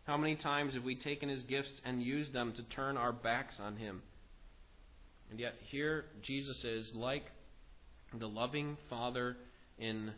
How 0.05 0.17
many 0.17 0.35
times 0.35 0.73
have 0.73 0.83
we 0.83 0.95
taken 0.95 1.29
His 1.29 1.43
gifts 1.43 1.71
and 1.83 2.01
used 2.01 2.33
them 2.33 2.53
to 2.53 2.63
turn 2.75 2.97
our 2.97 3.11
backs 3.11 3.55
on 3.59 3.75
Him? 3.75 4.01
And 5.29 5.39
yet, 5.39 5.53
here 5.69 6.05
Jesus 6.23 6.63
is 6.63 6.91
like 6.93 7.25
the 8.19 8.27
loving 8.27 8.77
Father 8.89 9.37
in 9.77 10.11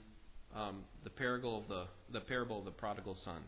um, 0.56 0.84
the 1.04 1.10
parable 1.10 1.60
of 1.60 1.68
the 1.68 1.86
the 2.14 2.22
parable 2.22 2.60
of 2.60 2.66
the 2.66 2.72
prodigal 2.72 3.18
son. 3.24 3.42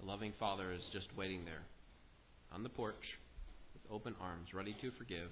The 0.00 0.06
loving 0.06 0.32
Father 0.38 0.72
is 0.72 0.82
just 0.92 1.08
waiting 1.16 1.44
there 1.44 1.62
on 2.52 2.62
the 2.62 2.68
porch 2.68 3.18
with 3.84 3.92
open 3.92 4.14
arms, 4.20 4.54
ready 4.54 4.76
to 4.80 4.90
forgive, 4.92 5.30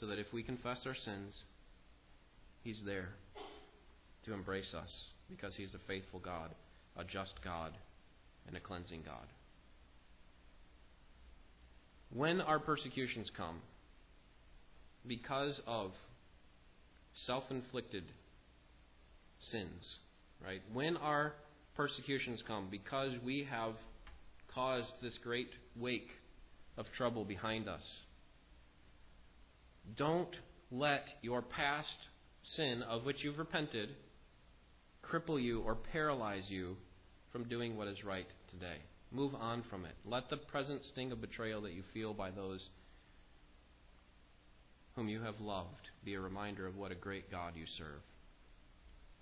so 0.00 0.06
that 0.06 0.18
if 0.18 0.32
we 0.32 0.42
confess 0.42 0.78
our 0.86 0.94
sins, 0.94 1.34
He's 2.62 2.80
there 2.84 3.10
to 4.24 4.32
embrace 4.32 4.74
us 4.74 4.90
because 5.30 5.54
He 5.56 5.62
is 5.62 5.74
a 5.74 5.86
faithful 5.86 6.20
God, 6.20 6.50
a 6.96 7.04
just 7.04 7.34
God, 7.44 7.72
and 8.46 8.56
a 8.56 8.60
cleansing 8.60 9.02
God. 9.04 9.26
When 12.14 12.40
our 12.40 12.58
persecutions 12.58 13.30
come, 13.36 13.60
because 15.06 15.60
of 15.66 15.92
self 17.26 17.44
inflicted 17.50 18.04
sins, 19.50 19.96
right? 20.44 20.62
When 20.72 20.96
our 20.96 21.34
persecutions 21.76 22.42
come, 22.46 22.68
because 22.70 23.12
we 23.24 23.46
have 23.50 23.74
caused 24.54 24.92
this 25.02 25.18
great 25.22 25.50
wake 25.76 26.08
of 26.78 26.86
trouble 26.96 27.24
behind 27.24 27.68
us, 27.68 27.82
don't 29.96 30.34
let 30.70 31.04
your 31.22 31.42
past 31.42 31.96
sin 32.56 32.82
of 32.82 33.04
which 33.04 33.22
you've 33.22 33.38
repented 33.38 33.90
cripple 35.02 35.42
you 35.42 35.60
or 35.60 35.74
paralyze 35.74 36.44
you 36.48 36.76
from 37.32 37.44
doing 37.44 37.76
what 37.76 37.88
is 37.88 38.04
right 38.04 38.26
today. 38.50 38.76
Move 39.10 39.34
on 39.34 39.62
from 39.70 39.84
it. 39.84 39.94
Let 40.04 40.28
the 40.28 40.36
present 40.36 40.84
sting 40.84 41.12
of 41.12 41.20
betrayal 41.20 41.62
that 41.62 41.72
you 41.72 41.82
feel 41.94 42.12
by 42.12 42.30
those 42.30 42.68
whom 44.94 45.08
you 45.08 45.22
have 45.22 45.40
loved 45.40 45.88
be 46.04 46.14
a 46.14 46.20
reminder 46.20 46.66
of 46.66 46.76
what 46.76 46.92
a 46.92 46.96
great 46.96 47.30
God 47.30 47.54
you 47.56 47.64
serve. 47.78 48.02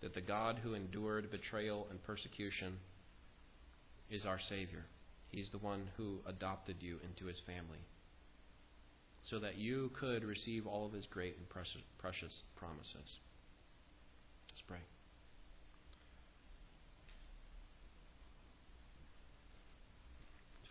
That 0.02 0.14
the 0.14 0.20
God 0.20 0.58
who 0.62 0.74
endured 0.74 1.30
betrayal 1.30 1.86
and 1.90 2.02
persecution 2.02 2.74
is 4.10 4.24
our 4.24 4.40
Savior. 4.48 4.84
He's 5.36 5.50
the 5.50 5.58
one 5.58 5.90
who 5.98 6.20
adopted 6.26 6.76
you 6.80 6.96
into 7.04 7.26
His 7.26 7.36
family 7.46 7.84
so 9.22 9.38
that 9.40 9.58
you 9.58 9.90
could 10.00 10.24
receive 10.24 10.66
all 10.66 10.86
of 10.86 10.94
His 10.94 11.04
great 11.04 11.36
and 11.36 11.46
precious, 11.50 11.82
precious 11.98 12.32
promises. 12.56 13.18
Let's 14.48 14.62
pray. 14.66 14.78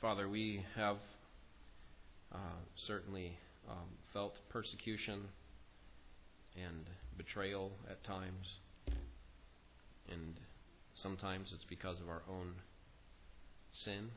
Father, 0.01 0.27
we 0.27 0.65
have 0.75 0.97
uh, 2.33 2.37
certainly 2.87 3.37
um, 3.69 3.85
felt 4.13 4.33
persecution 4.49 5.25
and 6.55 6.89
betrayal 7.19 7.71
at 7.87 8.03
times, 8.03 8.55
and 10.11 10.39
sometimes 11.03 11.51
it's 11.53 11.65
because 11.65 11.99
of 12.01 12.09
our 12.09 12.23
own 12.27 12.53
sin. 13.83 14.09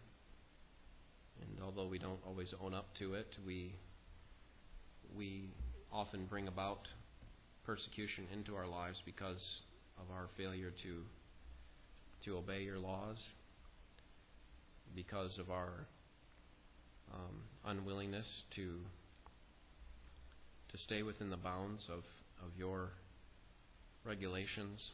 And 1.41 1.62
although 1.62 1.86
we 1.86 1.99
don't 1.99 2.20
always 2.26 2.53
own 2.62 2.74
up 2.74 2.86
to 2.99 3.14
it, 3.14 3.28
we 3.47 3.74
we 5.16 5.51
often 5.93 6.26
bring 6.26 6.49
about 6.49 6.86
persecution 7.64 8.24
into 8.32 8.55
our 8.55 8.66
lives 8.66 8.99
because 9.05 9.61
of 9.99 10.11
our 10.14 10.28
failure 10.36 10.72
to 10.82 11.03
to 12.24 12.36
obey 12.36 12.62
your 12.62 12.78
laws 12.78 13.16
because 14.95 15.39
of 15.39 15.51
our 15.51 15.86
um, 17.12 17.43
unwillingness 17.66 18.26
to 18.55 18.80
to 20.70 20.78
stay 20.78 21.03
within 21.03 21.30
the 21.30 21.36
bounds 21.36 21.86
of, 21.91 22.05
of 22.45 22.57
your 22.59 22.91
regulations. 24.05 24.93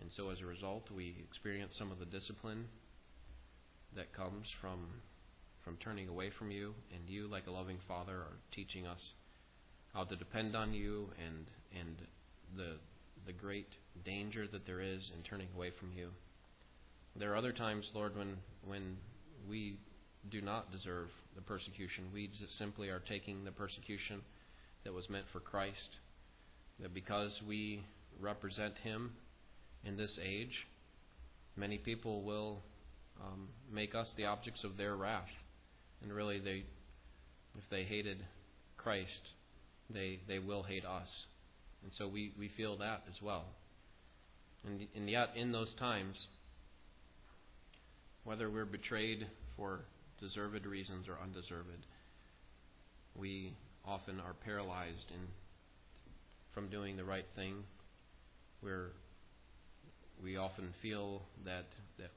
And 0.00 0.10
so 0.16 0.30
as 0.30 0.40
a 0.40 0.46
result, 0.46 0.84
we 0.94 1.16
experience 1.28 1.74
some 1.78 1.92
of 1.92 1.98
the 1.98 2.06
discipline 2.06 2.66
that 3.96 4.12
comes 4.12 4.46
from 4.60 4.86
from 5.64 5.76
turning 5.78 6.08
away 6.08 6.30
from 6.38 6.50
you, 6.50 6.74
and 6.94 7.10
you, 7.10 7.28
like 7.28 7.46
a 7.46 7.50
loving 7.50 7.78
father, 7.86 8.14
are 8.14 8.38
teaching 8.52 8.86
us 8.86 9.00
how 9.92 10.04
to 10.04 10.16
depend 10.16 10.56
on 10.56 10.72
you 10.72 11.10
and 11.24 11.50
and 11.78 11.96
the 12.56 12.76
the 13.26 13.32
great 13.32 13.68
danger 14.04 14.46
that 14.46 14.66
there 14.66 14.80
is 14.80 15.10
in 15.16 15.22
turning 15.22 15.48
away 15.54 15.70
from 15.78 15.90
you. 15.96 16.08
There 17.16 17.32
are 17.32 17.36
other 17.36 17.52
times, 17.52 17.90
Lord, 17.94 18.16
when 18.16 18.36
when 18.64 18.96
we 19.48 19.78
do 20.30 20.40
not 20.40 20.72
deserve 20.72 21.08
the 21.34 21.42
persecution. 21.42 22.04
We 22.12 22.30
simply 22.58 22.88
are 22.88 23.00
taking 23.00 23.44
the 23.44 23.52
persecution 23.52 24.20
that 24.84 24.92
was 24.92 25.08
meant 25.08 25.26
for 25.32 25.40
Christ. 25.40 25.88
That 26.80 26.94
because 26.94 27.32
we 27.46 27.82
represent 28.20 28.74
Him 28.78 29.12
in 29.84 29.96
this 29.96 30.18
age, 30.22 30.66
many 31.56 31.78
people 31.78 32.22
will 32.22 32.62
um, 33.20 33.48
make 33.72 33.94
us 33.94 34.08
the 34.16 34.26
objects 34.26 34.64
of 34.64 34.76
their 34.76 34.96
wrath. 34.96 35.28
And 36.02 36.12
really, 36.12 36.38
they, 36.38 36.64
if 37.56 37.64
they 37.70 37.84
hated 37.84 38.24
Christ, 38.76 39.32
they, 39.90 40.20
they 40.28 40.38
will 40.38 40.62
hate 40.62 40.84
us. 40.84 41.08
And 41.82 41.92
so 41.96 42.08
we, 42.08 42.32
we 42.38 42.50
feel 42.56 42.78
that 42.78 43.02
as 43.08 43.20
well. 43.22 43.44
And, 44.64 44.86
and 44.94 45.08
yet, 45.08 45.30
in 45.36 45.52
those 45.52 45.72
times, 45.78 46.16
whether 48.24 48.50
we're 48.50 48.64
betrayed 48.64 49.26
for 49.56 49.80
deserved 50.20 50.66
reasons 50.66 51.06
or 51.08 51.16
undeserved, 51.22 51.86
we 53.14 53.54
often 53.86 54.20
are 54.20 54.34
paralyzed 54.44 55.10
in, 55.10 55.20
from 56.52 56.68
doing 56.68 56.96
the 56.96 57.04
right 57.04 57.26
thing. 57.34 57.54
We're, 58.62 58.90
we 60.22 60.36
often 60.36 60.74
feel 60.82 61.22
that, 61.44 61.66
that 61.98 62.10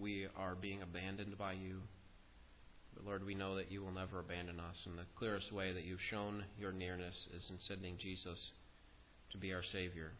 we 0.00 0.26
are 0.36 0.54
being 0.54 0.82
abandoned 0.82 1.38
by 1.38 1.52
you. 1.52 1.80
But 2.94 3.04
Lord, 3.04 3.24
we 3.24 3.34
know 3.34 3.56
that 3.56 3.70
you 3.70 3.82
will 3.82 3.92
never 3.92 4.20
abandon 4.20 4.58
us. 4.58 4.76
And 4.86 4.98
the 4.98 5.04
clearest 5.18 5.52
way 5.52 5.72
that 5.72 5.84
you've 5.84 6.00
shown 6.10 6.44
your 6.58 6.72
nearness 6.72 7.28
is 7.36 7.44
in 7.50 7.58
sending 7.66 7.98
Jesus 7.98 8.52
to 9.32 9.38
be 9.38 9.52
our 9.52 9.62
Savior. 9.72 10.12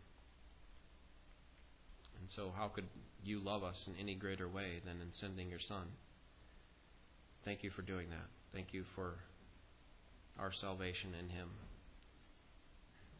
And 2.20 2.28
so, 2.34 2.52
how 2.56 2.68
could 2.68 2.86
you 3.24 3.40
love 3.40 3.62
us 3.62 3.76
in 3.86 3.94
any 4.00 4.14
greater 4.14 4.48
way 4.48 4.80
than 4.84 5.00
in 5.00 5.12
sending 5.12 5.48
your 5.48 5.60
Son? 5.60 5.86
Thank 7.44 7.62
you 7.62 7.70
for 7.70 7.82
doing 7.82 8.10
that. 8.10 8.26
Thank 8.52 8.72
you 8.72 8.84
for 8.94 9.14
our 10.38 10.52
salvation 10.60 11.10
in 11.18 11.28
Him. 11.28 11.48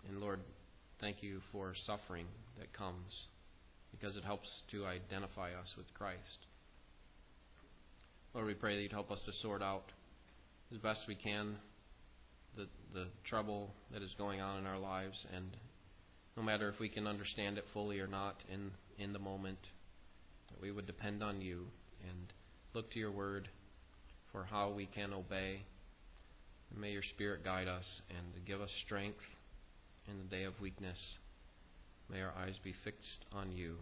And 0.09 0.21
Lord, 0.21 0.41
thank 1.01 1.23
you 1.23 1.41
for 1.53 1.75
suffering 1.87 2.27
that 2.59 2.73
comes 2.73 3.27
because 3.99 4.17
it 4.17 4.25
helps 4.25 4.49
to 4.71 4.87
identify 4.87 5.51
us 5.51 5.75
with 5.77 5.87
Christ. 5.95 6.47
Lord, 8.35 8.47
we 8.47 8.55
pray 8.55 8.77
that 8.77 8.83
you'd 8.83 8.93
help 8.93 9.11
us 9.11 9.21
to 9.27 9.33
sort 9.41 9.63
out 9.63 9.85
as 10.73 10.79
best 10.79 11.01
we 11.09 11.15
can 11.15 11.57
the, 12.57 12.67
the 12.93 13.07
trouble 13.29 13.71
that 13.93 14.03
is 14.03 14.11
going 14.19 14.41
on 14.41 14.59
in 14.59 14.67
our 14.67 14.79
lives, 14.79 15.25
and 15.35 15.57
no 16.37 16.43
matter 16.43 16.69
if 16.69 16.79
we 16.81 16.89
can 16.89 17.07
understand 17.07 17.59
it 17.59 17.65
fully 17.73 18.01
or 18.01 18.07
not 18.07 18.37
in, 18.53 18.71
in 18.99 19.13
the 19.13 19.19
moment, 19.19 19.59
that 20.51 20.61
we 20.61 20.71
would 20.71 20.87
depend 20.87 21.23
on 21.23 21.41
you 21.41 21.67
and 22.09 22.33
look 22.75 22.91
to 22.93 22.99
your 22.99 23.11
word 23.11 23.49
for 24.33 24.45
how 24.45 24.71
we 24.71 24.87
can 24.87 25.13
obey. 25.13 25.63
And 26.71 26.81
may 26.81 26.91
your 26.91 27.03
Spirit 27.15 27.45
guide 27.45 27.69
us 27.69 27.87
and 28.11 28.45
give 28.47 28.61
us 28.61 28.71
strength 28.85 29.21
in 30.09 30.19
the 30.19 30.37
day 30.37 30.45
of 30.45 30.61
weakness. 30.61 30.99
May 32.11 32.23
our 32.23 32.33
eyes 32.39 32.59
be 32.63 32.75
fixed 32.85 33.25
on 33.33 33.53
you. 33.53 33.77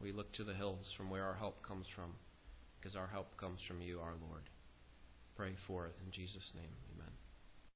We 0.00 0.12
look 0.12 0.32
to 0.34 0.44
the 0.44 0.54
hills 0.54 0.92
from 0.96 1.10
where 1.10 1.24
our 1.24 1.34
help 1.34 1.62
comes 1.62 1.86
from, 1.94 2.12
because 2.78 2.96
our 2.96 3.06
help 3.06 3.36
comes 3.36 3.60
from 3.66 3.80
you, 3.80 4.00
our 4.00 4.14
Lord. 4.28 4.42
Pray 5.36 5.52
for 5.66 5.86
it 5.86 5.94
in 6.04 6.10
Jesus' 6.12 6.52
name. 6.54 6.72
Amen. 6.94 7.12